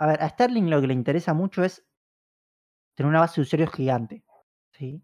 [0.00, 1.84] A ver, a Starlink lo que le interesa mucho es
[2.94, 4.24] tener una base de usuarios gigante,
[4.70, 5.02] ¿sí?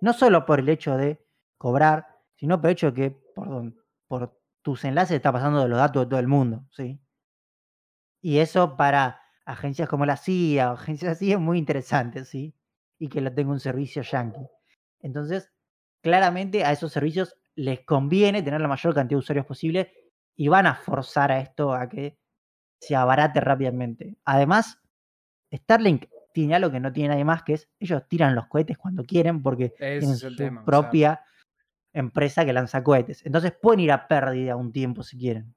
[0.00, 1.26] No solo por el hecho de
[1.56, 2.06] cobrar,
[2.36, 3.72] sino por el hecho de que por,
[4.06, 7.00] por tus enlaces está pasando de los datos de todo el mundo, ¿sí?
[8.20, 12.54] Y eso para agencias como la CIA o agencias así es muy interesante, ¿sí?
[12.98, 14.46] Y que lo tenga un servicio yankee.
[15.00, 15.52] Entonces,
[16.02, 19.92] claramente a esos servicios les conviene tener la mayor cantidad de usuarios posible
[20.36, 22.17] y van a forzar a esto a que
[22.80, 24.16] se abarate rápidamente.
[24.24, 24.78] Además,
[25.52, 29.04] Starlink tiene algo que no tiene nadie más, que es ellos tiran los cohetes cuando
[29.04, 30.34] quieren porque tienen su
[30.64, 31.22] propia
[31.92, 33.24] empresa que lanza cohetes.
[33.26, 35.54] Entonces pueden ir a pérdida un tiempo si quieren.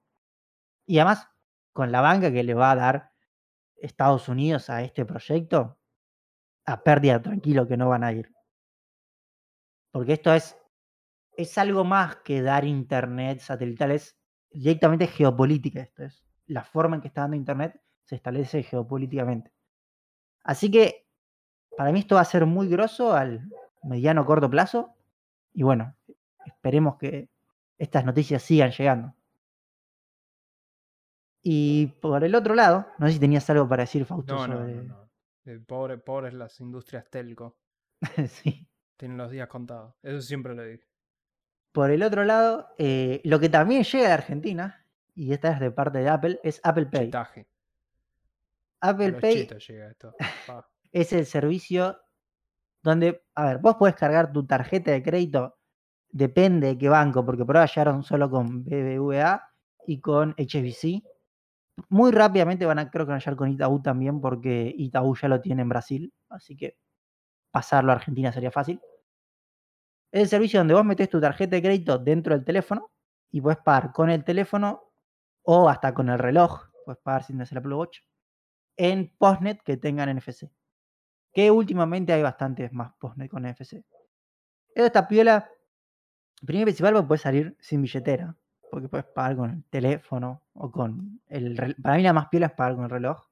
[0.86, 1.30] Y además,
[1.74, 3.12] con la banca que le va a dar
[3.76, 5.80] Estados Unidos a este proyecto,
[6.66, 8.32] a pérdida tranquilo que no van a ir.
[9.92, 10.58] Porque esto es,
[11.36, 14.18] es algo más que dar internet satelital, es
[14.50, 16.24] directamente geopolítica esto es.
[16.48, 19.52] La forma en que está dando internet se establece geopolíticamente.
[20.44, 21.06] Así que
[21.78, 23.50] para mí esto va a ser muy grosso al
[23.84, 24.96] mediano corto plazo.
[25.54, 25.96] Y bueno,
[26.46, 27.30] esperemos que
[27.78, 29.16] estas noticias sigan llegando.
[31.44, 34.36] Y por el otro lado, no sé si tenías algo para decir, Fausto.
[34.36, 37.58] No, no, no, pobre, pobres las industrias telco.
[38.28, 38.68] sí.
[38.98, 39.96] Tienen los días contados.
[40.04, 40.84] Eso siempre lo digo.
[41.72, 44.81] Por el otro lado, eh, lo que también llega de Argentina,
[45.16, 47.12] y esta es de parte de Apple, es Apple Pay.
[48.82, 49.48] Apple Pay
[50.92, 51.98] es el servicio
[52.84, 55.58] donde, a ver, vos podés cargar tu tarjeta de crédito,
[56.10, 59.50] depende de qué banco, porque por ahora llegaron solo con BBVA
[59.86, 61.04] y con HSBC.
[61.90, 65.28] Muy rápidamente van a, creo que van a llegar con Itaú también, porque Itaú ya
[65.28, 66.78] lo tiene en Brasil, así que
[67.52, 68.82] pasarlo a Argentina sería fácil.
[70.12, 72.92] Es el servicio donde vos metés tu tarjeta de crédito dentro del teléfono
[73.32, 74.91] y puedes pagar con el teléfono
[75.44, 78.00] o hasta con el reloj, puedes pagar sin hacer la Apple Watch
[78.78, 80.50] en Postnet que tengan NFC.
[81.34, 83.84] Que últimamente hay bastantes más Postnet con NFC.
[84.74, 85.50] Esta piola,
[86.46, 88.36] primero y principal, puede salir sin billetera.
[88.70, 92.54] Porque puedes pagar con el teléfono o con el Para mí la más piola es
[92.54, 93.28] pagar con el reloj.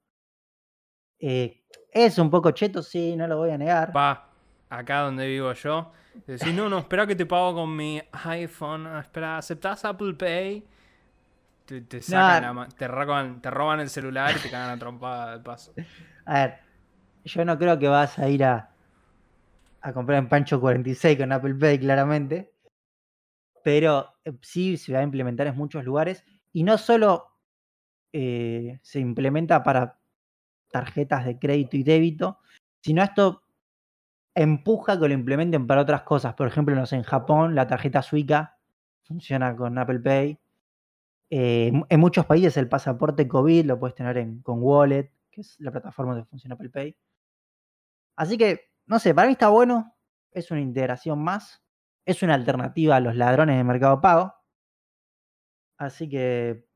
[1.19, 3.91] Eh, es un poco cheto, sí, no lo voy a negar.
[3.91, 4.29] Pa,
[4.69, 5.91] acá donde vivo yo.
[6.25, 8.87] Decís, no, no, espera que te pago con mi iPhone.
[8.97, 10.65] Espera, ¿aceptás Apple Pay?
[11.69, 15.73] Te, sacan te, roban, el celular y te cagan a trompada de paso.
[16.25, 16.59] A ver,
[17.23, 18.71] yo no creo que vas a ir a,
[19.81, 22.53] a comprar en Pancho 46 con Apple Pay, claramente.
[23.63, 26.23] Pero eh, sí se va a implementar en muchos lugares.
[26.53, 27.37] Y no solo
[28.13, 29.99] eh, se implementa para
[30.71, 32.39] tarjetas de crédito y débito,
[32.81, 33.43] sino esto
[34.33, 36.33] empuja que lo implementen para otras cosas.
[36.33, 38.57] Por ejemplo, no sé, en Japón la tarjeta Suica
[39.03, 40.39] funciona con Apple Pay.
[41.31, 45.59] Eh, en muchos países el pasaporte COVID lo puedes tener en, con Wallet, que es
[45.59, 46.97] la plataforma donde funciona Apple Pay.
[48.15, 49.95] Así que, no sé, para mí está bueno,
[50.31, 51.63] es una integración más,
[52.05, 54.33] es una alternativa a los ladrones de Mercado Pago.
[55.77, 56.67] Así que,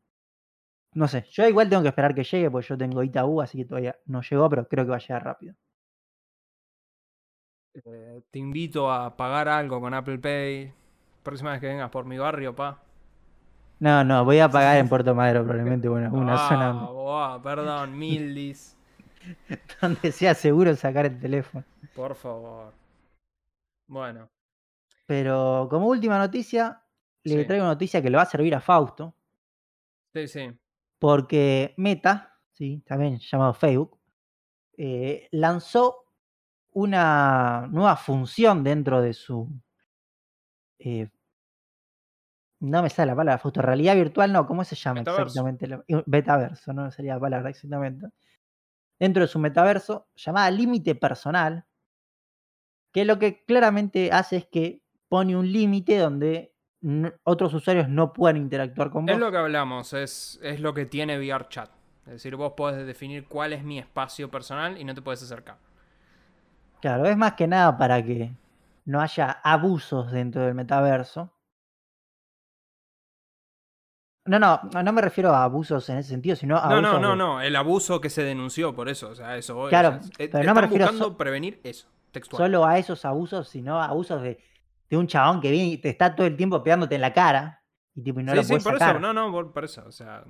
[0.93, 3.65] no sé, yo igual tengo que esperar que llegue, porque yo tengo Itaú, así que
[3.65, 5.55] todavía no llegó, pero creo que va a llegar rápido.
[7.73, 10.71] Eh, te invito a pagar algo con Apple Pay.
[11.23, 12.83] Próxima vez que vengas por mi barrio, pa.
[13.83, 17.43] No, no, voy a pagar en Puerto Madero probablemente una, una ah, zona.
[17.43, 18.77] perdón, Mildis.
[19.81, 21.65] donde sea seguro sacar el teléfono.
[21.93, 22.73] Por favor.
[23.85, 24.29] Bueno.
[25.05, 26.81] Pero como última noticia,
[27.25, 29.13] le traigo una noticia que le va a servir a Fausto.
[30.13, 30.57] Sí, sí.
[30.97, 32.81] Porque Meta, ¿sí?
[32.85, 33.99] también llamado Facebook,
[34.77, 36.05] eh, lanzó
[36.71, 39.49] una nueva función dentro de su...
[40.79, 41.09] Eh,
[42.63, 45.67] no me sale la palabra, fotorrealidad virtual, no, ¿cómo se llama exactamente?
[46.05, 48.07] Metaverso, no sería la palabra exactamente.
[48.97, 51.65] Dentro de su metaverso, llamada límite personal,
[52.93, 56.53] que lo que claramente hace es que pone un límite donde
[57.23, 59.13] otros usuarios no pueden interactuar con vos.
[59.13, 61.69] Es lo que hablamos, es, es lo que tiene VRChat.
[62.05, 65.57] Es decir, vos podés definir cuál es mi espacio personal y no te puedes acercar.
[66.79, 68.31] Claro, es más que nada para que
[68.85, 71.33] no haya abusos dentro del metaverso.
[74.25, 77.15] No, no, no me refiero a abusos en ese sentido, sino a No, no, no,
[77.15, 79.67] no, el abuso que se denunció por eso, o sea, eso.
[79.67, 82.41] Claro, pero no me refiero buscando prevenir eso, textual.
[82.41, 84.39] Solo a esos abusos, sino a abusos de,
[84.89, 87.63] de, un chabón que viene y te está todo el tiempo pegándote en la cara
[87.95, 90.23] y tipo y no lo sí, por eso, no, no, por, eso, o sea.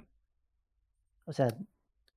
[1.26, 1.48] O sea,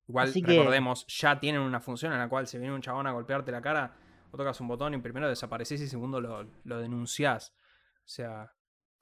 [0.07, 3.51] igual recordemos, ya tienen una función en la cual si viene un chabón a golpearte
[3.51, 3.93] la cara,
[4.31, 7.53] o tocas un botón y primero desapareces y segundo lo, lo denunciás.
[7.99, 8.51] O sea.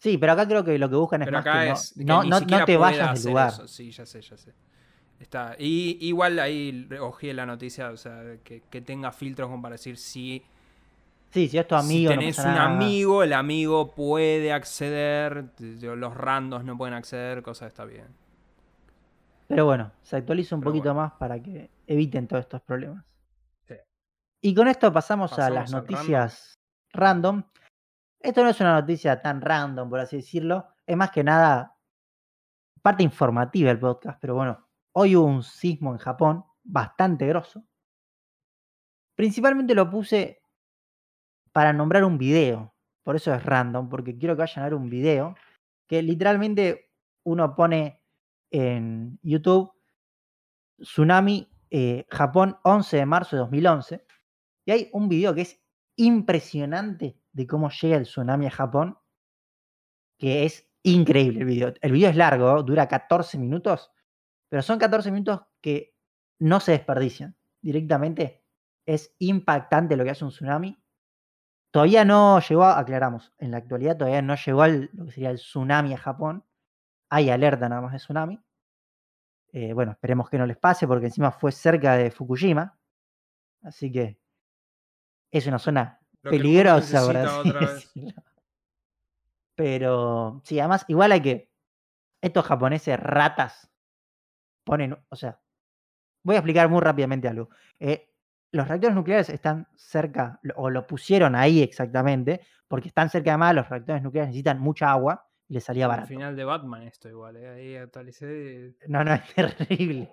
[0.06, 1.44] Sí, pero acá creo que lo que buscan es más
[1.96, 3.68] que no, no, no, te vayas del lugar.
[3.68, 4.54] Sí, ya sé, ya sé.
[5.20, 5.56] Está.
[5.58, 9.98] Y igual ahí ojé la noticia, o sea, que, que tenga filtros como para decir
[9.98, 10.44] si.
[11.32, 12.12] Sí, si es tu amigo.
[12.12, 17.84] Si tenés un amigo, el amigo puede acceder, los randos no pueden acceder, cosa está
[17.84, 18.06] bien.
[19.48, 23.04] Pero bueno, se actualiza un poquito más para que eviten todos estos problemas.
[24.40, 26.60] Y con esto pasamos, a las noticias
[26.94, 27.42] random.
[28.26, 30.68] Esto no es una noticia tan random, por así decirlo.
[30.88, 31.78] Es más que nada
[32.82, 37.64] parte informativa del podcast, pero bueno, hoy hubo un sismo en Japón bastante grosso.
[39.14, 40.42] Principalmente lo puse
[41.52, 42.74] para nombrar un video.
[43.04, 45.36] Por eso es random, porque quiero que vayan a ver un video
[45.88, 46.92] que literalmente
[47.26, 48.02] uno pone
[48.50, 49.72] en YouTube
[50.80, 54.04] Tsunami eh, Japón 11 de marzo de 2011
[54.66, 55.64] y hay un video que es
[55.96, 58.98] impresionante de cómo llega el tsunami a Japón,
[60.18, 61.74] que es increíble el video.
[61.82, 63.92] El video es largo, dura 14 minutos,
[64.48, 65.98] pero son 14 minutos que
[66.40, 67.36] no se desperdician.
[67.62, 68.46] Directamente
[68.86, 70.82] es impactante lo que hace un tsunami.
[71.72, 75.38] Todavía no llegó, aclaramos, en la actualidad todavía no llegó al, lo que sería el
[75.38, 76.46] tsunami a Japón.
[77.10, 78.40] Hay alerta nada más de tsunami.
[79.52, 82.80] Eh, bueno, esperemos que no les pase porque encima fue cerca de Fukushima.
[83.62, 84.22] Así que
[85.32, 86.00] es una zona
[86.30, 87.16] peligrosa, por
[89.56, 91.52] Pero sí, además, igual hay que.
[92.22, 93.72] Estos japoneses ratas
[94.64, 94.98] ponen.
[95.10, 95.40] O sea,
[96.24, 97.50] voy a explicar muy rápidamente algo.
[97.80, 98.12] Eh,
[98.52, 103.54] los reactores nucleares están cerca, o lo pusieron ahí exactamente, porque están cerca de más,
[103.54, 106.08] los reactores nucleares necesitan mucha agua y les salía barato.
[106.08, 107.50] Al final de Batman esto igual, ¿eh?
[107.50, 108.76] ahí actualicé.
[108.88, 110.10] No, no, es terrible.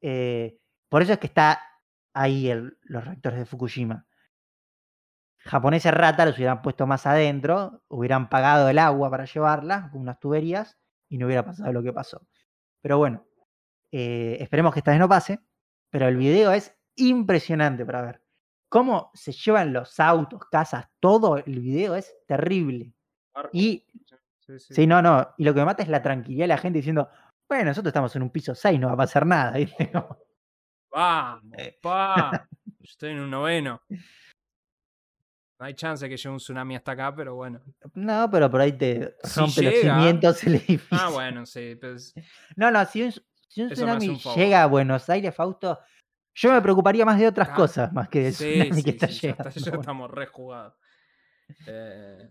[0.00, 0.58] Eh,
[0.88, 1.60] por eso es que está
[2.14, 2.52] ahí
[2.82, 4.06] los reactores de Fukushima.
[5.48, 10.20] Japoneses rata los hubieran puesto más adentro, hubieran pagado el agua para llevarla, con unas
[10.20, 12.26] tuberías, y no hubiera pasado lo que pasó.
[12.82, 13.26] Pero bueno,
[13.90, 15.40] eh, esperemos que esta vez no pase,
[15.90, 18.22] pero el video es impresionante para ver.
[18.68, 22.92] Cómo se llevan los autos, casas, todo el video es terrible.
[23.52, 23.86] Y
[24.58, 25.34] sí, no, no.
[25.38, 27.08] Y lo que me mata es la tranquilidad de la gente diciendo,
[27.48, 29.54] bueno, nosotros estamos en un piso 6, no va a pasar nada.
[30.90, 31.78] Vamos, eh.
[31.80, 32.46] pa.
[32.82, 33.80] Estoy en un noveno.
[35.58, 37.60] No hay chance que llegue un tsunami hasta acá, pero bueno.
[37.94, 40.86] No, pero por ahí te rompe los cimientos el edificio.
[40.98, 41.76] Ah, bueno, sí.
[41.80, 42.14] Pues...
[42.54, 45.80] No, no, si un, tsunami llega a Buenos Aires, Fausto,
[46.34, 49.50] yo me preocuparía más de otras cosas, más que de tsunami que está llegando.
[49.50, 50.74] Ya, estamos rejugados.
[51.66, 52.30] Eh...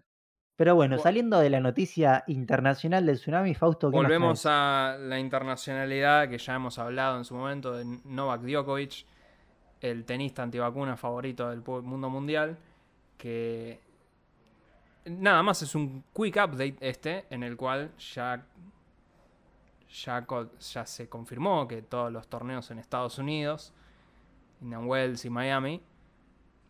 [0.55, 6.29] Pero bueno, saliendo de la noticia internacional del tsunami, Fausto, ¿qué Volvemos a la internacionalidad
[6.29, 9.05] que ya hemos hablado en su momento de Novak Djokovic,
[9.81, 12.57] el tenista antivacuna favorito del mundo mundial,
[13.17, 13.79] que
[15.05, 18.45] nada más es un quick update este, en el cual ya,
[20.03, 20.27] ya,
[20.59, 23.73] ya se confirmó que todos los torneos en Estados Unidos,
[24.61, 25.81] Indian Wells y Miami,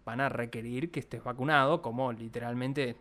[0.05, 2.95] van a requerir que estés vacunado, como literalmente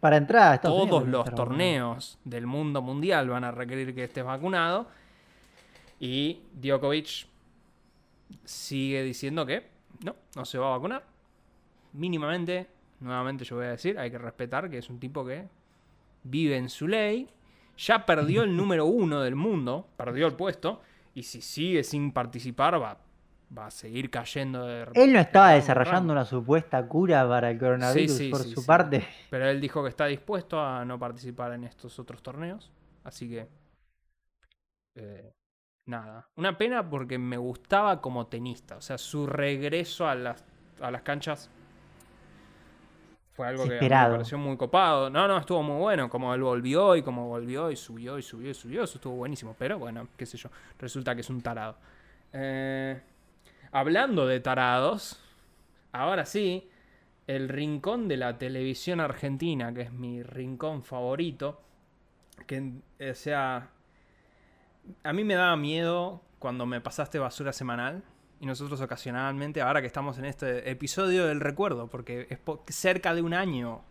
[0.00, 4.86] para entrar a Todos los torneos del mundo mundial van a requerir que estés vacunado.
[5.98, 7.26] Y Djokovic
[8.44, 9.68] sigue diciendo que
[10.04, 11.02] no, no se va a vacunar.
[11.92, 12.68] Mínimamente,
[13.00, 15.46] nuevamente yo voy a decir, hay que respetar que es un tipo que
[16.22, 17.28] vive en su ley.
[17.76, 20.82] Ya perdió el número uno del mundo, perdió el puesto.
[21.14, 22.98] Y si sigue sin participar, va
[23.56, 28.22] va a seguir cayendo de Él no estaba desarrollando una supuesta cura para el coronavirus
[28.30, 29.06] por su parte.
[29.30, 32.70] Pero él dijo que está dispuesto a no participar en estos otros torneos.
[33.04, 33.48] Así que
[34.96, 35.32] eh,
[35.86, 36.28] nada.
[36.36, 38.76] Una pena porque me gustaba como tenista.
[38.76, 40.44] O sea, su regreso a las,
[40.80, 41.50] a las canchas
[43.38, 45.10] fue algo que me pareció muy copado.
[45.10, 46.10] No, no, estuvo muy bueno.
[46.10, 48.82] Como él volvió y como volvió y subió y subió y subió.
[48.82, 49.54] Eso estuvo buenísimo.
[49.56, 50.50] Pero bueno, qué sé yo.
[50.76, 51.76] Resulta que es un tarado.
[52.32, 53.00] Eh,
[53.70, 55.22] hablando de tarados,
[55.92, 56.68] ahora sí,
[57.28, 61.60] el rincón de la televisión argentina, que es mi rincón favorito,
[62.44, 62.72] que
[63.08, 63.68] o sea,
[65.04, 68.02] a mí me daba miedo cuando me pasaste basura semanal
[68.40, 73.22] y nosotros ocasionalmente, ahora que estamos en este episodio del recuerdo, porque es cerca de
[73.22, 73.82] un año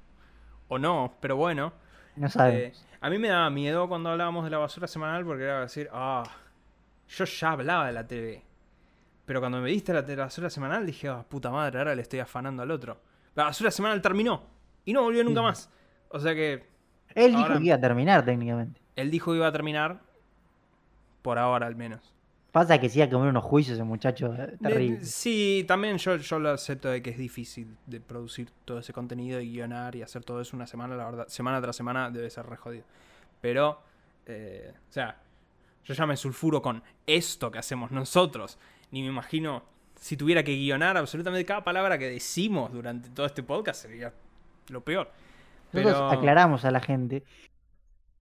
[0.68, 1.74] o no, pero bueno.
[2.16, 2.78] No sabes.
[2.78, 5.90] Eh, a mí me daba miedo cuando hablábamos de la basura semanal porque era decir,
[5.92, 6.24] ah,
[7.10, 8.44] yo ya hablaba de la TV.
[9.26, 12.64] Pero cuando me diste la, basura semanal dije, ah, puta madre, ahora le estoy afanando
[12.64, 13.02] al otro.
[13.36, 14.44] La basura semanal terminó
[14.86, 15.70] y no volvió nunca más.
[16.10, 16.66] O sea que.
[17.14, 18.80] Él dijo que iba a terminar técnicamente.
[18.96, 20.00] Él dijo que iba a terminar.
[21.22, 22.17] Por ahora al menos.
[22.52, 25.04] Pasa que sí a comer unos juicios ese muchacho eh, terrible.
[25.04, 29.40] Sí, también yo, yo lo acepto de que es difícil de producir todo ese contenido
[29.40, 31.28] y guionar y hacer todo eso una semana, la verdad.
[31.28, 32.86] Semana tras semana debe ser re jodido.
[33.42, 33.82] Pero,
[34.26, 35.18] eh, o sea,
[35.84, 38.58] yo ya me sulfuro con esto que hacemos nosotros.
[38.92, 39.64] Ni me imagino
[39.96, 44.14] si tuviera que guionar absolutamente cada palabra que decimos durante todo este podcast sería
[44.70, 45.12] lo peor.
[45.74, 47.24] Nosotros aclaramos a la gente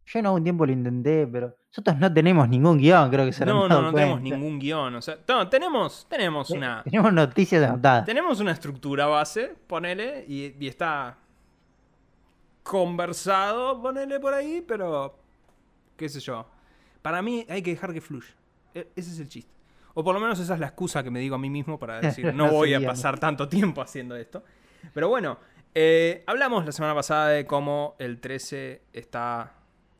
[0.07, 3.45] yo en algún tiempo lo intenté, pero nosotros no tenemos ningún guion, creo que se
[3.45, 4.95] No, no, no tenemos ningún guion.
[4.95, 6.83] O sea, no, tenemos, tenemos una.
[6.85, 8.07] Tenemos noticias anotadas.
[8.07, 11.19] Tenemos una estructura base, ponele, y, está
[12.63, 15.19] conversado, ponele por ahí, pero.
[15.99, 16.47] qué sé yo.
[17.03, 18.35] Para mí hay que dejar que fluya.
[18.75, 19.53] E, ese es el chiste.
[19.93, 22.01] O por lo menos esa es la excusa que me digo a mí mismo para
[22.01, 24.43] decir, no, voy a pasar tanto tiempo haciendo esto.
[24.95, 25.37] Pero bueno,
[25.75, 29.56] eh, hablamos la semana pasada de cómo el 13 está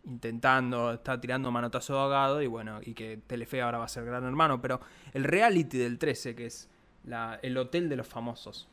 [0.07, 4.25] intentando, está tirando manotazo ahogado y bueno, y que Telefe ahora va a ser gran
[4.25, 4.81] hermano, pero
[5.13, 6.71] el reality del 13, que es
[7.05, 8.69] la, el hotel de los famosos,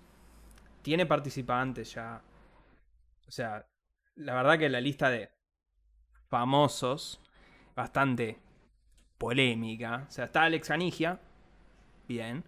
[0.81, 2.21] tiene participantes ya.
[3.27, 3.65] O sea,
[4.15, 5.31] la verdad que la lista de
[6.29, 7.19] famosos,
[7.75, 8.37] bastante
[9.17, 10.05] polémica.
[10.07, 11.19] O sea, está Alex Anigia,
[12.07, 12.43] bien.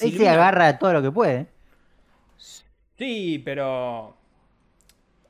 [0.00, 1.48] Él se agarra todo lo que puede.
[2.36, 4.16] Sí, pero.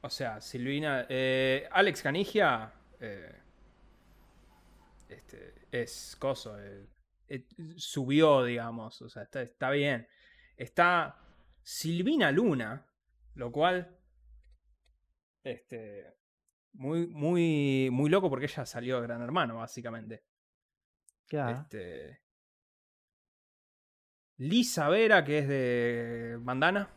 [0.02, 1.06] O sea, Silvina.
[1.08, 2.72] Eh, Alex Canigia
[3.02, 3.42] eh,
[5.08, 6.86] este, es coso, eh,
[7.28, 7.46] eh,
[7.76, 10.06] subió, digamos, o sea, está, está, bien.
[10.56, 11.18] Está
[11.62, 12.86] Silvina Luna,
[13.34, 13.98] lo cual,
[15.42, 16.14] este,
[16.74, 20.22] muy, muy, muy loco porque ella salió de Gran Hermano, básicamente.
[21.28, 22.20] Este,
[24.36, 26.88] Lisa Vera, que es de Bandana.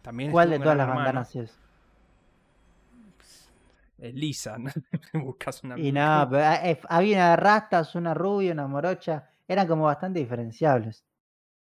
[0.00, 1.59] También ¿Cuál de todas las bandanas es?
[4.00, 4.70] Lisa, ¿no?
[5.24, 5.78] Buscas una.
[5.78, 9.30] Y no, pero ah, eh, había una rastas, una rubia, una morocha.
[9.46, 11.04] Eran como bastante diferenciables.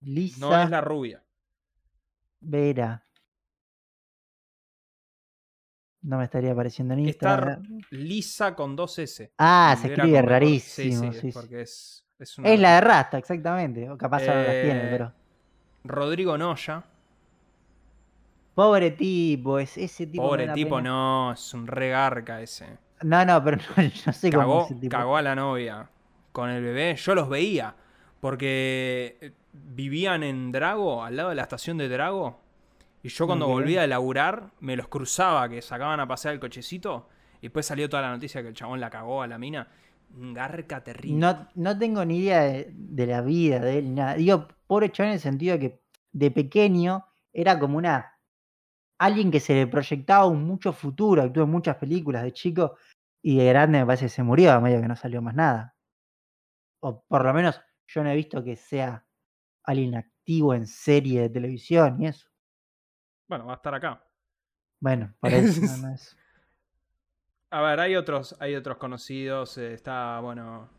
[0.00, 0.40] Lisa.
[0.40, 1.22] No es la rubia.
[2.40, 3.04] Vera.
[6.02, 7.80] No me estaría apareciendo en Instagram.
[7.90, 9.32] lisa con dos S.
[9.36, 11.12] Ah, se escribe rarísimo.
[11.12, 12.04] Sí, sí, porque es.
[12.18, 13.88] Es, la de Rasta, exactamente.
[13.88, 15.12] O capaz ahora las tiene, eh, pero.
[15.84, 16.84] Rodrigo Noya.
[18.58, 20.24] Pobre tipo, es ese tipo.
[20.24, 22.66] Pobre tipo, no, es un regarca ese.
[23.02, 23.58] No, no, pero
[24.06, 24.96] no, sé cagó, cómo tipo.
[24.96, 25.88] Cagó a la novia
[26.32, 26.96] con el bebé.
[26.96, 27.76] Yo los veía.
[28.18, 32.40] Porque eh, vivían en Drago, al lado de la estación de Drago.
[33.04, 37.08] Y yo cuando volvía a laburar, me los cruzaba, que sacaban a pasear el cochecito.
[37.36, 39.68] Y después salió toda la noticia que el chabón la cagó a la mina.
[40.16, 41.16] Un garca terrible.
[41.16, 44.14] No, no tengo ni idea de, la vida de él, nada.
[44.14, 45.80] Digo, pobre chabón en el sentido de que
[46.10, 48.17] de pequeño era como una
[48.98, 52.76] alguien que se le proyectaba un mucho futuro, actuó en muchas películas de chico
[53.22, 55.74] y de grande me parece que se murió, a medio que no salió más nada.
[56.80, 59.04] O por lo menos yo no he visto que sea
[59.64, 62.28] alguien activo en serie de televisión y eso.
[63.28, 64.04] Bueno, va a estar acá.
[64.80, 65.60] Bueno, parece.
[65.60, 65.96] no,
[67.50, 69.58] A ver, hay otros, hay otros conocidos.
[69.58, 70.70] Eh, está, bueno,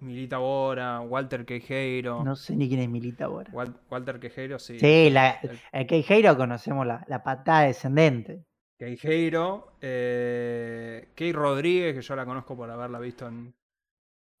[0.00, 2.24] Milita Bora, Walter Queijeiro.
[2.24, 3.50] No sé ni quién es Milita Bora.
[3.90, 4.78] Walter Queijeiro, sí.
[4.78, 5.38] Sí, la,
[5.72, 8.44] el conocemos la, la patada descendente.
[8.78, 13.54] Queijeiro, eh, Key Rodríguez, que yo la conozco por haberla visto en.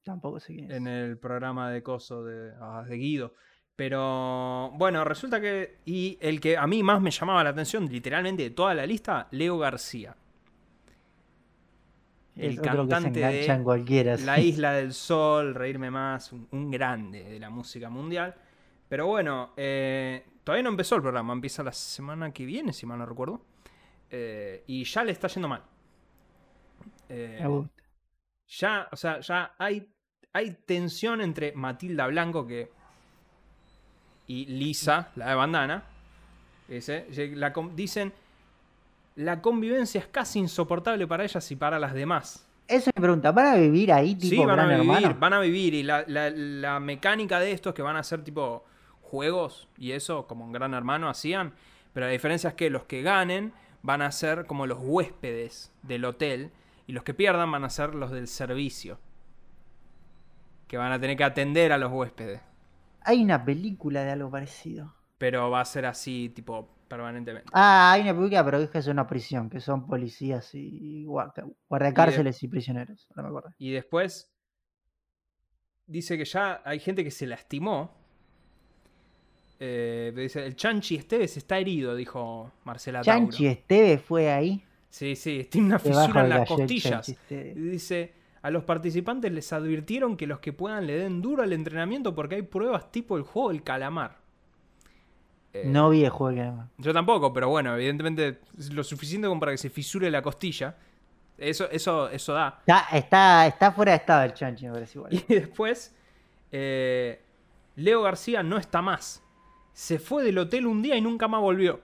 [0.02, 3.34] Tampoco sé quién En el programa de Coso de, ah, de Guido.
[3.76, 5.80] Pero bueno, resulta que.
[5.84, 9.28] Y el que a mí más me llamaba la atención, literalmente de toda la lista,
[9.30, 10.16] Leo García
[12.36, 18.34] el cantante de La Isla del Sol, Reírme Más, un, grande de la música mundial.
[18.88, 22.98] Pero bueno, eh, todavía no empezó el programa, empieza la semana que viene, si mal
[22.98, 23.40] no recuerdo.
[24.10, 25.62] Eh, y ya le está yendo mal.
[27.08, 27.46] Eh,
[28.48, 29.88] ya, o sea, ya hay,
[30.32, 32.70] hay tensión entre Matilda Blanco que,
[34.26, 35.84] y Lisa, la de bandana.
[36.68, 38.12] Ese, la, dicen,
[39.20, 42.46] la convivencia es casi insoportable para ellas y para las demás.
[42.66, 45.74] Eso me pregunta, ¿van a vivir ahí tipo Sí, van a vivir, van a vivir.
[45.74, 48.64] Y la, la, mecánica de esto es que van a ser tipo
[49.02, 51.52] juegos y eso, como un gran hermano hacían.
[51.92, 53.52] Pero la diferencia es que los que ganen
[53.82, 56.50] van a ser como los huéspedes del hotel
[56.86, 58.98] y los que pierdan van a ser los del servicio.
[60.66, 62.40] Que van a tener que atender a los huéspedes.
[63.02, 64.94] Hay una película de algo parecido.
[65.18, 67.48] Pero va a ser así, tipo, permanentemente.
[67.54, 72.46] Ah, hay una película, pero que es una prisión, que son policías y guardacárceles y,
[72.46, 73.06] y prisioneros.
[73.14, 73.54] No me acuerdo.
[73.58, 74.30] Y después
[75.86, 77.96] dice que ya hay gente que se lastimó.
[79.60, 84.64] Eh, dice, el Chanchi Esteves está herido, dijo Marcela Chanchi Esteves fue ahí.
[84.88, 87.14] Sí, sí, tiene una fisura en las costillas.
[87.28, 92.14] Dice, a los participantes les advirtieron que los que puedan le den duro al entrenamiento
[92.14, 94.19] porque hay pruebas tipo el juego del calamar.
[95.52, 96.66] Eh, no vi el juego del calamar.
[96.78, 98.40] Yo tampoco, pero bueno, evidentemente
[98.72, 100.76] lo suficiente como para que se fisure la costilla.
[101.36, 102.62] Eso, eso, eso da.
[102.92, 105.12] Está, está, fuera de estado el chanchi, me parece igual.
[105.28, 105.94] Y después,
[106.52, 107.20] eh,
[107.76, 109.22] Leo García no está más.
[109.72, 111.80] Se fue del hotel un día y nunca más volvió.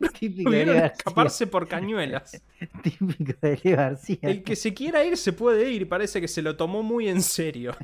[0.18, 2.42] Típico de escaparse por cañuelas.
[2.82, 4.18] Típico de Leo García.
[4.22, 7.22] El que se quiera ir se puede ir, parece que se lo tomó muy en
[7.22, 7.74] serio.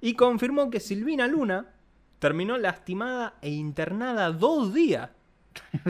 [0.00, 1.72] Y confirmó que Silvina Luna
[2.22, 5.10] terminó lastimada e internada dos días.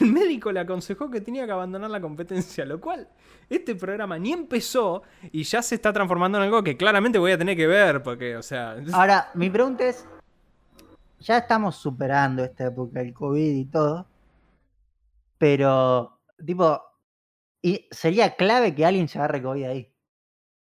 [0.00, 3.06] El médico le aconsejó que tenía que abandonar la competencia, lo cual
[3.50, 7.38] este programa ni empezó y ya se está transformando en algo que claramente voy a
[7.38, 8.76] tener que ver, porque, o sea...
[8.94, 10.08] Ahora, mi pregunta es,
[11.20, 14.06] ya estamos superando esta época del COVID y todo,
[15.36, 16.80] pero, tipo,
[17.60, 19.92] y sería clave que alguien se agarre COVID ahí.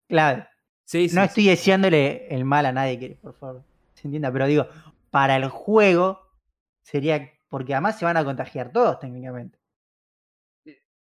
[0.09, 0.49] Clave.
[0.83, 3.63] Sí, no estoy deseándole el mal a nadie, por favor
[4.07, 4.67] entienda, pero digo,
[5.09, 6.21] para el juego
[6.81, 9.59] sería, porque además se van a contagiar todos técnicamente.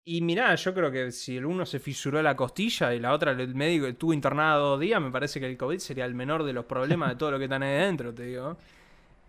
[0.05, 3.31] Y mirá, yo creo que si el uno se fisuró la costilla y la otra
[3.31, 6.51] el médico estuvo internado dos días, me parece que el COVID sería el menor de
[6.51, 8.57] los problemas de todo lo que están ahí dentro, te digo.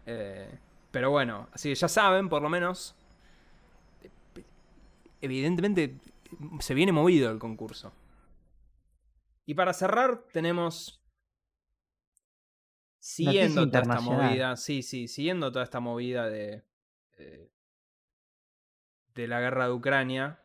[0.07, 0.51] Eh,
[0.91, 2.97] pero bueno, así que ya saben, por lo menos.
[5.21, 5.95] Evidentemente
[6.59, 7.93] se viene movido el concurso.
[9.47, 11.04] Y para cerrar, tenemos.
[13.07, 14.57] Siguiendo toda esta movida.
[14.57, 16.63] Sí, sí, siguiendo toda esta movida de.
[17.19, 17.51] Eh,
[19.15, 20.41] de la guerra de Ucrania.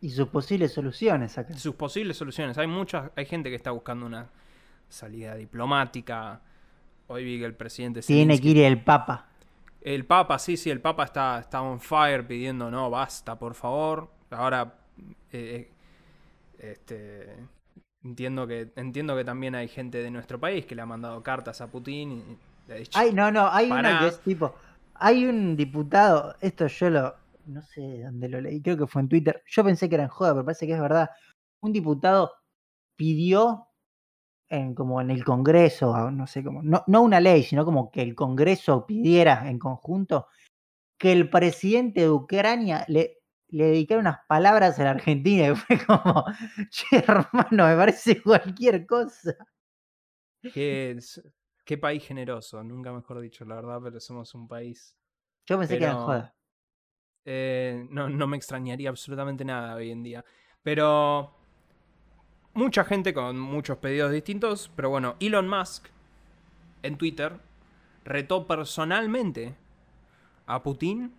[0.00, 1.56] Y sus posibles soluciones acá.
[1.56, 2.58] Sus posibles soluciones.
[2.58, 3.10] Hay muchas.
[3.16, 4.30] Hay gente que está buscando una
[4.88, 6.42] salida diplomática
[7.12, 8.00] Hoy vi que el presidente...
[8.00, 9.28] Tiene que ir el Papa.
[9.82, 14.10] El Papa, sí, sí, el Papa está, está on fire pidiendo, no, basta, por favor.
[14.30, 14.78] Ahora,
[15.30, 15.70] eh,
[16.58, 17.36] eh, este,
[18.04, 21.60] entiendo, que, entiendo que también hay gente de nuestro país que le ha mandado cartas
[21.60, 22.12] a Putin.
[22.12, 24.54] Y le ha dicho, Ay, no, no, hay una que es tipo,
[24.94, 27.14] hay un diputado, esto yo lo,
[27.46, 30.10] no sé dónde lo leí, creo que fue en Twitter, yo pensé que era en
[30.10, 31.10] joda, pero parece que es verdad.
[31.60, 32.32] Un diputado
[32.96, 33.68] pidió
[34.48, 38.02] en, como en el Congreso, no sé cómo, no, no una ley, sino como que
[38.02, 40.26] el Congreso pidiera en conjunto
[40.98, 43.21] que el presidente de Ucrania le,
[43.52, 46.24] le dedicara unas palabras a la Argentina y fue como,
[46.70, 49.36] che, hermano, me parece cualquier cosa.
[50.40, 50.98] Qué,
[51.64, 54.96] qué país generoso, nunca mejor dicho, la verdad, pero somos un país.
[55.46, 56.34] Yo pensé que era joda.
[57.24, 60.24] Eh, no, no me extrañaría absolutamente nada hoy en día.
[60.62, 61.32] Pero
[62.54, 65.88] mucha gente con muchos pedidos distintos, pero bueno, Elon Musk
[66.82, 67.38] en Twitter
[68.04, 69.54] retó personalmente
[70.46, 71.14] a Putin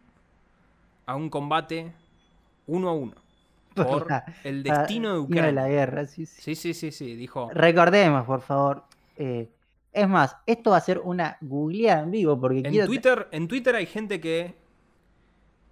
[1.05, 1.93] a un combate
[2.68, 3.15] uno a uno
[3.76, 4.07] por
[4.44, 5.52] el destino de Ucrania.
[5.52, 6.56] la guerra, sí sí.
[6.56, 7.49] sí, sí, sí, dijo.
[7.53, 8.84] Recordemos, por favor.
[9.18, 9.49] Eh,
[9.91, 13.76] es más, esto va a ser una googleada en vivo porque en Twitter, en Twitter
[13.76, 14.56] hay gente que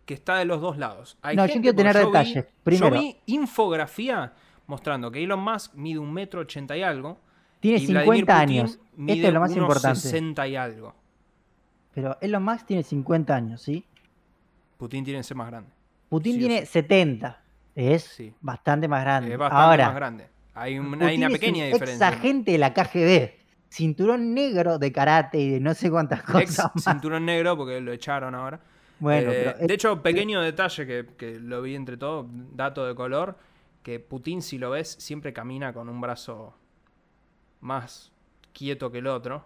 [0.05, 1.18] que está de los dos lados.
[1.35, 2.45] no, yo quiero tener detalles.
[2.63, 4.34] Primero, yo vi infografía
[4.68, 7.19] mostrando que Elon Musk mide un metro ochenta y algo.
[7.59, 8.80] Tiene 50 años.
[9.07, 9.99] Esto es lo más importante.
[9.99, 10.95] 60 y algo.
[11.93, 13.85] Pero Elon Musk tiene 50 años, ¿sí?
[14.77, 15.72] Putin tiene que ser más grande.
[16.11, 17.41] Putin tiene 70.
[17.73, 19.31] Es bastante más grande.
[19.31, 20.27] Es bastante más grande.
[20.53, 22.09] Hay, una pequeña diferencia.
[22.09, 23.31] Esa gente de la KGB.
[23.69, 26.69] Cinturón negro de karate y de no sé cuántas cosas.
[26.83, 28.59] Cinturón negro porque lo echaron ahora.
[28.99, 33.38] Bueno, eh, de hecho, pequeño detalle que, que, lo vi entre todo, dato de color
[33.81, 36.57] que Putin, si lo ves, siempre camina con un brazo
[37.61, 38.11] más
[38.51, 39.45] quieto que el otro.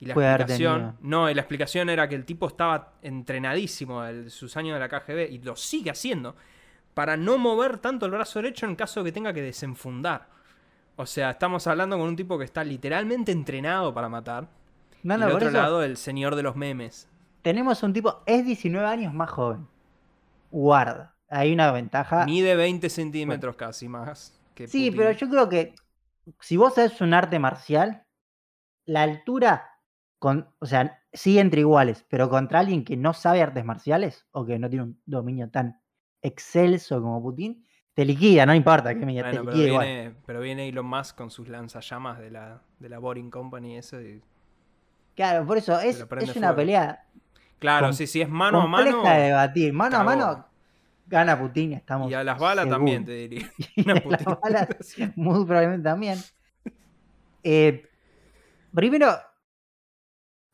[0.00, 0.96] Y la explicación.
[1.02, 5.30] No, la explicación era que el tipo estaba entrenadísimo de sus años de la KGB
[5.30, 6.34] y lo sigue haciendo
[6.94, 10.28] para no mover tanto el brazo derecho en caso de que tenga que desenfundar.
[10.96, 14.48] O sea, estamos hablando con un tipo que está literalmente entrenado para matar.
[15.02, 17.08] No, no, y otro lado, el señor de los memes.
[17.42, 19.66] Tenemos un tipo, es 19 años más joven.
[20.50, 21.14] Guarda.
[21.28, 22.24] Hay una ventaja.
[22.24, 24.38] Mide 20 centímetros casi más.
[24.54, 25.74] Que sí, pero yo creo que
[26.40, 28.04] si vos haces un arte marcial,
[28.84, 29.69] la altura,
[30.20, 34.46] con, o sea, sí entre iguales, pero contra alguien que no sabe artes marciales o
[34.46, 35.80] que no tiene un dominio tan
[36.22, 40.68] excelso como Putin, te liquida, no importa que me te liquida pero viene, pero viene
[40.68, 43.98] Elon Musk con sus lanzallamas de la, de la Boring Company eso
[45.16, 47.04] Claro, por eso es, es una pelea.
[47.58, 49.02] Claro, si, si es mano a mano.
[49.02, 49.72] de debatir.
[49.72, 50.46] Mano a mano
[51.10, 52.10] gana Putin, estamos.
[52.10, 53.50] Y a las balas también, te diría.
[53.74, 54.68] Y a las balas,
[55.16, 56.18] muy probablemente también.
[57.42, 57.84] Eh,
[58.72, 59.16] primero,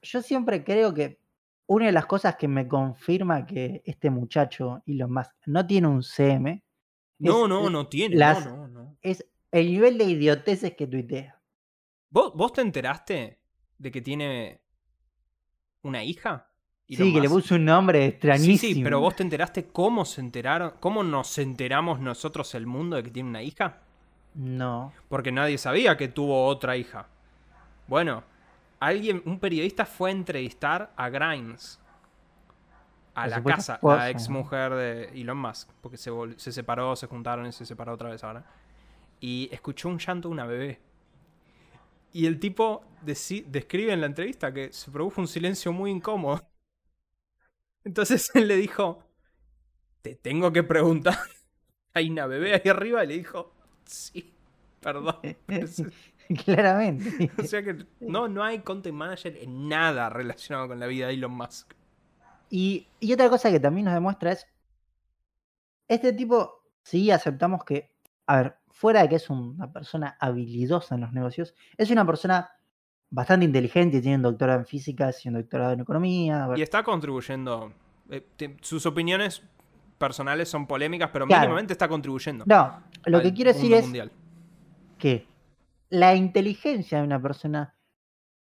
[0.07, 1.19] yo siempre creo que
[1.67, 6.03] una de las cosas que me confirma que este muchacho Elon Musk no tiene un
[6.03, 6.63] CM.
[7.19, 8.17] No, no, no tiene.
[8.17, 11.41] no, no, Es el nivel de idioteces que tuitea.
[12.11, 13.41] ¿Vos, ¿Vos te enteraste
[13.79, 14.61] de que tiene
[15.83, 16.51] una hija?
[16.89, 18.59] sí, que le puso un nombre extrañísimo.
[18.59, 22.97] Sí, sí, pero vos te enteraste cómo se enteraron, cómo nos enteramos nosotros el mundo
[22.97, 23.81] de que tiene una hija?
[24.35, 24.93] No.
[25.09, 27.09] Porque nadie sabía que tuvo otra hija.
[27.89, 28.23] Bueno,
[28.81, 31.81] alguien, un periodista fue a entrevistar a Grimes.
[33.15, 35.71] A la casa, la ex mujer de Elon Musk.
[35.81, 38.45] Porque se, se separó, se juntaron y se separó otra vez ahora.
[39.21, 40.81] Y escuchó un llanto de una bebé.
[42.13, 46.47] Y el tipo describe en la entrevista que se produjo un silencio muy incómodo.
[47.85, 49.03] Entonces él le dijo,
[50.03, 51.19] te tengo que preguntar.
[51.95, 53.55] Hay una bebé ahí arriba y le dijo,
[53.85, 54.35] sí,
[54.81, 55.17] perdón.
[56.45, 57.31] Claramente.
[57.39, 61.15] O sea que no, no hay content manager en nada relacionado con la vida de
[61.15, 61.73] Elon Musk.
[62.51, 64.47] Y, otra cosa que también nos demuestra es,
[65.89, 67.93] este tipo, sí aceptamos que,
[68.27, 72.51] a ver, fuera de que es una persona habilidosa en los negocios, es una persona
[73.11, 76.49] bastante inteligente, tiene un doctorado en física, y un doctorado en economía.
[76.57, 77.73] Y está contribuyendo.
[78.11, 78.25] Eh,
[78.61, 79.43] sus opiniones
[79.99, 82.45] personales son polémicas, pero mínimamente está contribuyendo.
[82.47, 84.11] No, lo que quiero decir es
[84.99, 85.27] que
[85.99, 87.75] la inteligencia de una persona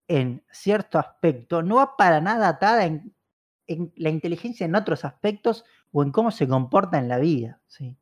[0.06, 3.14] en cierto aspecto no va para nada atada en,
[3.96, 7.60] la inteligencia en otros aspectos o en cómo se comporta en la vida.
[7.66, 7.96] ¿sí?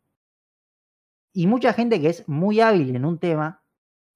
[1.33, 3.62] Y mucha gente que es muy hábil en un tema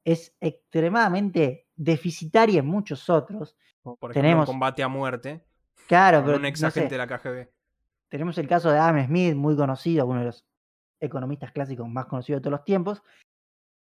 [0.04, 3.56] es extremadamente deficitaria en muchos otros.
[3.82, 5.46] por ejemplo, tenemos, combate a muerte.
[5.86, 6.36] Claro, pero.
[6.36, 7.48] Un ex de la KGB.
[8.08, 10.46] Tenemos el caso de Adam Smith, muy conocido, uno de los
[11.00, 13.02] economistas clásicos más conocidos de todos los tiempos,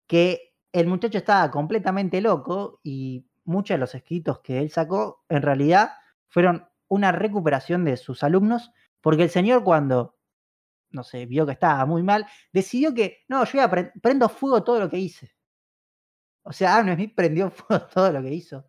[0.08, 5.42] que el muchacho estaba completamente loco y muchos de los escritos que él sacó en
[5.42, 5.92] realidad
[6.28, 10.16] fueron una recuperación de sus alumnos, porque el señor cuando,
[10.90, 14.80] no sé, vio que estaba muy mal, decidió que, no, yo ya prendo fuego todo
[14.80, 15.34] lo que hice.
[16.42, 18.66] O sea, Adam Smith prendió fuego todo lo que hizo.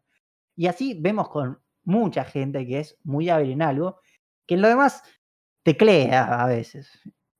[0.55, 3.99] Y así vemos con mucha gente que es muy hábil en algo,
[4.45, 5.03] que en lo demás
[5.63, 6.91] teclea a veces.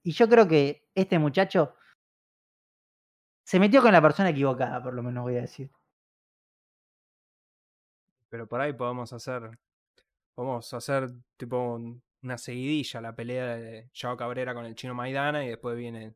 [0.02, 1.74] Y yo creo que este muchacho
[3.50, 5.68] se metió con la persona equivocada, por lo menos voy a decir.
[8.28, 9.58] Pero por ahí podemos hacer.
[10.36, 11.80] Podemos hacer tipo
[12.22, 16.14] una seguidilla, la pelea de Chao Cabrera con el chino Maidana y después viene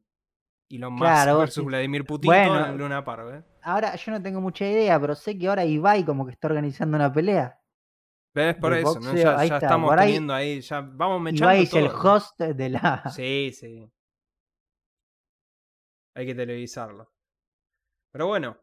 [0.71, 3.35] Elon Musk versus Vladimir Putin bueno, en Luna Park.
[3.35, 3.43] ¿eh?
[3.63, 6.97] Ahora yo no tengo mucha idea, pero sé que ahora Ibai como que está organizando
[6.97, 7.61] una pelea.
[8.33, 8.55] ¿Ves?
[8.55, 9.13] Por eso, ¿no?
[9.13, 13.11] ya, estamos teniendo ahí, ya vamos mechando Ibai es el host de la...
[13.11, 13.91] Sí, sí.
[16.15, 17.13] Hay que televisarlo.
[18.15, 18.57] Pero bueno,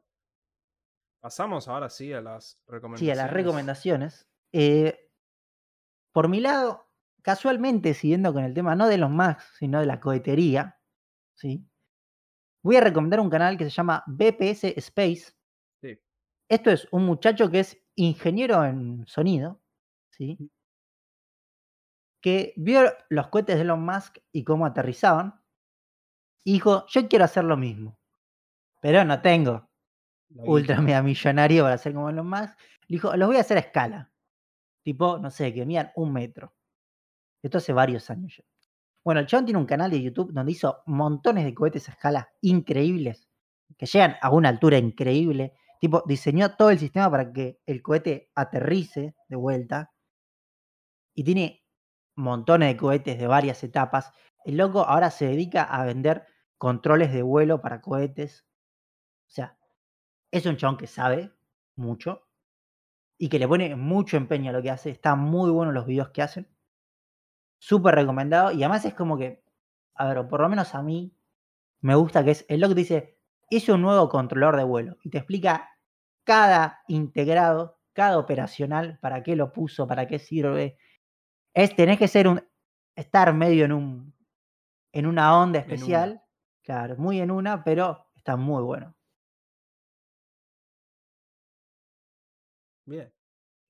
[1.20, 3.00] pasamos ahora sí a las recomendaciones.
[3.18, 4.30] Sí, a las recomendaciones.
[4.54, 5.12] Eh,
[6.14, 6.88] por mi lado,
[7.22, 10.80] casualmente, siguiendo con el tema no de los Max, sino de la cohetería,
[11.36, 11.68] ¿sí?
[12.64, 15.34] voy a recomendar un canal que se llama BPS Space.
[15.82, 16.00] Sí.
[16.50, 19.62] Esto es un muchacho que es ingeniero en sonido,
[20.12, 20.50] ¿sí?
[22.24, 25.44] que vio los cohetes de Elon Musk y cómo aterrizaban,
[26.46, 28.01] y dijo, yo quiero hacer lo mismo
[28.82, 29.70] pero no tengo
[30.30, 32.58] ultra mega millonario para hacer como Elon Musk.
[32.88, 34.12] Dijo, los voy a hacer a escala.
[34.84, 36.54] Tipo, no sé, que midan un metro.
[37.42, 38.44] Esto hace varios años ya.
[39.04, 42.30] Bueno, el chabón tiene un canal de YouTube donde hizo montones de cohetes a escala
[42.42, 43.28] increíbles,
[43.78, 45.54] que llegan a una altura increíble.
[45.80, 49.92] Tipo, diseñó todo el sistema para que el cohete aterrice de vuelta.
[51.16, 51.64] Y tiene
[52.16, 54.12] montones de cohetes de varias etapas.
[54.46, 56.26] El loco ahora se dedica a vender
[56.58, 58.46] controles de vuelo para cohetes
[59.32, 59.58] o sea,
[60.30, 61.32] es un chabón que sabe
[61.78, 62.28] mucho
[63.18, 64.90] y que le pone mucho empeño a lo que hace.
[64.90, 66.50] Están muy buenos los videos que hacen.
[67.58, 68.52] Súper recomendado.
[68.52, 69.42] Y además es como que,
[69.96, 71.16] a ver, por lo menos a mí
[71.80, 75.10] me gusta que es el lo que dice, hice un nuevo controlador de vuelo y
[75.10, 75.70] te explica
[76.26, 80.78] cada integrado, cada operacional, para qué lo puso, para qué sirve.
[81.54, 82.46] Es, tenés que ser un,
[82.98, 84.14] estar medio en un,
[84.92, 86.22] en una onda especial.
[86.64, 88.94] Claro, muy en una, pero está muy bueno.
[92.86, 93.12] Bien.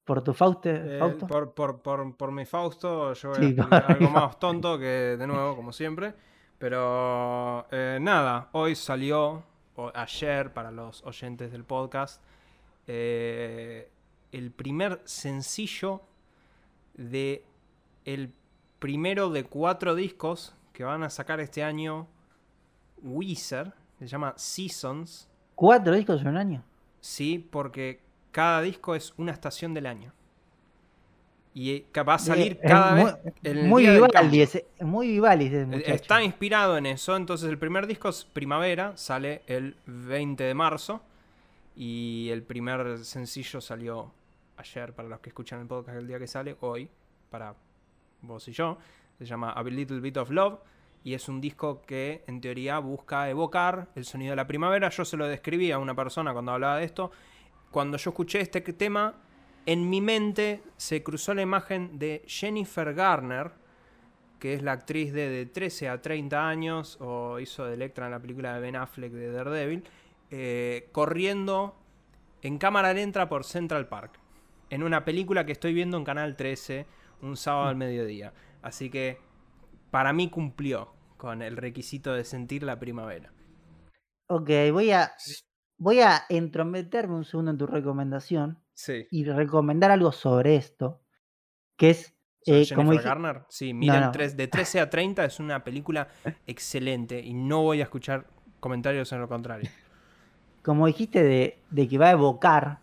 [0.03, 0.69] ¿Por tu Fausto?
[0.69, 5.27] Eh, por, por, por, por, mi Fausto, yo voy a algo más tonto que de
[5.27, 6.13] nuevo, como siempre.
[6.57, 9.43] Pero eh, nada, hoy salió,
[9.75, 12.21] o ayer para los oyentes del podcast,
[12.87, 13.89] eh,
[14.31, 16.01] el primer sencillo
[16.93, 17.45] de
[18.05, 18.33] el
[18.79, 22.07] primero de cuatro discos que van a sacar este año
[23.01, 25.29] Weezer, se llama Seasons.
[25.55, 26.63] ¿Cuatro discos en un año?
[26.99, 28.01] Sí, porque
[28.31, 30.13] cada disco es una estación del año.
[31.53, 33.65] Y eh, va a salir cada vez.
[33.65, 34.47] muy, Vivaldi,
[34.79, 35.51] muy Vivaldi
[35.85, 37.15] Está inspirado en eso.
[37.15, 41.01] Entonces, el primer disco es Primavera, sale el 20 de marzo.
[41.75, 44.11] Y el primer sencillo salió
[44.57, 46.89] ayer para los que escuchan el podcast el día que sale, hoy,
[47.29, 47.53] para
[48.21, 48.77] vos y yo.
[49.17, 50.59] Se llama A Little Bit of Love.
[51.03, 54.89] Y es un disco que en teoría busca evocar el sonido de la primavera.
[54.89, 57.11] Yo se lo describí a una persona cuando hablaba de esto
[57.71, 59.15] cuando yo escuché este tema,
[59.65, 63.51] en mi mente se cruzó la imagen de Jennifer Garner,
[64.39, 68.11] que es la actriz de, de 13 a 30 años, o hizo de Electra en
[68.11, 69.83] la película de Ben Affleck de Daredevil,
[70.31, 71.75] eh, corriendo
[72.41, 74.19] en cámara lenta por Central Park,
[74.69, 76.87] en una película que estoy viendo en Canal 13
[77.21, 78.33] un sábado al mediodía.
[78.61, 79.19] Así que
[79.91, 83.31] para mí cumplió con el requisito de sentir la primavera.
[84.27, 85.11] Ok, voy a
[85.81, 88.59] voy a entrometerme un segundo en tu recomendación
[89.09, 91.01] y recomendar algo sobre esto,
[91.75, 92.13] que es...
[92.45, 93.43] Eh, como Garner?
[93.49, 96.07] Sí, miren, de 13 a 30 es una película
[96.47, 98.27] excelente y no voy a escuchar
[98.59, 99.69] comentarios en lo contrario.
[100.63, 102.79] Como dijiste de, que va a evocar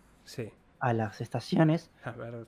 [0.79, 1.91] a las estaciones,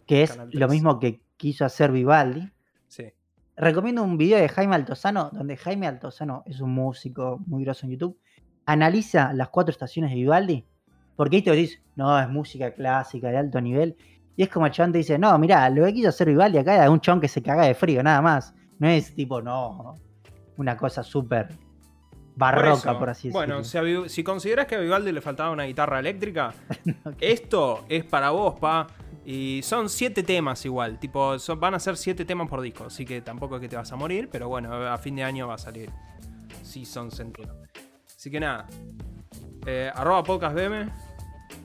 [0.05, 2.49] que es lo mismo que quiso hacer Vivaldi.
[2.87, 3.13] Sí.
[3.55, 7.93] Recomiendo un video de Jaime Altozano, donde Jaime Altozano es un músico muy grosso en
[7.93, 8.17] YouTube,
[8.65, 10.65] analiza las cuatro estaciones de Vivaldi,
[11.15, 13.95] porque ahí te decís, no, es música clásica de alto nivel,
[14.35, 16.83] y es como el chabón te dice, no, mira, lo que quiso hacer Vivaldi acá
[16.83, 18.53] es un chabón que se caga de frío, nada más.
[18.79, 19.95] No es tipo, no,
[20.57, 21.49] una cosa súper
[22.35, 23.61] barroca, por, así decirlo.
[23.61, 26.53] Bueno, si, consideras que a Vivaldi le faltaba una guitarra eléctrica,
[27.19, 28.87] esto es para vos, pa.
[29.23, 33.21] Y son siete temas igual, tipo, van a ser siete temas por disco, así que
[33.21, 35.59] tampoco es que te vas a morir, pero bueno, a fin de año va a
[35.59, 35.91] salir
[36.63, 37.60] Seasons entero.
[38.21, 38.67] Así que nada.
[39.65, 40.91] Eh, arroba podcast BM.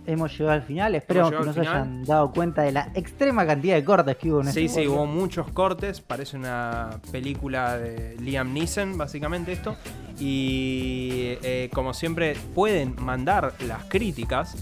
[0.06, 0.94] Hemos llegado al final.
[0.94, 4.48] Espero que nos hayan dado cuenta de la extrema cantidad de cortes que hubo en
[4.48, 6.00] este Sí, sí, hubo muchos cortes.
[6.00, 9.76] Parece una película de Liam Neeson, básicamente esto.
[10.18, 14.56] Y eh, como siempre, pueden mandar las críticas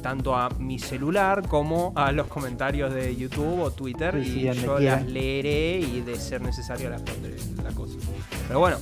[0.00, 5.04] tanto a mi celular como a los comentarios de YouTube o Twitter y yo las
[5.04, 7.98] leeré y de ser necesario las pondré la cosa.
[8.46, 8.78] Pero bueno,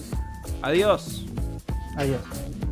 [0.63, 1.27] adiós.
[1.97, 2.66] 哎呀。